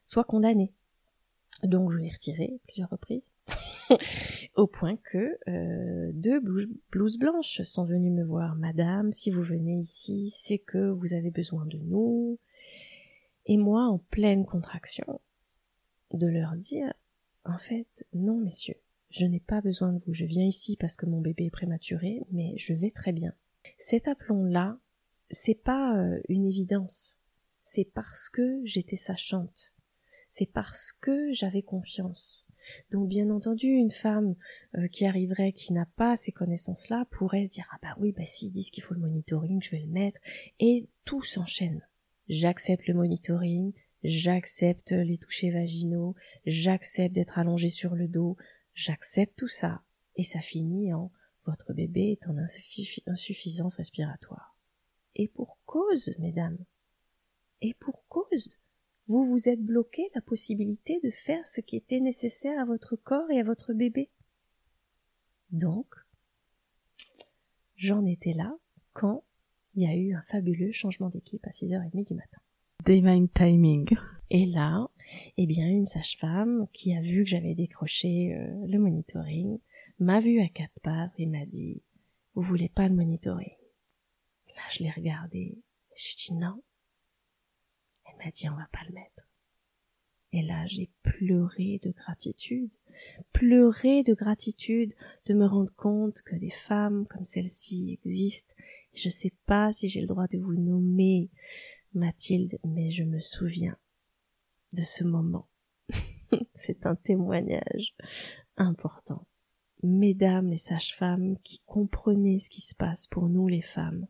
soit 0.04 0.24
condamné. 0.24 0.72
Donc 1.62 1.92
je 1.92 1.98
l'ai 1.98 2.10
retiré 2.10 2.58
plusieurs 2.66 2.90
reprises, 2.90 3.32
au 4.56 4.66
point 4.66 4.96
que 4.96 5.38
euh, 5.48 6.10
deux 6.12 6.40
blouses 6.90 7.18
blanches 7.18 7.62
sont 7.62 7.84
venues 7.84 8.10
me 8.10 8.24
voir. 8.24 8.56
Madame, 8.56 9.12
si 9.12 9.30
vous 9.30 9.42
venez 9.42 9.78
ici, 9.78 10.30
c'est 10.36 10.58
que 10.58 10.90
vous 10.90 11.14
avez 11.14 11.30
besoin 11.30 11.64
de 11.66 11.78
nous. 11.78 12.38
Et 13.46 13.56
moi, 13.56 13.86
en 13.86 13.98
pleine 13.98 14.44
contraction, 14.44 15.20
de 16.12 16.26
leur 16.26 16.56
dire, 16.56 16.92
en 17.44 17.58
fait, 17.58 18.06
non, 18.12 18.38
messieurs, 18.38 18.80
je 19.10 19.24
n'ai 19.24 19.40
pas 19.40 19.60
besoin 19.60 19.92
de 19.92 20.00
vous. 20.04 20.12
Je 20.12 20.24
viens 20.24 20.46
ici 20.46 20.76
parce 20.76 20.96
que 20.96 21.06
mon 21.06 21.20
bébé 21.20 21.46
est 21.46 21.50
prématuré, 21.50 22.22
mais 22.30 22.54
je 22.56 22.74
vais 22.74 22.90
très 22.90 23.12
bien. 23.12 23.32
Cet 23.78 24.08
aplomb-là, 24.08 24.78
c'est 25.30 25.54
pas 25.54 25.96
euh, 25.96 26.20
une 26.28 26.46
évidence. 26.46 27.20
C'est 27.62 27.84
parce 27.84 28.28
que 28.28 28.60
j'étais 28.64 28.96
sachante. 28.96 29.71
C'est 30.34 30.50
parce 30.50 30.92
que 30.92 31.30
j'avais 31.34 31.60
confiance. 31.60 32.46
Donc 32.90 33.06
bien 33.06 33.28
entendu, 33.28 33.66
une 33.66 33.90
femme 33.90 34.34
euh, 34.78 34.88
qui 34.88 35.04
arriverait, 35.04 35.52
qui 35.52 35.74
n'a 35.74 35.84
pas 35.84 36.16
ces 36.16 36.32
connaissances-là, 36.32 37.04
pourrait 37.10 37.44
se 37.44 37.50
dire 37.50 37.68
ah 37.70 37.76
bah 37.82 37.94
oui, 37.98 38.12
bah 38.12 38.24
s'ils 38.24 38.50
disent 38.50 38.70
qu'il 38.70 38.82
faut 38.82 38.94
le 38.94 39.00
monitoring, 39.00 39.60
je 39.60 39.72
vais 39.72 39.82
le 39.82 39.92
mettre, 39.92 40.18
et 40.58 40.88
tout 41.04 41.22
s'enchaîne. 41.22 41.86
J'accepte 42.30 42.86
le 42.86 42.94
monitoring, 42.94 43.74
j'accepte 44.04 44.92
les 44.92 45.18
touchés 45.18 45.50
vaginaux, 45.50 46.14
j'accepte 46.46 47.14
d'être 47.14 47.38
allongée 47.38 47.68
sur 47.68 47.94
le 47.94 48.08
dos, 48.08 48.38
j'accepte 48.72 49.36
tout 49.36 49.48
ça, 49.48 49.82
et 50.16 50.22
ça 50.22 50.40
finit 50.40 50.94
en 50.94 51.12
votre 51.44 51.74
bébé 51.74 52.12
est 52.12 52.26
en 52.26 52.38
insuffisance 52.38 53.76
respiratoire. 53.76 54.56
Et 55.14 55.28
pour 55.28 55.58
cause, 55.66 56.14
mesdames. 56.18 56.64
Et 57.60 57.74
pour 57.74 58.06
cause. 58.08 58.48
Vous 59.12 59.24
vous 59.26 59.50
êtes 59.50 59.60
bloqué 59.60 60.08
la 60.14 60.22
possibilité 60.22 60.98
de 61.04 61.10
faire 61.10 61.46
ce 61.46 61.60
qui 61.60 61.76
était 61.76 62.00
nécessaire 62.00 62.58
à 62.58 62.64
votre 62.64 62.96
corps 62.96 63.30
et 63.30 63.40
à 63.40 63.44
votre 63.44 63.74
bébé. 63.74 64.08
Donc, 65.50 65.86
j'en 67.76 68.06
étais 68.06 68.32
là 68.32 68.56
quand 68.94 69.22
il 69.74 69.82
y 69.82 69.86
a 69.86 69.94
eu 69.94 70.14
un 70.14 70.22
fabuleux 70.22 70.72
changement 70.72 71.10
d'équipe 71.10 71.46
à 71.46 71.50
6h30 71.50 72.06
du 72.06 72.14
matin. 72.14 72.40
Divine 72.86 73.28
timing. 73.28 73.86
Et 74.30 74.46
là, 74.46 74.88
eh 75.36 75.44
bien, 75.44 75.68
une 75.68 75.84
sage-femme 75.84 76.66
qui 76.72 76.96
a 76.96 77.02
vu 77.02 77.24
que 77.24 77.28
j'avais 77.28 77.54
décroché 77.54 78.34
euh, 78.34 78.66
le 78.66 78.78
monitoring 78.78 79.58
m'a 79.98 80.22
vu 80.22 80.40
à 80.40 80.48
quatre 80.48 80.80
pattes 80.82 81.12
et 81.18 81.26
m'a 81.26 81.44
dit 81.44 81.82
Vous 82.32 82.40
voulez 82.40 82.70
pas 82.70 82.88
le 82.88 82.94
monitorer 82.94 83.58
Là, 84.56 84.62
je 84.70 84.84
l'ai 84.84 84.90
regardé. 84.90 85.58
Je 85.96 86.16
dit 86.16 86.32
non. 86.32 86.62
Elle 88.12 88.26
m'a 88.26 88.30
dit 88.30 88.48
On 88.48 88.56
va 88.56 88.68
pas 88.72 88.84
le 88.88 88.94
mettre. 88.94 89.28
Et 90.32 90.42
là, 90.42 90.64
j'ai 90.66 90.90
pleuré 91.02 91.78
de 91.82 91.90
gratitude, 91.90 92.70
pleuré 93.32 94.02
de 94.02 94.14
gratitude 94.14 94.94
de 95.26 95.34
me 95.34 95.44
rendre 95.44 95.74
compte 95.74 96.22
que 96.22 96.36
des 96.36 96.50
femmes 96.50 97.06
comme 97.08 97.24
celle-ci 97.24 97.98
existent. 98.02 98.54
Je 98.94 99.10
sais 99.10 99.32
pas 99.46 99.72
si 99.72 99.88
j'ai 99.88 100.00
le 100.00 100.06
droit 100.06 100.28
de 100.28 100.38
vous 100.38 100.54
nommer, 100.54 101.28
Mathilde, 101.92 102.58
mais 102.64 102.90
je 102.90 103.02
me 103.02 103.20
souviens 103.20 103.76
de 104.72 104.82
ce 104.82 105.04
moment. 105.04 105.48
C'est 106.54 106.86
un 106.86 106.94
témoignage 106.94 107.94
important 108.56 109.26
mesdames 109.82 110.48
les 110.48 110.56
sages-femmes 110.56 111.36
qui 111.42 111.60
comprenez 111.66 112.38
ce 112.38 112.50
qui 112.50 112.60
se 112.60 112.74
passe 112.74 113.06
pour 113.06 113.28
nous 113.28 113.48
les 113.48 113.62
femmes, 113.62 114.06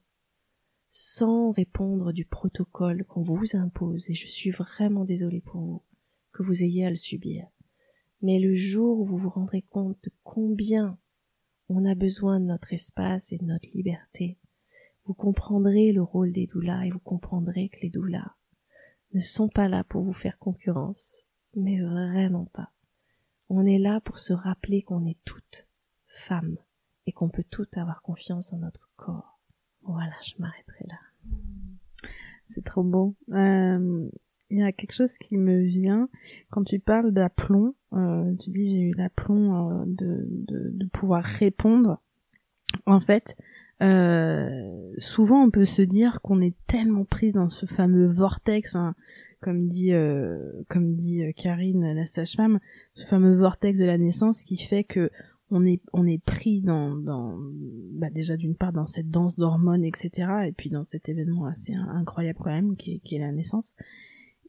sans 0.95 1.53
répondre 1.53 2.13
du 2.13 2.27
protocole 2.27 3.07
qu'on 3.07 3.23
vous 3.23 3.57
impose, 3.57 4.11
et 4.11 4.15
je 4.15 4.29
suis 4.29 4.51
vraiment 4.51 5.07
désolée 5.07 5.41
pour 5.41 5.63
vous 5.63 5.83
que 6.33 6.43
vous 6.43 6.63
ayez 6.63 6.85
à 6.85 6.91
le 6.91 6.97
subir. 6.97 7.47
Mais 8.21 8.39
le 8.39 8.53
jour 8.53 9.01
où 9.01 9.07
vous 9.07 9.17
vous 9.17 9.31
rendrez 9.31 9.63
compte 9.63 9.97
de 10.05 10.13
combien 10.23 10.99
on 11.71 11.87
a 11.87 11.95
besoin 11.95 12.41
de 12.41 12.45
notre 12.45 12.75
espace 12.75 13.33
et 13.33 13.39
de 13.39 13.47
notre 13.47 13.71
liberté, 13.73 14.37
vous 15.07 15.15
comprendrez 15.15 15.93
le 15.93 16.03
rôle 16.03 16.31
des 16.31 16.47
doulas 16.47 16.85
et 16.85 16.91
vous 16.91 16.99
comprendrez 16.99 17.71
que 17.71 17.81
les 17.81 17.91
doulas 17.91 18.37
ne 19.15 19.21
sont 19.21 19.49
pas 19.49 19.69
là 19.69 19.85
pour 19.85 20.03
vous 20.03 20.13
faire 20.13 20.39
concurrence, 20.39 21.25
mais 21.57 21.81
vraiment 21.81 22.51
pas. 22.53 22.71
On 23.49 23.65
est 23.65 23.79
là 23.79 24.03
pour 24.03 24.19
se 24.19 24.35
rappeler 24.35 24.83
qu'on 24.83 25.07
est 25.07 25.19
toutes 25.25 25.67
femmes 26.09 26.59
et 27.07 27.13
qu'on 27.13 27.31
peut 27.31 27.47
toutes 27.49 27.79
avoir 27.79 28.03
confiance 28.03 28.53
en 28.53 28.59
notre 28.59 28.91
corps. 28.97 29.32
Voilà, 29.85 30.13
je 30.25 30.35
m'arrêterai 30.39 30.87
là. 30.89 30.99
C'est 32.47 32.65
trop 32.65 32.83
beau. 32.83 33.15
Euh, 33.33 34.09
il 34.51 34.59
y 34.59 34.63
a 34.63 34.73
quelque 34.73 34.93
chose 34.93 35.17
qui 35.19 35.39
me 35.39 35.63
vient 35.63 36.09
quand 36.51 36.65
tu 36.65 36.79
parles 36.79 37.13
d'aplomb. 37.13 37.75
Euh, 37.95 38.35
tu 38.37 38.51
dis 38.51 38.69
j'ai 38.69 38.81
eu 38.81 38.95
l'aplomb 38.95 39.71
euh, 39.71 39.85
de, 39.87 40.27
de, 40.29 40.87
pouvoir 40.87 41.25
répondre. 41.25 42.01
En 42.87 43.01
fait, 43.01 43.37
souvent 44.99 45.43
on 45.43 45.51
peut 45.51 45.65
se 45.65 45.83
dire 45.83 46.21
qu'on 46.21 46.41
est 46.41 46.55
tellement 46.67 47.05
prise 47.05 47.35
dans 47.35 47.49
ce 47.49 47.67
fameux 47.67 48.07
vortex, 48.07 48.77
hein, 48.77 48.95
comme 49.41 49.67
dit 49.67 49.93
comme 50.69 50.95
dit 50.95 51.23
Karine 51.37 51.95
la 51.95 52.07
sage-femme, 52.07 52.61
ce 52.95 53.07
fameux 53.07 53.37
vortex 53.37 53.79
de 53.79 53.85
la 53.85 53.99
naissance 53.99 54.45
qui 54.45 54.57
fait 54.57 54.85
que 54.85 55.11
on 55.53 55.65
est 55.67 55.81
on 55.93 56.07
est 56.07 56.23
pris 56.23 56.63
dans 56.63 56.97
dans 56.97 57.39
bah 57.93 58.09
déjà 58.11 58.37
d'une 58.37 58.57
part 58.57 58.73
dans 58.73 58.87
cette 58.87 59.11
danse 59.11 59.37
d'hormones 59.37 59.85
etc 59.85 60.29
et 60.47 60.53
puis 60.53 60.71
dans 60.71 60.85
cet 60.85 61.09
événement 61.09 61.47
assez 61.47 61.75
incroyable 61.75 62.39
quand 62.43 62.51
même 62.51 62.77
qui 62.77 62.95
est, 62.95 62.99
qui 62.99 63.17
est 63.17 63.21
la 63.21 63.33
naissance. 63.33 63.75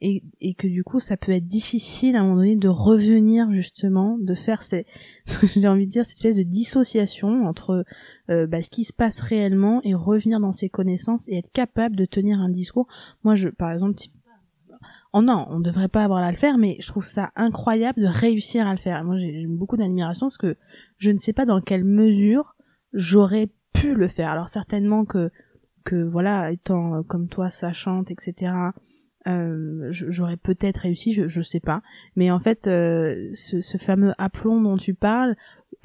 Et, 0.01 0.21
et 0.41 0.53
que 0.53 0.67
du 0.67 0.83
coup 0.83 0.99
ça 0.99 1.15
peut 1.15 1.31
être 1.31 1.47
difficile 1.47 2.15
à 2.15 2.21
un 2.21 2.23
moment 2.23 2.37
donné 2.37 2.55
de 2.57 2.67
revenir 2.67 3.49
justement 3.51 4.17
de 4.17 4.33
faire 4.33 4.63
ces 4.63 4.85
j'ai 5.43 5.67
envie 5.67 5.85
de 5.85 5.91
dire 5.91 6.05
cette 6.05 6.17
espèce 6.17 6.35
de 6.35 6.43
dissociation 6.43 7.45
entre 7.45 7.85
euh, 8.29 8.47
bah, 8.47 8.61
ce 8.61 8.69
qui 8.69 8.83
se 8.83 8.91
passe 8.91 9.21
réellement 9.21 9.81
et 9.83 9.93
revenir 9.93 10.41
dans 10.41 10.51
ses 10.51 10.67
connaissances 10.67 11.27
et 11.29 11.37
être 11.37 11.51
capable 11.51 11.95
de 11.95 12.05
tenir 12.05 12.39
un 12.39 12.49
discours. 12.49 12.87
Moi 13.23 13.35
je 13.35 13.47
par 13.49 13.71
exemple 13.71 13.95
oh 15.13 15.21
non, 15.21 15.45
on 15.49 15.59
devrait 15.59 15.87
pas 15.87 16.03
avoir 16.03 16.23
à 16.23 16.31
le 16.31 16.37
faire, 16.37 16.57
mais 16.57 16.75
je 16.79 16.87
trouve 16.87 17.05
ça 17.05 17.31
incroyable 17.35 18.01
de 18.01 18.07
réussir 18.07 18.67
à 18.67 18.71
le 18.71 18.77
faire. 18.77 19.03
Moi, 19.03 19.17
j'ai 19.17 19.45
beaucoup 19.47 19.77
d'admiration 19.77 20.27
parce 20.27 20.37
que 20.37 20.57
je 20.97 21.11
ne 21.11 21.17
sais 21.17 21.33
pas 21.33 21.45
dans 21.45 21.61
quelle 21.61 21.83
mesure 21.83 22.55
j'aurais 22.93 23.49
pu 23.73 23.95
le 23.95 24.07
faire. 24.07 24.29
Alors 24.29 24.49
certainement 24.49 25.05
que 25.05 25.31
que 25.83 26.01
voilà, 26.01 26.51
étant 26.51 26.95
euh, 26.95 27.01
comme 27.03 27.27
toi 27.27 27.49
sachante, 27.49 28.09
etc. 28.09 28.53
Euh, 29.27 29.87
j'aurais 29.91 30.37
peut-être 30.37 30.77
réussi, 30.77 31.13
je, 31.13 31.27
je 31.27 31.41
sais 31.41 31.59
pas. 31.59 31.81
Mais 32.15 32.31
en 32.31 32.39
fait, 32.39 32.67
euh, 32.67 33.29
ce, 33.33 33.61
ce, 33.61 33.77
fameux 33.77 34.13
aplomb 34.17 34.61
dont 34.61 34.77
tu 34.77 34.93
parles, 34.93 35.35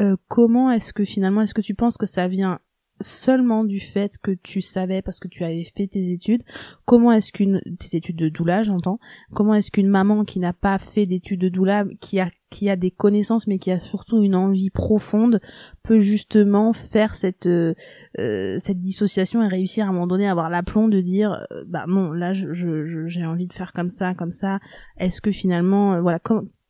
euh, 0.01 0.16
comment 0.29 0.70
est-ce 0.70 0.93
que 0.93 1.05
finalement, 1.05 1.43
est-ce 1.43 1.55
que 1.55 1.61
tu 1.61 1.74
penses 1.74 1.97
que 1.97 2.07
ça 2.07 2.29
vient 2.29 2.59
seulement 3.01 3.64
du 3.64 3.80
fait 3.80 4.18
que 4.18 4.32
tu 4.42 4.61
savais 4.61 5.03
parce 5.03 5.20
que 5.20 5.28
tu 5.28 5.44
avais 5.44 5.64
fait 5.64 5.86
tes 5.86 6.12
études. 6.12 6.42
Comment 6.84 7.12
est-ce 7.12 7.32
qu'une 7.32 7.61
tes 7.78 7.96
études 7.96 8.16
de 8.16 8.28
doula 8.28 8.62
j'entends. 8.62 8.99
Comment 9.34 9.55
est-ce 9.55 9.70
qu'une 9.70 9.88
maman 9.88 10.24
qui 10.24 10.38
n'a 10.38 10.53
pas 10.53 10.78
fait 10.78 11.07
d'études 11.07 11.40
de 11.40 11.49
doula 11.49 11.84
qui 12.01 12.20
a 12.20 12.30
qui 12.51 12.70
a 12.70 12.76
des 12.76 12.90
connaissances 12.90 13.46
mais 13.46 13.59
qui 13.59 13.70
a 13.70 13.80
surtout 13.80 14.22
une 14.22 14.34
envie 14.34 14.70
profonde 14.70 15.40
peut 15.82 15.99
justement 15.99 16.72
faire 16.72 17.14
cette 17.14 17.46
euh, 17.46 17.74
euh, 18.18 18.57
cette 18.59 18.80
dissociation 18.80 19.42
et 19.42 19.49
réussir 19.49 19.84
à 19.84 19.88
un 19.90 19.92
moment 19.92 20.07
donné 20.07 20.26
à 20.26 20.30
avoir 20.30 20.49
l'aplomb 20.49 20.88
de 20.88 21.01
dire 21.01 21.44
euh, 21.53 21.64
bah 21.66 21.84
bon 21.86 22.11
là 22.12 22.32
je 22.32 23.07
j'ai 23.07 23.26
envie 23.26 23.46
de 23.46 23.53
faire 23.53 23.72
comme 23.72 23.90
ça 23.90 24.14
comme 24.14 24.32
ça. 24.32 24.61
Est-ce 24.99 25.20
que 25.20 25.30
finalement 25.30 26.01
voilà 26.01 26.20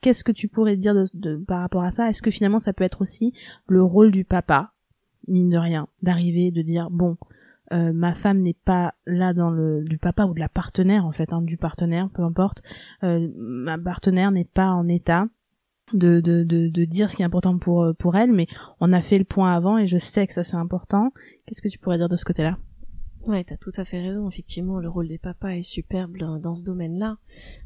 qu'est-ce 0.01 0.25
que 0.25 0.33
tu 0.33 0.49
pourrais 0.49 0.77
dire 0.77 0.95
de, 0.95 1.07
de 1.15 1.37
par 1.37 1.61
rapport 1.61 1.83
à 1.83 1.91
ça? 1.91 2.09
Est-ce 2.09 2.23
que 2.23 2.31
finalement 2.31 2.59
ça 2.59 2.73
peut 2.73 2.85
être 2.85 3.01
aussi 3.01 3.33
le 3.67 3.83
rôle 3.83 4.11
du 4.11 4.25
papa? 4.25 4.73
Mine 5.29 5.49
de 5.49 5.59
rien 5.59 5.89
d'arriver 6.03 6.51
de 6.51 6.63
dire 6.63 6.89
bon 6.91 7.17
ma 7.71 8.15
femme 8.15 8.41
n'est 8.41 8.57
pas 8.65 8.95
là 9.07 9.35
dans 9.35 9.51
le 9.51 9.85
du 9.85 9.99
papa 9.99 10.25
ou 10.25 10.33
de 10.33 10.41
la 10.41 10.49
partenaire 10.49 11.05
en 11.05 11.13
fait 11.13 11.35
hein, 11.35 11.43
du 11.43 11.59
partenaire 11.59 12.09
peu 12.09 12.23
importe 12.23 12.63
ma 13.03 13.77
partenaire 13.77 14.31
n'est 14.31 14.47
pas 14.47 14.71
en 14.71 14.89
état 14.89 15.27
de, 15.93 16.21
de, 16.21 16.43
de, 16.45 16.69
de, 16.69 16.85
dire 16.85 17.11
ce 17.11 17.17
qui 17.17 17.23
est 17.23 17.25
important 17.25 17.59
pour, 17.59 17.85
euh, 17.85 17.93
pour 17.93 18.17
elle, 18.17 18.33
mais 18.33 18.47
on 18.81 18.93
a 18.93 19.01
fait 19.01 19.19
le 19.19 19.25
point 19.25 19.55
avant 19.55 19.79
et 19.79 19.87
je 19.87 19.99
sais 19.99 20.27
que 20.27 20.33
ça 20.33 20.45
c'est 20.45 20.57
important. 20.57 21.13
Qu'est-ce 21.47 21.63
que 21.63 21.69
tu 21.69 21.79
pourrais 21.79 21.99
dire 21.99 22.09
de 22.09 22.17
ce 22.17 22.25
côté-là? 22.25 22.59
Ouais, 23.29 23.45
t'as 23.45 23.59
tout 23.59 23.73
à 23.77 23.85
fait 23.85 24.01
raison. 24.01 24.27
Effectivement, 24.27 24.79
le 24.79 24.89
rôle 24.89 25.07
des 25.07 25.19
papas 25.19 25.51
est 25.51 25.61
superbe 25.61 26.17
dans, 26.17 26.57
ce 26.57 26.65
domaine-là, 26.65 27.19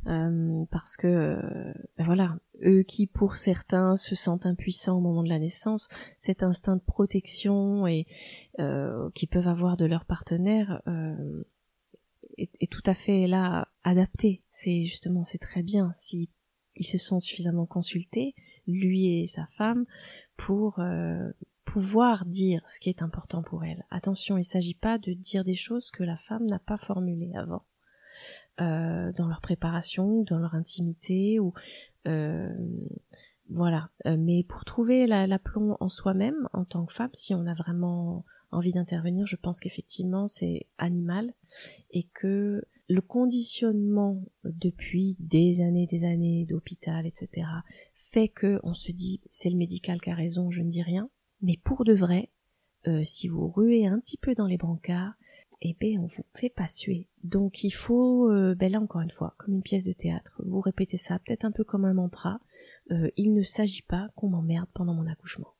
euh, 0.09 0.65
parce 0.73 0.97
que 0.97 1.07
euh, 1.07 1.73
voilà, 1.99 2.37
eux 2.65 2.83
qui 2.83 3.07
pour 3.07 3.37
certains 3.37 3.95
se 3.95 4.17
sentent 4.17 4.45
impuissants 4.45 4.99
au 4.99 5.01
moment 5.01 5.23
de 5.23 5.29
la 5.29 5.39
naissance, 5.39 5.89
cet 6.19 6.43
instinct 6.43 6.75
de 6.75 6.83
protection 6.83 7.87
et 7.87 8.09
euh, 8.59 9.09
qu'ils 9.15 9.29
peuvent 9.29 9.47
avoir 9.47 9.77
de 9.77 9.85
leur 9.85 10.05
partenaire 10.05 10.83
est, 12.39 12.69
tout 12.69 12.83
à 12.87 12.95
fait 12.95 13.29
là 13.29 13.69
adapté. 13.85 14.43
C'est 14.51 14.83
justement 14.83 15.23
c'est 15.23 15.39
très 15.39 15.63
bien 15.63 15.93
si 15.95 16.29
ils 16.75 16.87
se 16.87 16.99
sont 16.99 17.21
suffisamment 17.21 17.67
consultés, 17.67 18.35
lui 18.67 19.23
et 19.23 19.29
sa 19.29 19.47
femme, 19.57 19.85
pour 20.37 20.81
pouvoir 21.73 22.27
dire 22.27 22.63
ce 22.69 22.81
qui 22.81 22.91
est 22.91 23.01
important 23.01 23.43
pour 23.43 23.65
elle. 23.65 23.87
Attention, 23.91 24.37
il 24.37 24.41
ne 24.41 24.45
s'agit 24.45 24.75
pas 24.75 24.99
de 24.99 25.15
dire 25.15 25.43
des 25.43 25.55
choses 25.55 25.91
que 25.91 26.03
la 26.03 26.19
femme 26.19 26.45
n'a 26.45 26.59
pas 26.59 26.77
formulées 26.77 27.33
avant. 27.35 27.63
Euh, 28.61 29.11
dans 29.13 29.27
leur 29.27 29.41
préparation, 29.41 30.23
dans 30.23 30.39
leur 30.39 30.55
intimité, 30.55 31.41
ou 31.41 31.55
euh, 32.07 32.55
voilà. 33.49 33.89
mais 34.05 34.45
pour 34.45 34.67
trouver 34.67 35.07
l'aplomb 35.07 35.79
en 35.81 35.89
soi-même, 35.89 36.47
en 36.53 36.67
tant 36.67 36.85
que 36.85 36.93
femme, 36.93 37.09
si 37.15 37.35
on 37.35 37.47
a 37.47 37.55
vraiment 37.55 38.27
envie 38.51 38.73
d'intervenir, 38.73 39.27
je 39.27 39.37
pense 39.37 39.59
qu'effectivement 39.59 40.29
c'est 40.29 40.67
animal 40.77 41.33
et 41.91 42.07
que 42.13 42.63
le 42.91 43.01
conditionnement 43.01 44.23
depuis 44.45 45.17
des 45.21 45.63
années, 45.63 45.87
des 45.87 46.05
années 46.05 46.45
d'hôpital, 46.45 47.07
etc., 47.07 47.47
fait 47.95 48.29
que 48.29 48.61
on 48.63 48.75
se 48.75 48.93
dit 48.93 49.23
c'est 49.31 49.49
le 49.49 49.57
médical 49.57 50.03
qui 50.03 50.11
a 50.11 50.15
raison, 50.15 50.51
je 50.51 50.61
ne 50.61 50.69
dis 50.69 50.83
rien. 50.83 51.09
Mais 51.43 51.59
pour 51.63 51.85
de 51.85 51.93
vrai, 51.93 52.31
euh, 52.87 53.03
si 53.05 53.29
vous 53.29 53.49
ruez 53.49 53.87
un 53.87 53.99
petit 54.01 54.17
peu 54.17 54.35
dans 54.35 54.47
les 54.47 54.57
brancards, 54.57 55.15
eh 55.61 55.77
ben 55.81 55.99
on 56.01 56.07
vous 56.07 56.25
fait 56.35 56.49
pas 56.49 56.67
suer. 56.67 57.09
Donc 57.23 57.63
il 57.63 57.71
faut, 57.71 58.31
euh, 58.31 58.55
ben 58.55 58.73
là 58.73 58.81
encore 58.81 59.01
une 59.01 59.11
fois, 59.11 59.35
comme 59.39 59.55
une 59.55 59.63
pièce 59.63 59.85
de 59.85 59.93
théâtre, 59.93 60.43
vous 60.45 60.61
répétez 60.61 60.97
ça, 60.97 61.19
peut-être 61.21 61.45
un 61.45 61.53
peu 61.53 61.63
comme 61.63 61.85
un 61.85 61.95
mantra. 61.95 62.41
Euh, 62.91 63.11
il 63.17 63.35
ne 63.35 63.43
s'agit 63.43 63.83
pas 63.83 64.09
qu'on 64.17 64.29
m'emmerde 64.29 64.69
pendant 64.75 64.95
mon 64.95 65.07
accouchement. 65.07 65.55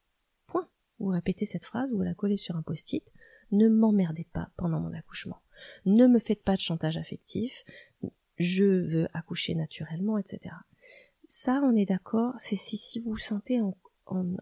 Point. 0.47 0.69
Vous 0.99 1.09
répétez 1.09 1.47
cette 1.47 1.67
phrase, 1.67 1.93
vous 1.93 2.03
la 2.03 2.15
collez 2.15 2.37
sur 2.37 2.57
un 2.57 2.63
post-it. 2.63 3.05
Ne 3.53 3.69
m'emmerdez 3.69 4.27
pas 4.33 4.51
pendant 4.57 4.81
mon 4.81 4.93
accouchement 4.95 5.43
ne 5.87 6.07
me 6.07 6.19
faites 6.19 6.43
pas 6.43 6.55
de 6.55 6.61
chantage 6.61 6.97
affectif, 6.97 7.65
je 8.39 8.65
veux 8.65 9.09
accoucher 9.13 9.55
naturellement, 9.55 10.19
etc. 10.19 10.55
Ça, 11.27 11.61
on 11.65 11.77
est 11.77 11.87
d'accord, 11.87 12.35
c'est 12.39 12.57
si, 12.57 12.77
si 12.77 13.01
vous 13.01 13.13
vous 13.13 13.17
sentez 13.17 13.61
en, 13.61 13.77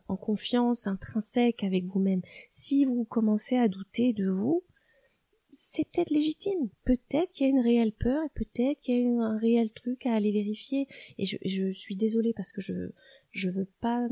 en, 0.09 0.17
confiance 0.17 0.87
intrinsèque 0.87 1.65
avec 1.65 1.85
vous-même, 1.85 2.23
si 2.51 2.85
vous 2.85 3.05
commencez 3.05 3.57
à 3.57 3.69
douter 3.69 4.13
de 4.13 4.29
vous, 4.29 4.63
c'est 5.53 5.85
peut-être 5.85 6.11
légitime. 6.11 6.69
Peut-être 6.85 7.31
qu'il 7.33 7.47
y 7.47 7.51
a 7.51 7.53
une 7.53 7.61
réelle 7.61 7.93
peur 7.93 8.23
et 8.25 8.31
peut-être 8.35 8.81
qu'il 8.81 9.01
y 9.01 9.07
a 9.07 9.23
un 9.23 9.39
réel 9.39 9.71
truc 9.73 10.07
à 10.07 10.15
aller 10.15 10.33
vérifier. 10.33 10.87
Et 11.19 11.25
je, 11.25 11.71
suis 11.73 11.97
désolée 11.97 12.33
parce 12.33 12.53
que 12.53 12.61
je 12.61 12.91
je 13.31 13.51
veux 13.51 13.69
pas 13.81 14.09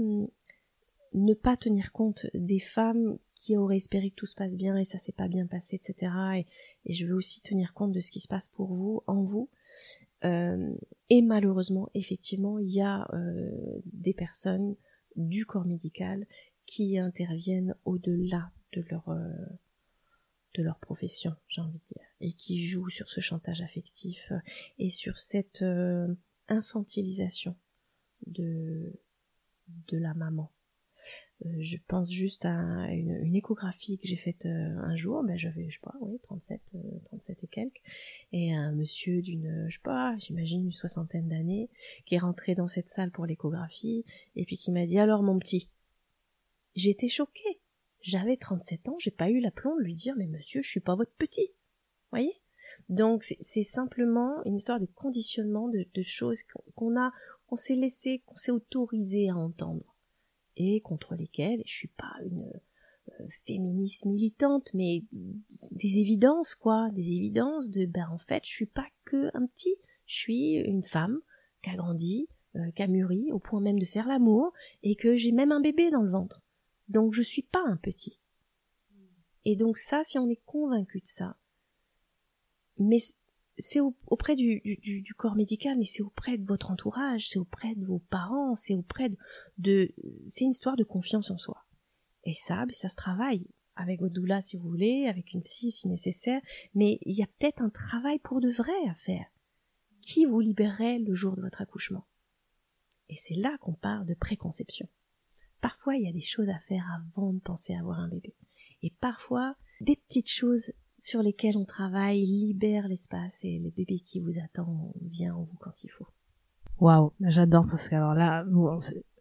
ne 1.14 1.34
pas 1.34 1.56
tenir 1.56 1.92
compte 1.92 2.26
des 2.34 2.59
femmes 2.59 3.18
qui 3.36 3.56
aurait 3.56 3.76
espéré 3.76 4.11
que 4.11 4.16
tout 4.16 4.26
se 4.26 4.34
passe 4.34 4.54
bien 4.54 4.76
et 4.76 4.84
ça 4.84 4.98
s'est 4.98 5.12
pas 5.12 5.28
bien 5.28 5.46
passé, 5.46 5.76
etc. 5.76 6.12
Et, 6.36 6.46
et, 6.86 6.92
je 6.92 7.06
veux 7.06 7.14
aussi 7.14 7.40
tenir 7.40 7.72
compte 7.72 7.92
de 7.92 8.00
ce 8.00 8.11
qui 8.11 8.20
se 8.20 8.28
passe 8.28 8.48
pour 8.48 8.72
vous, 8.72 9.02
en 9.06 9.22
vous. 9.22 9.48
Euh, 10.24 10.74
et 11.11 11.22
malheureusement, 11.22 11.88
effectivement, 11.94 12.59
il 12.59 12.70
y 12.70 12.80
a 12.80 13.09
euh, 13.12 13.80
des 13.84 14.14
personnes 14.14 14.74
du 15.19 15.45
corps 15.47 15.66
médical 15.66 16.27
qui 16.66 16.99
interviennent 16.99 17.75
au-delà 17.85 18.51
de 18.73 18.85
leur 18.91 19.09
euh, 19.09 19.29
de 20.55 20.62
leur 20.62 20.79
profession, 20.79 21.35
j'ai 21.49 21.61
envie 21.61 21.79
de 21.79 21.95
dire, 21.95 22.07
et 22.21 22.33
qui 22.33 22.64
jouent 22.66 22.91
sur 22.91 23.09
ce 23.11 23.21
chantage 23.21 23.61
affectif 23.61 24.33
et 24.79 24.89
sur 24.89 25.19
cette 25.19 25.62
euh, 25.62 26.12
infantilisation 26.49 27.55
de 28.27 28.93
la 29.93 30.14
maman 30.14 30.51
je 31.61 31.76
pense 31.86 32.11
juste 32.11 32.44
à 32.44 32.90
une, 32.90 33.34
échographie 33.34 33.98
que 33.98 34.09
j'ai 34.09 34.16
faite 34.16 34.46
euh, 34.46 34.78
un 34.78 34.96
jour, 34.96 35.22
ben 35.22 35.38
j'avais, 35.38 35.68
je 35.68 35.74
sais 35.74 35.82
pas, 35.82 35.94
oui, 36.00 36.18
37, 36.22 36.61
37 37.04 37.30
euh, 37.30 37.40
et 37.42 37.46
quelques, 37.46 37.82
et 38.32 38.52
un 38.52 38.72
monsieur 38.72 39.22
d'une, 39.22 39.66
je 39.68 39.76
sais 39.76 39.82
pas, 39.82 40.16
j'imagine 40.18 40.64
une 40.64 40.72
soixantaine 40.72 41.28
d'années, 41.28 41.70
qui 42.06 42.16
est 42.16 42.18
rentré 42.18 42.54
dans 42.54 42.66
cette 42.66 42.88
salle 42.88 43.12
pour 43.12 43.24
l'échographie, 43.24 44.04
et 44.34 44.44
puis 44.44 44.59
qui 44.59 44.72
m'a 44.72 44.86
dit, 44.86 44.98
alors 44.98 45.22
mon 45.22 45.38
petit, 45.38 45.68
j'étais 46.74 47.09
choquée. 47.09 47.61
J'avais 48.00 48.36
37 48.36 48.88
ans, 48.88 48.96
j'ai 48.98 49.11
pas 49.11 49.30
eu 49.30 49.40
l'aplomb 49.40 49.76
de 49.76 49.82
lui 49.82 49.94
dire, 49.94 50.14
mais 50.16 50.26
monsieur, 50.26 50.62
je 50.62 50.68
suis 50.68 50.80
pas 50.80 50.94
votre 50.94 51.12
petit. 51.12 51.50
Voyez? 52.11 52.32
Donc, 52.88 53.24
c'est 53.24 53.62
simplement 53.62 54.42
une 54.44 54.54
histoire 54.54 54.80
de 54.80 54.86
conditionnement, 54.86 55.68
de, 55.68 55.86
de 55.92 56.02
choses 56.02 56.42
qu'on 56.74 56.96
a, 56.96 57.12
qu'on 57.48 57.56
s'est 57.56 57.74
laissé, 57.74 58.22
qu'on 58.24 58.36
s'est 58.36 58.52
autorisé 58.52 59.28
à 59.28 59.36
entendre 59.36 59.97
contre 60.82 61.14
lesquelles, 61.14 61.62
je 61.66 61.72
suis 61.72 61.88
pas 61.88 62.12
une 62.24 62.50
euh, 63.20 63.26
féministe 63.46 64.04
militante, 64.04 64.70
mais 64.74 65.02
des 65.70 65.98
évidences, 65.98 66.54
quoi, 66.54 66.90
des 66.92 67.11
évidences 67.11 67.70
de, 67.70 67.86
ben 67.86 68.09
en 68.12 68.18
fait, 68.18 68.42
je 68.44 68.50
suis 68.50 68.66
pas 68.66 68.86
que 69.04 69.30
un 69.34 69.46
petit, 69.46 69.76
je 70.06 70.16
suis 70.16 70.54
une 70.54 70.84
femme 70.84 71.20
qui 71.62 71.70
a 71.70 71.76
grandi, 71.76 72.28
euh, 72.56 72.70
qui 72.72 72.82
a 72.82 72.86
mûri, 72.86 73.32
au 73.32 73.38
point 73.38 73.61
même 73.61 73.78
de 73.78 73.84
faire 73.84 74.09
l'amour, 74.09 74.52
et 74.82 74.96
que 74.96 75.16
j'ai 75.16 75.32
même 75.32 75.52
un 75.52 75.61
bébé 75.61 75.90
dans 75.90 76.02
le 76.02 76.11
ventre. 76.11 76.42
Donc 76.88 77.12
je 77.12 77.22
suis 77.22 77.42
pas 77.42 77.62
un 77.66 77.76
petit. 77.76 78.20
Et 79.44 79.56
donc 79.56 79.78
ça, 79.78 80.02
si 80.04 80.18
on 80.18 80.28
est 80.28 80.42
convaincu 80.44 81.00
de 81.00 81.06
ça, 81.06 81.36
mais 82.78 82.98
c'est 83.59 83.80
auprès 84.06 84.36
du, 84.36 85.14
corps 85.16 85.34
médical, 85.34 85.76
mais 85.78 85.84
c'est 85.84 86.02
auprès 86.02 86.38
de 86.38 86.46
votre 86.46 86.70
entourage, 86.70 87.28
c'est 87.28 87.38
auprès 87.38 87.74
de 87.74 87.84
vos 87.84 87.98
parents, 87.98 88.54
c'est 88.54 88.74
auprès 88.74 89.11
de, 89.59 89.94
c'est 90.26 90.44
une 90.44 90.50
histoire 90.50 90.76
de 90.76 90.84
confiance 90.84 91.30
en 91.30 91.38
soi. 91.38 91.64
Et 92.24 92.32
ça, 92.32 92.66
ben, 92.66 92.70
ça 92.70 92.88
se 92.88 92.96
travaille 92.96 93.46
avec 93.74 94.00
votre 94.00 94.14
doula 94.14 94.40
si 94.40 94.56
vous 94.56 94.68
voulez, 94.68 95.06
avec 95.09 95.32
une 95.32 95.42
psy 95.42 95.70
si 95.70 95.88
nécessaire, 95.88 96.40
mais 96.74 96.98
il 97.02 97.16
y 97.16 97.22
a 97.22 97.28
peut-être 97.38 97.62
un 97.62 97.70
travail 97.70 98.18
pour 98.20 98.40
de 98.40 98.50
vrai 98.50 98.72
à 98.88 98.94
faire. 98.94 99.26
Qui 100.02 100.24
vous 100.24 100.40
libérerait 100.40 100.98
le 100.98 101.14
jour 101.14 101.34
de 101.34 101.42
votre 101.42 101.61
accouchement? 101.61 102.06
Et 103.09 103.16
c'est 103.16 103.34
là 103.34 103.56
qu'on 103.61 103.74
parle 103.74 104.06
de 104.06 104.14
préconception. 104.14 104.88
Parfois, 105.61 105.96
il 105.96 106.04
y 106.04 106.09
a 106.09 106.12
des 106.12 106.20
choses 106.20 106.48
à 106.48 106.61
faire 106.61 106.86
avant 106.94 107.32
de 107.32 107.40
penser 107.40 107.74
à 107.74 107.80
avoir 107.80 107.98
un 107.98 108.09
bébé. 108.09 108.34
Et 108.82 108.90
parfois, 109.00 109.56
des 109.80 109.96
petites 109.96 110.30
choses 110.30 110.70
sur 110.99 111.22
lesquels 111.22 111.57
on 111.57 111.64
travaille 111.64 112.24
libère 112.24 112.88
l'espace 112.88 113.40
et 113.44 113.59
le 113.59 113.70
bébé 113.70 114.01
qui 114.01 114.20
vous 114.20 114.38
attend 114.38 114.92
vient 115.03 115.34
en 115.34 115.42
vous 115.42 115.57
quand 115.61 115.84
il 115.84 115.88
faut. 115.88 116.07
Waouh, 116.80 117.12
j'adore 117.20 117.66
parce 117.68 117.88
que 117.88 117.94
alors 117.94 118.14
là, 118.14 118.44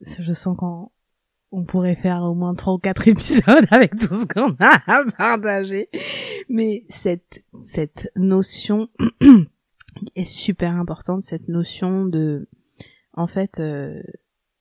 je 0.01 0.33
sens 0.33 0.57
qu'on 0.57 0.91
on 1.51 1.63
pourrait 1.63 1.95
faire 1.95 2.23
au 2.23 2.35
moins 2.35 2.53
trois 2.53 2.73
ou 2.73 2.77
quatre 2.77 3.07
épisodes 3.07 3.65
avec 3.71 3.95
tout 3.95 4.13
ce 4.13 4.25
qu'on 4.25 4.55
a 4.59 4.81
à 4.85 5.03
partager. 5.17 5.89
Mais 6.49 6.85
cette 6.89 7.43
cette 7.61 8.11
notion 8.15 8.89
est 10.15 10.23
super 10.23 10.75
importante, 10.75 11.23
cette 11.23 11.47
notion 11.47 12.05
de 12.05 12.47
en 13.13 13.27
fait 13.27 13.59
euh, 13.59 14.01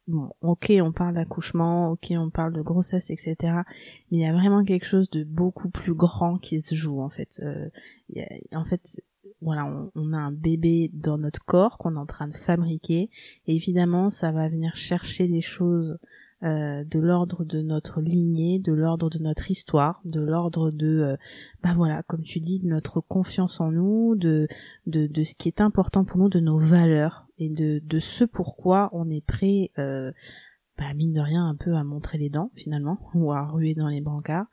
bon, 0.07 0.30
ok, 0.40 0.72
on 0.82 0.92
parle 0.92 1.14
d'accouchement, 1.14 1.90
ok, 1.90 2.12
on 2.12 2.30
parle 2.30 2.52
de 2.52 2.62
grossesse, 2.62 3.11
etc. 3.11 3.36
Mais 4.11 4.18
il 4.18 4.20
y 4.20 4.26
a 4.26 4.32
vraiment 4.32 4.64
quelque 4.64 4.86
chose 4.86 5.11
de 5.11 5.24
beaucoup 5.24 5.68
plus 5.68 5.94
grand 5.94 6.38
qui 6.38 6.61
se 6.62 6.74
joue 6.74 7.00
en 7.00 7.09
fait. 7.09 7.40
Euh, 7.42 7.68
en 8.52 8.64
fait, 8.64 9.00
voilà, 9.42 9.90
on, 9.94 10.12
a 10.12 10.18
un 10.18 10.32
bébé 10.32 10.90
dans 10.92 11.18
notre 11.18 11.44
corps 11.44 11.78
qu'on 11.78 11.96
est 11.96 11.98
en 11.98 12.07
train 12.07 12.28
de 12.28 12.36
fabriquer, 12.36 13.11
et 13.46 13.54
évidemment, 13.54 14.11
ça 14.11 14.32
va 14.32 14.48
venir 14.48 14.76
chercher 14.76 15.28
des 15.28 15.40
choses 15.40 15.98
euh, 16.43 16.84
de 16.84 16.99
l'ordre 16.99 17.45
de 17.45 17.62
notre 17.62 18.03
lignée, 18.03 18.59
de 18.59 18.74
l'ordre 18.74 19.09
de 19.09 19.18
notre 19.18 19.51
histoire, 19.51 20.03
de 20.05 20.20
l'ordre 20.20 20.70
de, 20.70 20.87
euh, 20.87 21.16
bah 21.62 21.72
voilà, 21.74 22.03
comme 22.03 22.22
tu 22.22 22.41
dis, 22.41 22.59
de 22.59 22.66
notre 22.66 23.01
confiance 23.01 23.59
en 23.61 23.70
nous, 23.70 24.16
de, 24.16 24.47
de, 24.87 25.07
de 25.07 25.24
ce 25.24 25.34
qui 25.34 25.49
est 25.49 25.62
important 25.62 26.05
pour 26.05 26.18
nous, 26.18 26.28
de 26.28 26.41
nos 26.41 26.59
valeurs 26.59 27.26
et 27.39 27.49
de, 27.49 27.80
de 27.82 27.99
ce 27.99 28.24
pourquoi 28.24 28.91
on 28.93 29.09
est 29.09 29.24
prêt 29.24 29.70
euh, 29.78 30.12
bah, 30.78 30.92
mine 30.94 31.14
de 31.14 31.20
rien 31.20 31.48
un 31.48 31.54
peu 31.54 31.74
à 31.74 31.84
montrer 31.84 32.18
les 32.18 32.28
dents 32.28 32.50
finalement 32.54 32.98
ou 33.14 33.32
à 33.32 33.46
ruer 33.46 33.74
dans 33.74 33.88
les 33.88 34.00
brancards. 34.00 34.46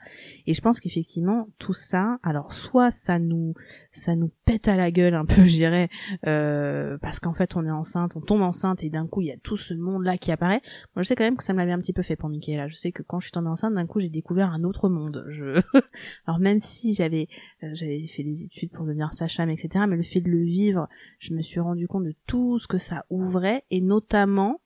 Et 0.47 0.53
je 0.53 0.61
pense 0.61 0.79
qu'effectivement 0.79 1.47
tout 1.59 1.73
ça 1.73 2.17
alors 2.23 2.53
soit 2.53 2.91
ça 2.91 3.19
nous 3.19 3.53
ça 3.91 4.15
nous 4.15 4.31
pète 4.45 4.67
à 4.67 4.75
la 4.75 4.89
gueule 4.89 5.15
un 5.15 5.25
peu 5.25 5.43
je 5.43 5.55
dirais 5.55 5.89
euh, 6.25 6.97
parce 6.99 7.19
qu'en 7.19 7.33
fait 7.33 7.55
on 7.55 7.65
est 7.65 7.71
enceinte 7.71 8.15
on 8.15 8.21
tombe 8.21 8.41
enceinte 8.41 8.83
et 8.83 8.89
d'un 8.89 9.07
coup 9.07 9.21
il 9.21 9.27
y 9.27 9.31
a 9.31 9.37
tout 9.37 9.57
ce 9.57 9.73
monde 9.73 10.03
là 10.03 10.17
qui 10.17 10.31
apparaît. 10.31 10.61
Moi 10.95 11.03
je 11.03 11.09
sais 11.09 11.15
quand 11.15 11.25
même 11.25 11.37
que 11.37 11.43
ça 11.43 11.53
me 11.53 11.59
l'avait 11.59 11.73
un 11.73 11.79
petit 11.79 11.93
peu 11.93 12.03
fait 12.03 12.15
pour 12.15 12.29
Mickey 12.29 12.57
je 12.69 12.75
sais 12.75 12.91
que 12.91 13.03
quand 13.03 13.19
je 13.19 13.25
suis 13.25 13.31
tombée 13.31 13.49
enceinte 13.49 13.73
d'un 13.73 13.85
coup 13.85 13.99
j'ai 13.99 14.09
découvert 14.09 14.49
un 14.49 14.63
autre 14.63 14.87
monde. 14.87 15.25
Je 15.29 15.59
alors 16.25 16.39
même 16.39 16.59
si 16.59 16.93
j'avais 16.93 17.27
euh, 17.63 17.71
j'avais 17.73 18.07
fait 18.07 18.23
des 18.23 18.43
études 18.43 18.71
pour 18.71 18.85
devenir 18.85 19.13
sage-femme 19.13 19.49
etc 19.49 19.85
mais 19.89 19.97
le 19.97 20.03
fait 20.03 20.21
de 20.21 20.29
le 20.29 20.43
vivre 20.43 20.87
je 21.19 21.33
me 21.33 21.41
suis 21.41 21.59
rendu 21.59 21.87
compte 21.87 22.05
de 22.05 22.15
tout 22.27 22.59
ce 22.59 22.67
que 22.67 22.77
ça 22.77 23.05
ouvrait 23.09 23.65
et 23.71 23.81
notamment 23.81 24.61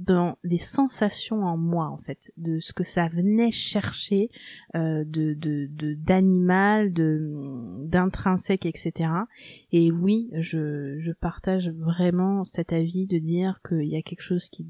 dans 0.00 0.38
les 0.42 0.58
sensations 0.58 1.44
en 1.44 1.56
moi 1.56 1.88
en 1.88 1.98
fait 1.98 2.32
de 2.36 2.58
ce 2.58 2.72
que 2.72 2.84
ça 2.84 3.08
venait 3.08 3.50
chercher 3.50 4.30
euh, 4.74 5.04
de 5.04 5.34
d'animal 5.94 6.92
de 6.92 7.32
d'intrinsèque 7.86 8.66
etc 8.66 9.10
et 9.72 9.92
oui 9.92 10.30
je 10.34 10.96
je 10.98 11.12
partage 11.12 11.68
vraiment 11.70 12.44
cet 12.44 12.72
avis 12.72 13.06
de 13.06 13.18
dire 13.18 13.60
qu'il 13.66 13.86
y 13.86 13.96
a 13.96 14.02
quelque 14.02 14.22
chose 14.22 14.48
qui 14.48 14.66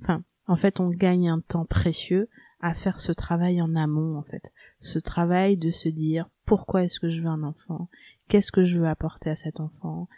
enfin 0.00 0.22
en 0.46 0.56
fait 0.56 0.80
on 0.80 0.88
gagne 0.88 1.28
un 1.28 1.40
temps 1.40 1.66
précieux 1.66 2.28
à 2.60 2.74
faire 2.74 3.00
ce 3.00 3.12
travail 3.12 3.60
en 3.62 3.74
amont 3.74 4.18
en 4.18 4.22
fait. 4.22 4.52
Ce 4.78 4.98
travail 4.98 5.56
de 5.56 5.70
se 5.70 5.88
dire 5.88 6.28
pourquoi 6.44 6.84
est-ce 6.84 7.00
que 7.00 7.08
je 7.08 7.20
veux 7.20 7.28
un 7.28 7.42
enfant? 7.42 7.88
Qu'est-ce 8.28 8.52
que 8.52 8.64
je 8.64 8.78
veux 8.78 8.88
apporter 8.88 9.30
à 9.30 9.36
cet 9.36 9.60
enfant? 9.60 10.08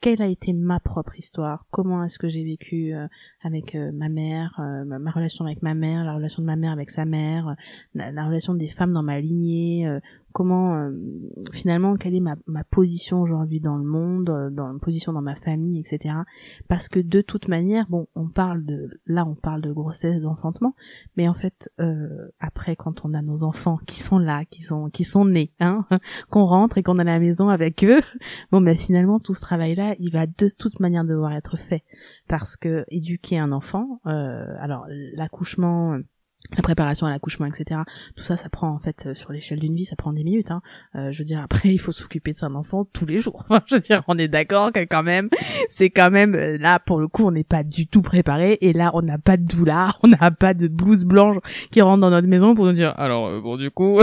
Quelle 0.00 0.22
a 0.22 0.28
été 0.28 0.52
ma 0.52 0.78
propre 0.78 1.18
histoire, 1.18 1.66
comment 1.70 2.04
est-ce 2.04 2.18
que 2.18 2.28
j'ai 2.28 2.44
vécu 2.44 2.94
euh, 2.94 3.08
avec 3.42 3.74
euh, 3.74 3.90
ma 3.92 4.08
mère, 4.08 4.58
euh, 4.60 4.84
ma, 4.84 5.10
relation 5.10 5.44
avec 5.44 5.62
ma 5.62 5.74
mère, 5.74 6.04
la 6.04 6.14
relation 6.14 6.42
de 6.42 6.46
ma 6.46 6.56
mère 6.56 6.72
avec 6.72 6.90
sa 6.90 7.04
mère, 7.04 7.56
la 7.94 8.26
relation 8.26 8.54
des 8.54 8.68
femmes 8.68 8.92
dans 8.92 9.02
ma 9.02 9.20
lignée, 9.20 9.88
comment 10.38 10.76
euh, 10.76 10.92
finalement 11.50 11.96
quelle 11.96 12.14
est 12.14 12.20
ma, 12.20 12.36
ma 12.46 12.62
position 12.62 13.20
aujourd'hui 13.20 13.58
dans 13.58 13.76
le 13.76 13.82
monde, 13.82 14.30
euh, 14.30 14.50
dans 14.50 14.72
ma 14.72 14.78
position 14.78 15.12
dans 15.12 15.20
ma 15.20 15.34
famille, 15.34 15.80
etc. 15.80 16.14
Parce 16.68 16.88
que 16.88 17.00
de 17.00 17.22
toute 17.22 17.48
manière, 17.48 17.86
bon, 17.88 18.06
on 18.14 18.28
parle 18.28 18.64
de 18.64 19.00
là, 19.04 19.26
on 19.26 19.34
parle 19.34 19.62
de 19.62 19.72
grossesse, 19.72 20.22
d'enfantement, 20.22 20.76
mais 21.16 21.28
en 21.28 21.34
fait, 21.34 21.72
euh, 21.80 22.28
après, 22.38 22.76
quand 22.76 23.04
on 23.04 23.14
a 23.14 23.20
nos 23.20 23.42
enfants 23.42 23.80
qui 23.84 24.00
sont 24.00 24.20
là, 24.20 24.44
qui 24.44 24.62
sont 24.62 24.90
qui 24.90 25.02
sont 25.02 25.24
nés, 25.24 25.50
hein, 25.58 25.84
qu'on 26.30 26.44
rentre 26.44 26.78
et 26.78 26.84
qu'on 26.84 26.98
est 26.98 27.02
à 27.02 27.04
la 27.04 27.18
maison 27.18 27.48
avec 27.48 27.82
eux, 27.82 28.00
bon, 28.52 28.60
ben 28.60 28.78
finalement, 28.78 29.18
tout 29.18 29.34
ce 29.34 29.40
travail-là, 29.40 29.96
il 29.98 30.12
va 30.12 30.28
de 30.28 30.48
toute 30.56 30.78
manière 30.78 31.04
devoir 31.04 31.32
être 31.32 31.58
fait 31.58 31.82
parce 32.28 32.56
que 32.56 32.84
éduquer 32.90 33.40
un 33.40 33.50
enfant, 33.50 34.00
alors 34.04 34.86
l'accouchement 35.14 35.98
la 36.56 36.62
préparation 36.62 37.06
à 37.06 37.10
l'accouchement, 37.10 37.46
etc. 37.46 37.82
Tout 38.16 38.22
ça, 38.22 38.36
ça 38.36 38.48
prend 38.48 38.70
en 38.70 38.78
fait 38.78 39.06
euh, 39.06 39.14
sur 39.14 39.32
l'échelle 39.32 39.58
d'une 39.58 39.74
vie, 39.74 39.84
ça 39.84 39.96
prend 39.96 40.12
des 40.12 40.24
minutes. 40.24 40.50
Hein. 40.50 40.62
Euh, 40.94 41.12
je 41.12 41.18
veux 41.18 41.24
dire, 41.24 41.40
après, 41.42 41.68
il 41.74 41.78
faut 41.78 41.92
s'occuper 41.92 42.32
de 42.32 42.38
son 42.38 42.54
enfant 42.54 42.84
tous 42.84 43.06
les 43.06 43.18
jours. 43.18 43.44
je 43.66 43.74
veux 43.74 43.80
dire, 43.80 44.02
on 44.08 44.16
est 44.18 44.28
d'accord 44.28 44.72
que 44.72 44.80
quand 44.80 45.02
même, 45.02 45.28
c'est 45.68 45.90
quand 45.90 46.10
même 46.10 46.34
euh, 46.34 46.56
là 46.58 46.78
pour 46.78 47.00
le 47.00 47.08
coup, 47.08 47.24
on 47.24 47.32
n'est 47.32 47.44
pas 47.44 47.64
du 47.64 47.86
tout 47.86 48.02
préparé. 48.02 48.58
Et 48.60 48.72
là, 48.72 48.90
on 48.94 49.02
n'a 49.02 49.18
pas 49.18 49.36
de 49.36 49.44
doula, 49.44 49.94
on 50.02 50.08
n'a 50.08 50.30
pas 50.30 50.54
de 50.54 50.68
blouse 50.68 51.04
blanche 51.04 51.36
qui 51.70 51.82
rentre 51.82 52.00
dans 52.00 52.10
notre 52.10 52.28
maison 52.28 52.54
pour 52.54 52.64
nous 52.64 52.72
dire. 52.72 52.94
Alors 52.96 53.42
bon, 53.42 53.56
du 53.56 53.70
coup, 53.70 54.00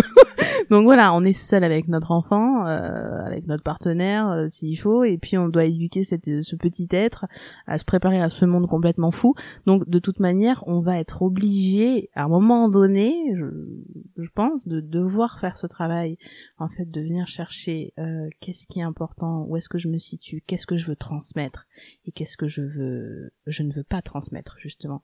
donc 0.69 0.83
voilà, 0.83 1.13
on 1.13 1.23
est 1.23 1.33
seul 1.33 1.63
avec 1.63 1.87
notre 1.87 2.11
enfant, 2.11 2.67
euh, 2.67 3.25
avec 3.25 3.47
notre 3.47 3.63
partenaire 3.63 4.45
s'il 4.49 4.77
faut, 4.77 5.03
et 5.03 5.17
puis 5.17 5.37
on 5.37 5.47
doit 5.47 5.65
éduquer 5.65 6.03
cette, 6.03 6.41
ce 6.41 6.55
petit 6.55 6.87
être 6.91 7.25
à 7.65 7.77
se 7.77 7.85
préparer 7.85 8.21
à 8.21 8.29
ce 8.29 8.45
monde 8.45 8.67
complètement 8.67 9.11
fou. 9.11 9.33
Donc 9.65 9.89
de 9.89 9.99
toute 9.99 10.19
manière, 10.19 10.63
on 10.67 10.81
va 10.81 10.99
être 10.99 11.23
obligé 11.23 12.09
moment 12.27 12.69
donné, 12.69 13.13
je, 13.35 14.29
pense, 14.33 14.67
de 14.67 14.79
devoir 14.79 15.39
faire 15.39 15.57
ce 15.57 15.67
travail, 15.67 16.17
en 16.57 16.69
fait, 16.69 16.89
de 16.89 17.01
venir 17.01 17.27
chercher 17.27 17.93
euh, 17.99 18.27
qu'est-ce 18.39 18.67
qui 18.67 18.79
est 18.79 18.83
important, 18.83 19.45
où 19.47 19.57
est-ce 19.57 19.69
que 19.69 19.77
je 19.77 19.87
me 19.87 19.97
situe, 19.97 20.41
qu'est-ce 20.45 20.67
que 20.67 20.77
je 20.77 20.87
veux 20.87 20.95
transmettre 20.95 21.67
et 22.05 22.11
qu'est-ce 22.11 22.37
que 22.37 22.47
je 22.47 22.61
veux, 22.61 23.31
je 23.47 23.63
ne 23.63 23.73
veux 23.73 23.83
pas 23.83 24.01
transmettre 24.01 24.57
justement. 24.59 25.01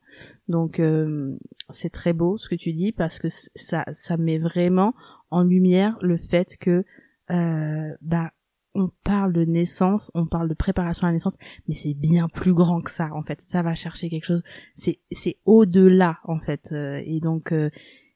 Donc 0.48 0.80
euh, 0.80 1.38
c'est 1.70 1.92
très 1.92 2.14
beau 2.14 2.38
ce 2.38 2.50
que 2.50 2.56
tu 2.56 2.74
dis 2.74 2.92
parce 2.92 3.20
que 3.20 3.28
ça, 3.30 3.86
ça 3.94 4.18
met 4.18 4.38
vraiment 4.38 4.94
en 5.30 5.44
lumière 5.44 5.98
le 6.02 6.18
fait 6.18 6.58
que 6.58 6.86
euh, 7.30 7.96
bah 8.02 8.32
on 8.74 8.90
parle 9.04 9.34
de 9.34 9.44
naissance, 9.44 10.12
on 10.14 10.26
parle 10.26 10.48
de 10.48 10.54
préparation 10.54 11.06
à 11.06 11.10
la 11.10 11.14
naissance, 11.14 11.38
mais 11.68 11.76
c'est 11.76 11.94
bien 11.94 12.28
plus 12.30 12.54
grand 12.54 12.82
que 12.82 12.92
ça 12.92 13.10
en 13.14 13.24
fait. 13.24 13.42
Ça 13.42 13.62
va 13.62 13.76
chercher 13.76 14.10
quelque 14.10 14.26
chose, 14.26 14.44
c'est 14.76 15.00
c'est 15.12 15.38
au-delà 15.46 16.20
en 16.24 16.40
fait. 16.40 16.70
Euh, 16.72 17.02
et 17.06 17.20
donc 17.20 17.52
euh, 17.52 17.70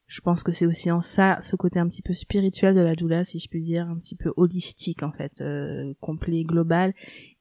je 0.08 0.22
pense 0.22 0.44
que 0.44 0.52
c'est 0.52 0.66
aussi 0.66 0.92
en 0.92 1.02
ça 1.02 1.40
ce 1.42 1.56
côté 1.56 1.80
un 1.80 1.88
petit 1.88 2.02
peu 2.02 2.14
spirituel 2.14 2.76
de 2.76 2.82
la 2.82 2.96
doula, 2.96 3.24
si 3.24 3.40
je 3.40 3.50
puis 3.50 3.62
dire, 3.62 3.88
un 3.88 3.98
petit 3.98 4.16
peu 4.16 4.32
holistique 4.38 5.04
en 5.04 5.12
fait, 5.12 5.42
euh, 5.42 5.94
complet, 6.00 6.44
global, 6.44 6.94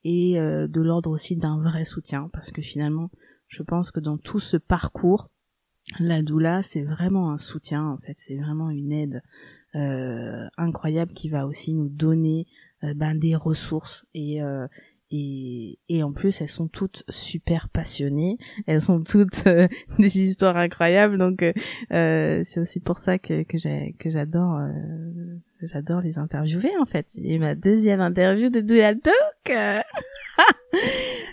et 0.03 0.35
de 0.35 0.81
l'ordre 0.81 1.11
aussi 1.11 1.37
d'un 1.37 1.62
vrai 1.62 1.85
soutien, 1.85 2.29
parce 2.33 2.51
que 2.51 2.61
finalement, 2.61 3.11
je 3.49 3.62
pense 3.62 3.91
que 3.91 4.01
dans 4.01 4.19
tout 4.19 4.39
ce 4.39 4.57
parcours, 4.59 5.31
la 5.99 6.23
doula 6.23 6.62
c'est 6.62 6.83
vraiment 6.83 7.31
un 7.31 7.39
soutien 7.39 7.87
en 7.87 7.99
fait, 7.99 8.15
c'est 8.17 8.37
vraiment 8.37 8.71
une 8.71 8.93
aide 8.93 9.23
incroyable 10.57 11.12
qui 11.12 11.29
va 11.29 11.47
aussi 11.47 11.75
nous 11.75 11.89
donner 11.89 12.47
euh, 12.47 12.74
ben, 12.95 13.14
des 13.14 13.37
ressources 13.37 14.05
et 14.14 14.43
euh, 14.43 14.66
et, 15.11 15.78
et 15.89 16.03
en 16.03 16.12
plus 16.12 16.41
elles 16.41 16.49
sont 16.49 16.66
toutes 16.66 17.05
super 17.09 17.68
passionnées. 17.68 18.37
Elles 18.66 18.80
sont 18.82 19.03
toutes 19.03 19.47
euh, 19.47 19.68
des 19.99 20.18
histoires 20.18 20.57
incroyables. 20.57 21.18
Donc 21.18 21.43
euh, 21.93 22.41
c'est 22.43 22.61
aussi 22.61 22.80
pour 22.80 22.99
ça 22.99 23.18
que 23.18 23.45
que 23.45 23.57
j'ai 23.57 23.95
que 23.99 24.11
j'adore 24.11 24.61
j'adore 25.62 26.01
les 26.01 26.18
interviewer 26.18 26.72
en 26.80 26.87
fait. 26.87 27.07
Et 27.22 27.39
ma 27.39 27.55
deuxième 27.55 28.01
interview 28.01 28.49
de 28.49 28.61
Doc 28.61 29.57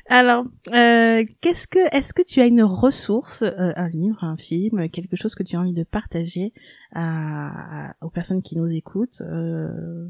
alors 0.10 0.46
qu'est-ce 0.66 1.66
que 1.66 1.96
est-ce 1.96 2.14
que 2.14 2.22
tu 2.22 2.40
as 2.40 2.46
une 2.46 2.62
ressource 2.62 3.44
un 3.44 3.90
livre 3.90 4.24
un 4.24 4.38
film 4.38 4.90
quelque 4.90 5.16
chose 5.16 5.34
que 5.34 5.44
tu 5.44 5.56
as 5.56 5.60
envie 5.60 5.74
de 5.74 5.84
partager 5.84 6.54
à 6.94 7.96
aux 8.02 8.10
personnes 8.10 8.44
qui 8.44 8.58
nous 8.58 8.72
écoutent 8.72 9.24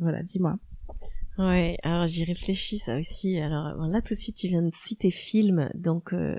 voilà 0.01 0.23
dis-moi 0.23 0.57
Ouais, 1.37 1.77
alors 1.83 2.07
j'y 2.07 2.25
réfléchis 2.25 2.79
ça 2.79 2.97
aussi. 2.97 3.39
Alors 3.39 3.87
là 3.87 4.01
tout 4.01 4.13
de 4.13 4.19
suite 4.19 4.35
tu 4.35 4.47
viens 4.47 4.61
de 4.61 4.71
citer 4.73 5.11
film, 5.11 5.69
donc 5.75 6.09
il 6.11 6.17
euh, 6.17 6.37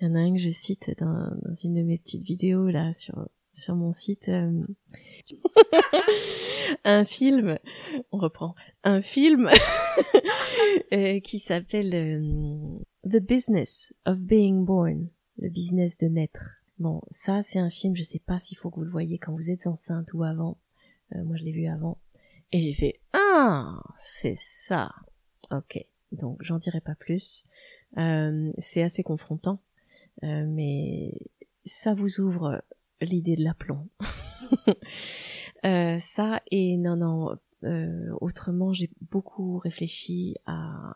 y 0.00 0.06
en 0.06 0.14
a 0.14 0.18
un 0.18 0.32
que 0.32 0.40
je 0.40 0.50
cite 0.50 0.92
dans, 0.98 1.30
dans, 1.42 1.52
une 1.52 1.74
de 1.74 1.82
mes 1.82 1.98
petites 1.98 2.24
vidéos 2.24 2.68
là 2.68 2.92
sur 2.92 3.28
sur 3.52 3.76
mon 3.76 3.92
site. 3.92 4.28
Euh, 4.28 4.66
un 6.84 7.04
film, 7.04 7.58
on 8.10 8.18
reprend, 8.18 8.54
un 8.82 9.02
film 9.02 9.48
euh, 10.92 11.20
qui 11.20 11.38
s'appelle 11.38 11.90
The 13.04 13.22
Business 13.22 13.94
of 14.04 14.18
Being 14.18 14.64
Born, 14.64 15.08
le 15.38 15.48
business 15.48 15.96
de 15.96 16.08
naître. 16.08 16.56
Bon, 16.78 17.02
ça 17.10 17.42
c'est 17.42 17.60
un 17.60 17.70
film, 17.70 17.94
je 17.94 18.02
sais 18.02 18.22
pas 18.24 18.38
s'il 18.38 18.58
faut 18.58 18.70
que 18.70 18.76
vous 18.76 18.84
le 18.84 18.90
voyez 18.90 19.18
quand 19.18 19.32
vous 19.32 19.50
êtes 19.50 19.68
enceinte 19.68 20.12
ou 20.12 20.24
avant. 20.24 20.58
moi 21.14 21.36
je 21.36 21.44
l'ai 21.44 21.52
vu 21.52 21.66
avant. 21.66 21.98
Et 22.52 22.60
j'ai 22.60 22.72
fait 22.72 23.00
ah 23.12 23.82
c'est 23.96 24.36
ça. 24.36 24.94
Ok. 25.50 25.84
Donc 26.12 26.42
j'en 26.42 26.58
dirai 26.58 26.80
pas 26.80 26.94
plus. 26.94 27.44
Euh, 27.98 28.52
c'est 28.58 28.82
assez 28.82 29.02
confrontant, 29.02 29.60
euh, 30.22 30.46
mais 30.46 31.12
ça 31.64 31.94
vous 31.94 32.20
ouvre 32.20 32.62
l'idée 33.00 33.36
de 33.36 33.44
l'aplomb. 33.44 33.88
euh, 35.64 35.98
ça 35.98 36.42
et 36.50 36.76
non 36.76 36.96
non. 36.96 37.36
Euh, 37.64 38.10
autrement, 38.20 38.72
j'ai 38.72 38.88
beaucoup 39.10 39.58
réfléchi 39.58 40.36
à 40.46 40.94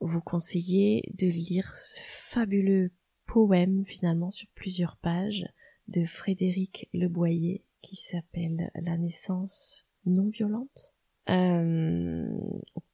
vous 0.00 0.20
conseiller 0.20 1.02
de 1.18 1.26
lire 1.26 1.74
ce 1.74 2.00
fabuleux 2.02 2.92
poème 3.26 3.84
finalement 3.84 4.30
sur 4.30 4.48
plusieurs 4.54 4.96
pages 4.98 5.46
de 5.88 6.04
Frédéric 6.04 6.88
Leboyer 6.94 7.64
qui 7.82 7.96
s'appelle 7.96 8.70
La 8.76 8.96
naissance 8.96 9.84
non 10.06 10.28
violente. 10.28 10.94
Euh, 11.28 12.38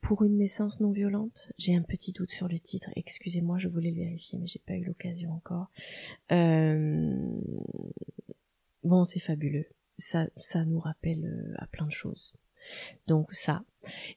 pour 0.01 0.25
une 0.25 0.37
naissance 0.37 0.81
non 0.81 0.93
violente, 0.93 1.51
j'ai 1.59 1.75
un 1.75 1.83
petit 1.83 2.13
doute 2.13 2.31
sur 2.31 2.49
le 2.49 2.59
titre. 2.59 2.91
Excusez-moi, 2.97 3.59
je 3.59 3.69
voulais 3.69 3.91
le 3.91 3.97
vérifier, 4.05 4.39
mais 4.39 4.47
j'ai 4.47 4.63
pas 4.67 4.75
eu 4.75 4.85
l'occasion 4.85 5.33
encore. 5.33 5.71
Euh, 6.33 7.41
bon, 8.83 9.05
c'est 9.05 9.21
fabuleux. 9.21 9.67
Ça, 9.99 10.29
ça 10.37 10.65
nous 10.65 10.79
rappelle 10.79 11.25
euh, 11.25 11.55
à 11.57 11.67
plein 11.67 11.87
de 11.87 11.93
choses. 11.93 12.35
Donc 13.07 13.33
ça. 13.33 13.65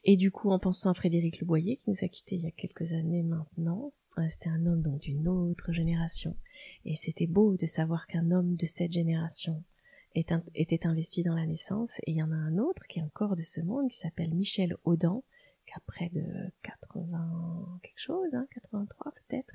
Et 0.04 0.16
du 0.16 0.30
coup, 0.30 0.50
en 0.50 0.58
pensant 0.58 0.90
à 0.90 0.94
Frédéric 0.94 1.40
Leboyer, 1.40 1.76
qui 1.76 1.90
nous 1.90 2.04
a 2.04 2.08
quittés 2.08 2.36
il 2.36 2.42
y 2.42 2.48
a 2.48 2.50
quelques 2.50 2.92
années 2.92 3.22
maintenant, 3.22 3.92
c'était 4.28 4.48
un 4.48 4.66
homme 4.66 4.82
donc 4.82 5.00
d'une 5.00 5.28
autre 5.28 5.72
génération, 5.72 6.36
Et 6.84 6.96
c'était 6.96 7.26
beau 7.26 7.56
de 7.56 7.66
savoir 7.66 8.06
qu'un 8.06 8.30
homme 8.30 8.56
de 8.56 8.66
cette 8.66 8.92
génération 8.92 9.62
était 10.14 10.86
investi 10.86 11.22
dans 11.22 11.34
la 11.34 11.46
naissance. 11.46 11.98
Et 12.06 12.12
il 12.12 12.16
y 12.16 12.22
en 12.22 12.32
a 12.32 12.36
un 12.36 12.58
autre 12.58 12.82
qui 12.88 12.98
est 12.98 13.02
encore 13.02 13.36
de 13.36 13.42
ce 13.42 13.60
monde, 13.60 13.88
qui 13.90 13.98
s'appelle 13.98 14.34
Michel 14.34 14.76
Audan, 14.84 15.22
qui 15.66 15.74
a 15.74 15.80
près 15.86 16.10
de 16.10 16.24
80 16.62 17.78
quelque 17.82 17.98
chose, 17.98 18.34
hein, 18.34 18.46
83 18.54 19.12
peut-être. 19.12 19.54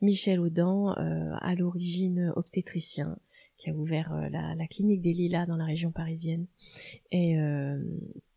Michel 0.00 0.40
Audan, 0.40 0.96
euh, 0.96 1.34
à 1.40 1.54
l'origine 1.54 2.32
obstétricien, 2.36 3.18
qui 3.56 3.70
a 3.70 3.74
ouvert 3.74 4.12
euh, 4.14 4.28
la, 4.28 4.66
clinique 4.68 5.02
des 5.02 5.12
Lilas 5.12 5.46
dans 5.46 5.56
la 5.56 5.64
région 5.64 5.90
parisienne. 5.90 6.46
Et, 7.10 7.38
euh, 7.38 7.82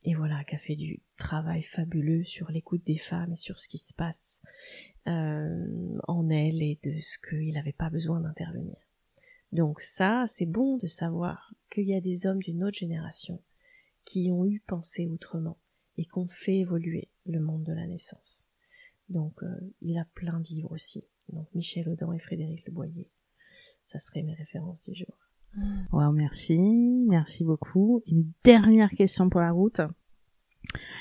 et 0.04 0.16
voilà, 0.16 0.44
qui 0.44 0.56
a 0.56 0.58
fait 0.58 0.76
du 0.76 1.02
travail 1.18 1.62
fabuleux 1.62 2.24
sur 2.24 2.52
l'écoute 2.52 2.84
des 2.86 2.98
femmes 2.98 3.34
et 3.34 3.38
sur 3.38 3.60
ce 3.60 3.68
qui 3.68 3.78
se 3.78 3.94
passe 3.94 4.42
en 5.06 6.30
elles 6.30 6.62
et 6.62 6.80
de 6.82 6.94
ce 7.02 7.18
qu'il 7.20 7.54
n'avait 7.54 7.74
pas 7.74 7.90
besoin 7.90 8.22
d'intervenir. 8.22 8.78
Donc 9.54 9.82
ça, 9.82 10.26
c'est 10.28 10.48
bon 10.48 10.78
de 10.78 10.88
savoir 10.88 11.54
qu'il 11.72 11.88
y 11.88 11.94
a 11.94 12.02
des 12.02 12.26
hommes 12.26 12.42
d'une 12.42 12.64
autre 12.64 12.78
génération 12.78 13.40
qui 14.04 14.32
ont 14.32 14.46
eu 14.46 14.60
pensé 14.66 15.08
autrement 15.08 15.60
et 15.96 16.06
qui 16.06 16.18
ont 16.18 16.28
fait 16.28 16.58
évoluer 16.58 17.10
le 17.28 17.40
monde 17.40 17.64
de 17.64 17.72
la 17.72 17.86
naissance. 17.86 18.50
Donc 19.10 19.44
euh, 19.44 19.48
il 19.82 20.00
a 20.00 20.06
plein 20.16 20.40
de 20.40 20.48
livres 20.48 20.72
aussi. 20.72 21.06
Donc 21.30 21.48
Michel 21.54 21.88
Audin 21.88 22.12
et 22.14 22.20
Frédéric 22.20 22.66
Le 22.66 22.74
Boyer. 22.74 23.12
Ça 23.86 24.00
serait 24.00 24.24
mes 24.24 24.34
références 24.34 24.90
du 24.90 24.96
jour. 24.96 25.16
Wow, 25.92 26.12
merci, 26.14 27.06
merci 27.08 27.44
beaucoup. 27.44 28.02
Une 28.08 28.32
dernière 28.44 28.90
question 28.90 29.30
pour 29.30 29.42
la 29.42 29.52
route. 29.52 29.82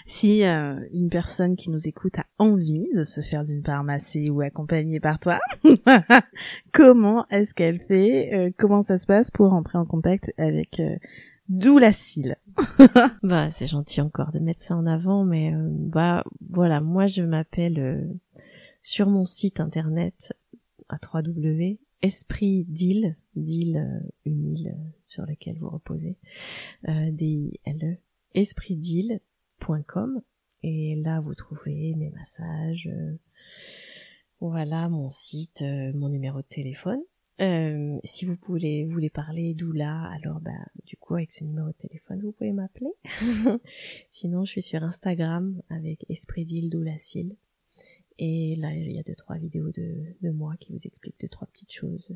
Si 0.07 0.44
euh, 0.44 0.80
une 0.92 1.11
personne 1.11 1.57
qui 1.57 1.70
nous 1.70 1.88
écoute 1.88 2.18
a 2.18 2.26
envie 2.38 2.88
de 2.94 3.05
se 3.05 3.20
faire 3.20 3.44
d'une 3.44 3.62
part 3.62 3.84
masser 3.84 4.30
ou 4.30 4.40
accompagner 4.40 5.00
par 5.00 5.18
toi, 5.18 5.38
comment 6.72 7.26
est-ce 7.28 7.55
qu'elle 7.55 7.80
fait 7.80 8.34
euh, 8.34 8.50
Comment 8.57 8.82
ça 8.82 8.98
se 8.98 9.07
passe 9.07 9.30
pour 9.30 9.50
rentrer 9.50 9.78
en 9.78 9.86
contact 9.86 10.32
avec 10.38 10.80
euh, 10.80 10.96
Doulacile 11.48 12.36
Bah 13.22 13.50
c'est 13.50 13.66
gentil 13.66 14.00
encore 14.00 14.32
de 14.32 14.38
mettre 14.38 14.62
ça 14.62 14.76
en 14.76 14.86
avant, 14.86 15.24
mais 15.24 15.55
euh, 15.55 15.68
bah 15.70 16.24
voilà, 16.50 16.80
moi 16.80 17.07
je 17.07 17.22
m'appelle 17.22 18.18
sur 18.80 19.09
mon 19.09 19.26
site 19.26 19.61
internet 19.61 20.32
à 20.88 20.96
3W 20.96 21.78
Esprit 22.03 22.64
d'île, 22.68 23.16
d'île 23.36 24.03
une 24.24 24.57
île 24.57 24.76
sur 25.07 25.24
laquelle 25.24 25.57
vous 25.61 25.68
reposez, 25.68 26.16
D-I-L-E, 26.88 27.96
esprit 28.34 28.76
d'île 28.76 29.20
et 30.63 30.97
là 30.97 31.21
vous 31.21 31.35
trouvez 31.35 31.95
mes 31.95 32.11
massages, 32.11 32.89
euh, 32.93 33.17
voilà 34.41 34.89
mon 34.89 35.11
site, 35.11 35.63
euh, 35.63 35.93
mon 35.95 36.09
numéro 36.09 36.39
de 36.39 36.47
téléphone. 36.47 37.01
Euh, 37.41 37.99
si 38.05 38.25
vous 38.25 38.37
voulez, 38.47 38.85
voulez 38.85 39.11
parler 39.11 39.55
doula, 39.55 40.11
alors 40.13 40.41
bah 40.41 40.51
du 40.85 40.97
coup 40.97 41.15
avec 41.15 41.33
ce 41.33 41.45
numéro 41.45 41.69
de 41.69 41.75
téléphone 41.75 42.21
vous 42.21 42.33
pouvez 42.33 42.53
m'appeler. 42.53 42.91
Sinon 44.09 44.45
je 44.45 44.51
suis 44.53 44.63
sur 44.63 44.83
Instagram 44.83 45.61
avec 45.71 46.05
Esprit 46.09 46.45
d'île 46.45 46.71
Doulacile. 46.71 47.37
Et 48.19 48.57
là 48.57 48.75
il 48.75 48.93
y 48.93 48.99
a 48.99 49.03
deux 49.03 49.15
trois 49.15 49.37
vidéos 49.37 49.71
de, 49.71 50.15
de 50.21 50.31
moi 50.31 50.55
qui 50.61 50.73
vous 50.73 50.85
expliquent 50.85 51.21
deux 51.21 51.29
trois 51.29 51.49
petites 51.49 51.73
choses. 51.73 52.15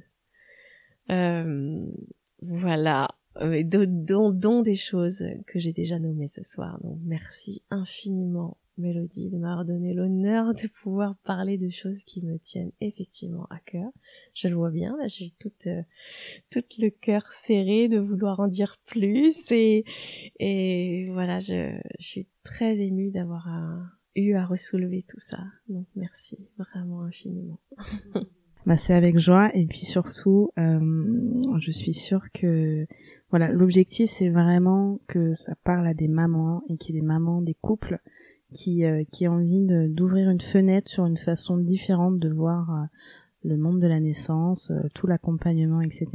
voilà. 2.42 3.08
Euh, 3.40 3.62
dont, 3.64 4.30
dont, 4.30 4.62
des 4.62 4.74
choses 4.74 5.26
que 5.46 5.58
j'ai 5.58 5.72
déjà 5.72 5.98
nommées 5.98 6.28
ce 6.28 6.42
soir. 6.42 6.80
Donc 6.82 6.98
merci 7.04 7.62
infiniment 7.70 8.56
Mélodie 8.78 9.30
de 9.30 9.38
m'avoir 9.38 9.64
donné 9.64 9.94
l'honneur 9.94 10.54
de 10.54 10.68
pouvoir 10.82 11.16
parler 11.24 11.56
de 11.56 11.70
choses 11.70 12.04
qui 12.04 12.22
me 12.22 12.38
tiennent 12.38 12.72
effectivement 12.80 13.46
à 13.48 13.58
cœur. 13.58 13.90
Je 14.34 14.48
le 14.48 14.54
vois 14.54 14.70
bien, 14.70 14.96
là 14.98 15.08
j'ai 15.08 15.32
tout, 15.38 15.52
euh, 15.66 15.82
tout 16.50 16.64
le 16.78 16.90
cœur 16.90 17.32
serré 17.32 17.88
de 17.88 17.98
vouloir 17.98 18.40
en 18.40 18.48
dire 18.48 18.76
plus 18.84 19.50
et, 19.50 19.84
et 20.38 21.06
voilà, 21.10 21.38
je, 21.38 21.74
je 21.98 22.06
suis 22.06 22.28
très 22.42 22.78
émue 22.78 23.10
d'avoir 23.10 23.48
euh, 23.48 23.82
eu 24.14 24.34
à 24.34 24.44
ressoulever 24.44 25.04
tout 25.08 25.20
ça. 25.20 25.38
Donc 25.68 25.86
merci 25.94 26.46
vraiment 26.58 27.02
infiniment. 27.02 27.60
bah, 28.66 28.76
c'est 28.76 28.94
avec 28.94 29.18
joie 29.18 29.50
et 29.56 29.64
puis 29.64 29.86
surtout, 29.86 30.50
euh, 30.58 31.60
je 31.60 31.70
suis 31.70 31.94
sûre 31.94 32.26
que 32.34 32.86
voilà, 33.30 33.52
l'objectif 33.52 34.10
c'est 34.10 34.28
vraiment 34.28 35.00
que 35.08 35.34
ça 35.34 35.54
parle 35.64 35.86
à 35.86 35.94
des 35.94 36.08
mamans 36.08 36.62
et 36.68 36.76
qu'il 36.76 36.94
y 36.94 36.98
ait 36.98 37.00
des 37.00 37.06
mamans, 37.06 37.42
des 37.42 37.54
couples 37.54 38.00
qui 38.52 38.84
euh, 38.84 39.02
qui 39.10 39.26
ont 39.28 39.34
envie 39.34 39.66
d'ouvrir 39.88 40.30
une 40.30 40.40
fenêtre 40.40 40.88
sur 40.88 41.06
une 41.06 41.16
façon 41.16 41.58
différente 41.58 42.18
de 42.18 42.28
voir 42.28 42.70
euh, 42.70 42.84
le 43.44 43.56
monde 43.56 43.80
de 43.80 43.86
la 43.86 44.00
naissance, 44.00 44.70
euh, 44.70 44.88
tout 44.94 45.06
l'accompagnement, 45.06 45.80
etc. 45.80 46.06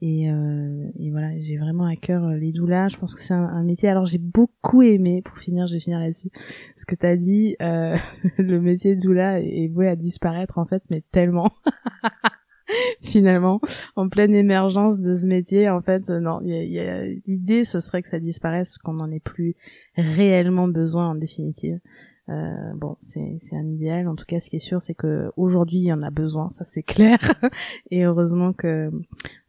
Et, 0.00 0.24
et 0.24 1.10
voilà, 1.12 1.30
j'ai 1.38 1.56
vraiment 1.56 1.84
à 1.84 1.94
cœur 1.94 2.28
les 2.28 2.52
doulas. 2.52 2.88
Je 2.88 2.98
pense 2.98 3.14
que 3.14 3.22
c'est 3.22 3.32
un, 3.32 3.62
métier. 3.62 3.88
Alors 3.88 4.04
j'ai 4.04 4.18
beaucoup 4.18 4.82
aimé, 4.82 5.22
pour 5.22 5.38
finir, 5.38 5.66
je 5.68 5.74
vais 5.74 5.80
finir 5.80 6.00
là-dessus, 6.00 6.30
ce 6.76 6.84
que 6.84 6.96
t'as 6.96 7.16
dit. 7.16 7.56
le 7.60 8.58
métier 8.58 8.96
de 8.96 9.00
doula 9.00 9.40
est 9.40 9.68
voué 9.68 9.88
à 9.88 9.96
disparaître 9.96 10.58
en 10.58 10.66
fait, 10.66 10.82
mais 10.90 11.02
tellement. 11.12 11.52
finalement 13.02 13.60
en 13.96 14.08
pleine 14.08 14.34
émergence 14.34 15.00
de 15.00 15.14
ce 15.14 15.26
métier 15.26 15.68
en 15.68 15.80
fait 15.80 16.08
non 16.10 16.40
l'idée 16.40 17.64
ce 17.64 17.80
serait 17.80 18.02
que 18.02 18.10
ça 18.10 18.18
disparaisse 18.18 18.78
qu'on 18.78 18.94
n'en 18.94 19.10
ait 19.10 19.20
plus 19.20 19.56
réellement 19.96 20.68
besoin 20.68 21.10
en 21.10 21.14
définitive 21.14 21.80
euh, 22.30 22.72
bon, 22.74 22.96
c'est 23.02 23.38
un 23.52 23.66
idéal. 23.66 24.08
En 24.08 24.14
tout 24.14 24.24
cas, 24.26 24.40
ce 24.40 24.48
qui 24.48 24.56
est 24.56 24.60
sûr, 24.60 24.80
c'est 24.80 24.94
que 24.94 25.30
aujourd'hui, 25.36 25.78
il 25.78 25.84
y 25.84 25.92
en 25.92 26.00
a 26.00 26.10
besoin, 26.10 26.48
ça 26.50 26.64
c'est 26.64 26.82
clair. 26.82 27.18
Et 27.90 28.04
heureusement 28.04 28.54
que, 28.54 28.90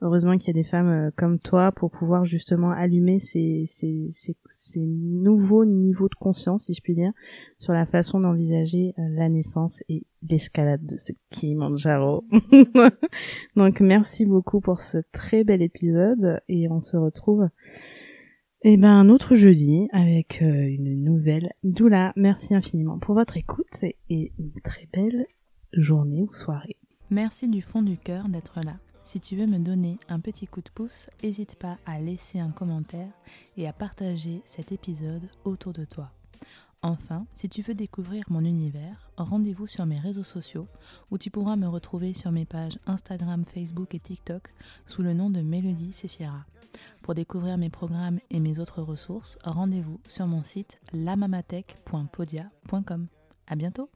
heureusement 0.01 0.37
qu'il 0.37 0.47
y 0.47 0.59
a 0.59 0.61
des 0.61 0.67
femmes 0.67 0.89
euh, 0.89 1.11
comme 1.15 1.39
toi 1.39 1.71
pour 1.71 1.89
pouvoir 1.89 2.25
justement 2.25 2.71
allumer 2.71 3.19
ces, 3.19 3.63
ces, 3.65 4.09
ces, 4.11 4.35
ces 4.47 4.85
nouveaux 4.85 5.63
niveaux 5.63 6.09
de 6.09 6.15
conscience, 6.15 6.65
si 6.65 6.73
je 6.73 6.81
puis 6.81 6.95
dire, 6.95 7.13
sur 7.59 7.71
la 7.71 7.85
façon 7.85 8.19
d'envisager 8.19 8.93
euh, 8.99 9.03
la 9.11 9.29
naissance 9.29 9.81
et 9.87 10.03
l'escalade 10.27 10.85
de 10.85 10.97
ce 10.97 11.13
Kilimanjaro. 11.29 12.25
Donc, 13.55 13.79
merci 13.79 14.25
beaucoup 14.25 14.59
pour 14.59 14.81
ce 14.81 14.97
très 15.13 15.45
bel 15.45 15.61
épisode 15.61 16.41
et 16.49 16.67
on 16.69 16.81
se 16.81 16.97
retrouve 16.97 17.47
et 18.65 18.71
eh 18.73 18.77
ben 18.77 18.89
un 18.89 19.09
autre 19.09 19.35
jeudi 19.35 19.87
avec 19.91 20.41
euh, 20.41 20.67
une 20.67 21.03
nouvelle 21.03 21.53
doula. 21.63 22.13
Merci 22.15 22.55
infiniment 22.55 22.97
pour 22.97 23.13
votre 23.13 23.37
écoute 23.37 23.83
et 24.09 24.31
une 24.39 24.59
très 24.63 24.89
belle 24.91 25.27
journée 25.71 26.23
ou 26.23 26.33
soirée. 26.33 26.75
Merci 27.11 27.47
du 27.47 27.61
fond 27.61 27.83
du 27.83 27.95
cœur 27.95 28.27
d'être 28.27 28.61
là. 28.65 28.77
Si 29.03 29.19
tu 29.19 29.35
veux 29.35 29.45
me 29.45 29.59
donner 29.59 29.99
un 30.09 30.19
petit 30.19 30.47
coup 30.47 30.61
de 30.61 30.71
pouce, 30.73 31.11
n'hésite 31.21 31.57
pas 31.57 31.77
à 31.85 31.99
laisser 31.99 32.39
un 32.39 32.49
commentaire 32.49 33.11
et 33.55 33.67
à 33.67 33.71
partager 33.71 34.41
cet 34.45 34.71
épisode 34.71 35.29
autour 35.43 35.71
de 35.71 35.85
toi. 35.85 36.09
Enfin, 36.81 37.27
si 37.33 37.47
tu 37.49 37.61
veux 37.61 37.75
découvrir 37.75 38.23
mon 38.29 38.43
univers, 38.43 39.11
rendez-vous 39.15 39.67
sur 39.67 39.85
mes 39.85 39.99
réseaux 39.99 40.23
sociaux 40.23 40.67
où 41.11 41.19
tu 41.19 41.29
pourras 41.29 41.55
me 41.55 41.67
retrouver 41.67 42.13
sur 42.13 42.31
mes 42.31 42.45
pages 42.45 42.79
Instagram, 42.87 43.45
Facebook 43.45 43.93
et 43.93 43.99
TikTok 43.99 44.51
sous 44.87 45.03
le 45.03 45.13
nom 45.13 45.29
de 45.29 45.41
Mélodie 45.41 45.91
Sefiera. 45.91 46.47
Pour 47.01 47.15
découvrir 47.15 47.57
mes 47.57 47.69
programmes 47.69 48.19
et 48.29 48.39
mes 48.39 48.59
autres 48.59 48.81
ressources, 48.81 49.37
rendez-vous 49.43 49.99
sur 50.07 50.27
mon 50.27 50.43
site 50.43 50.79
lamamatech.podia.com. 50.93 53.07
À 53.47 53.55
bientôt! 53.55 53.89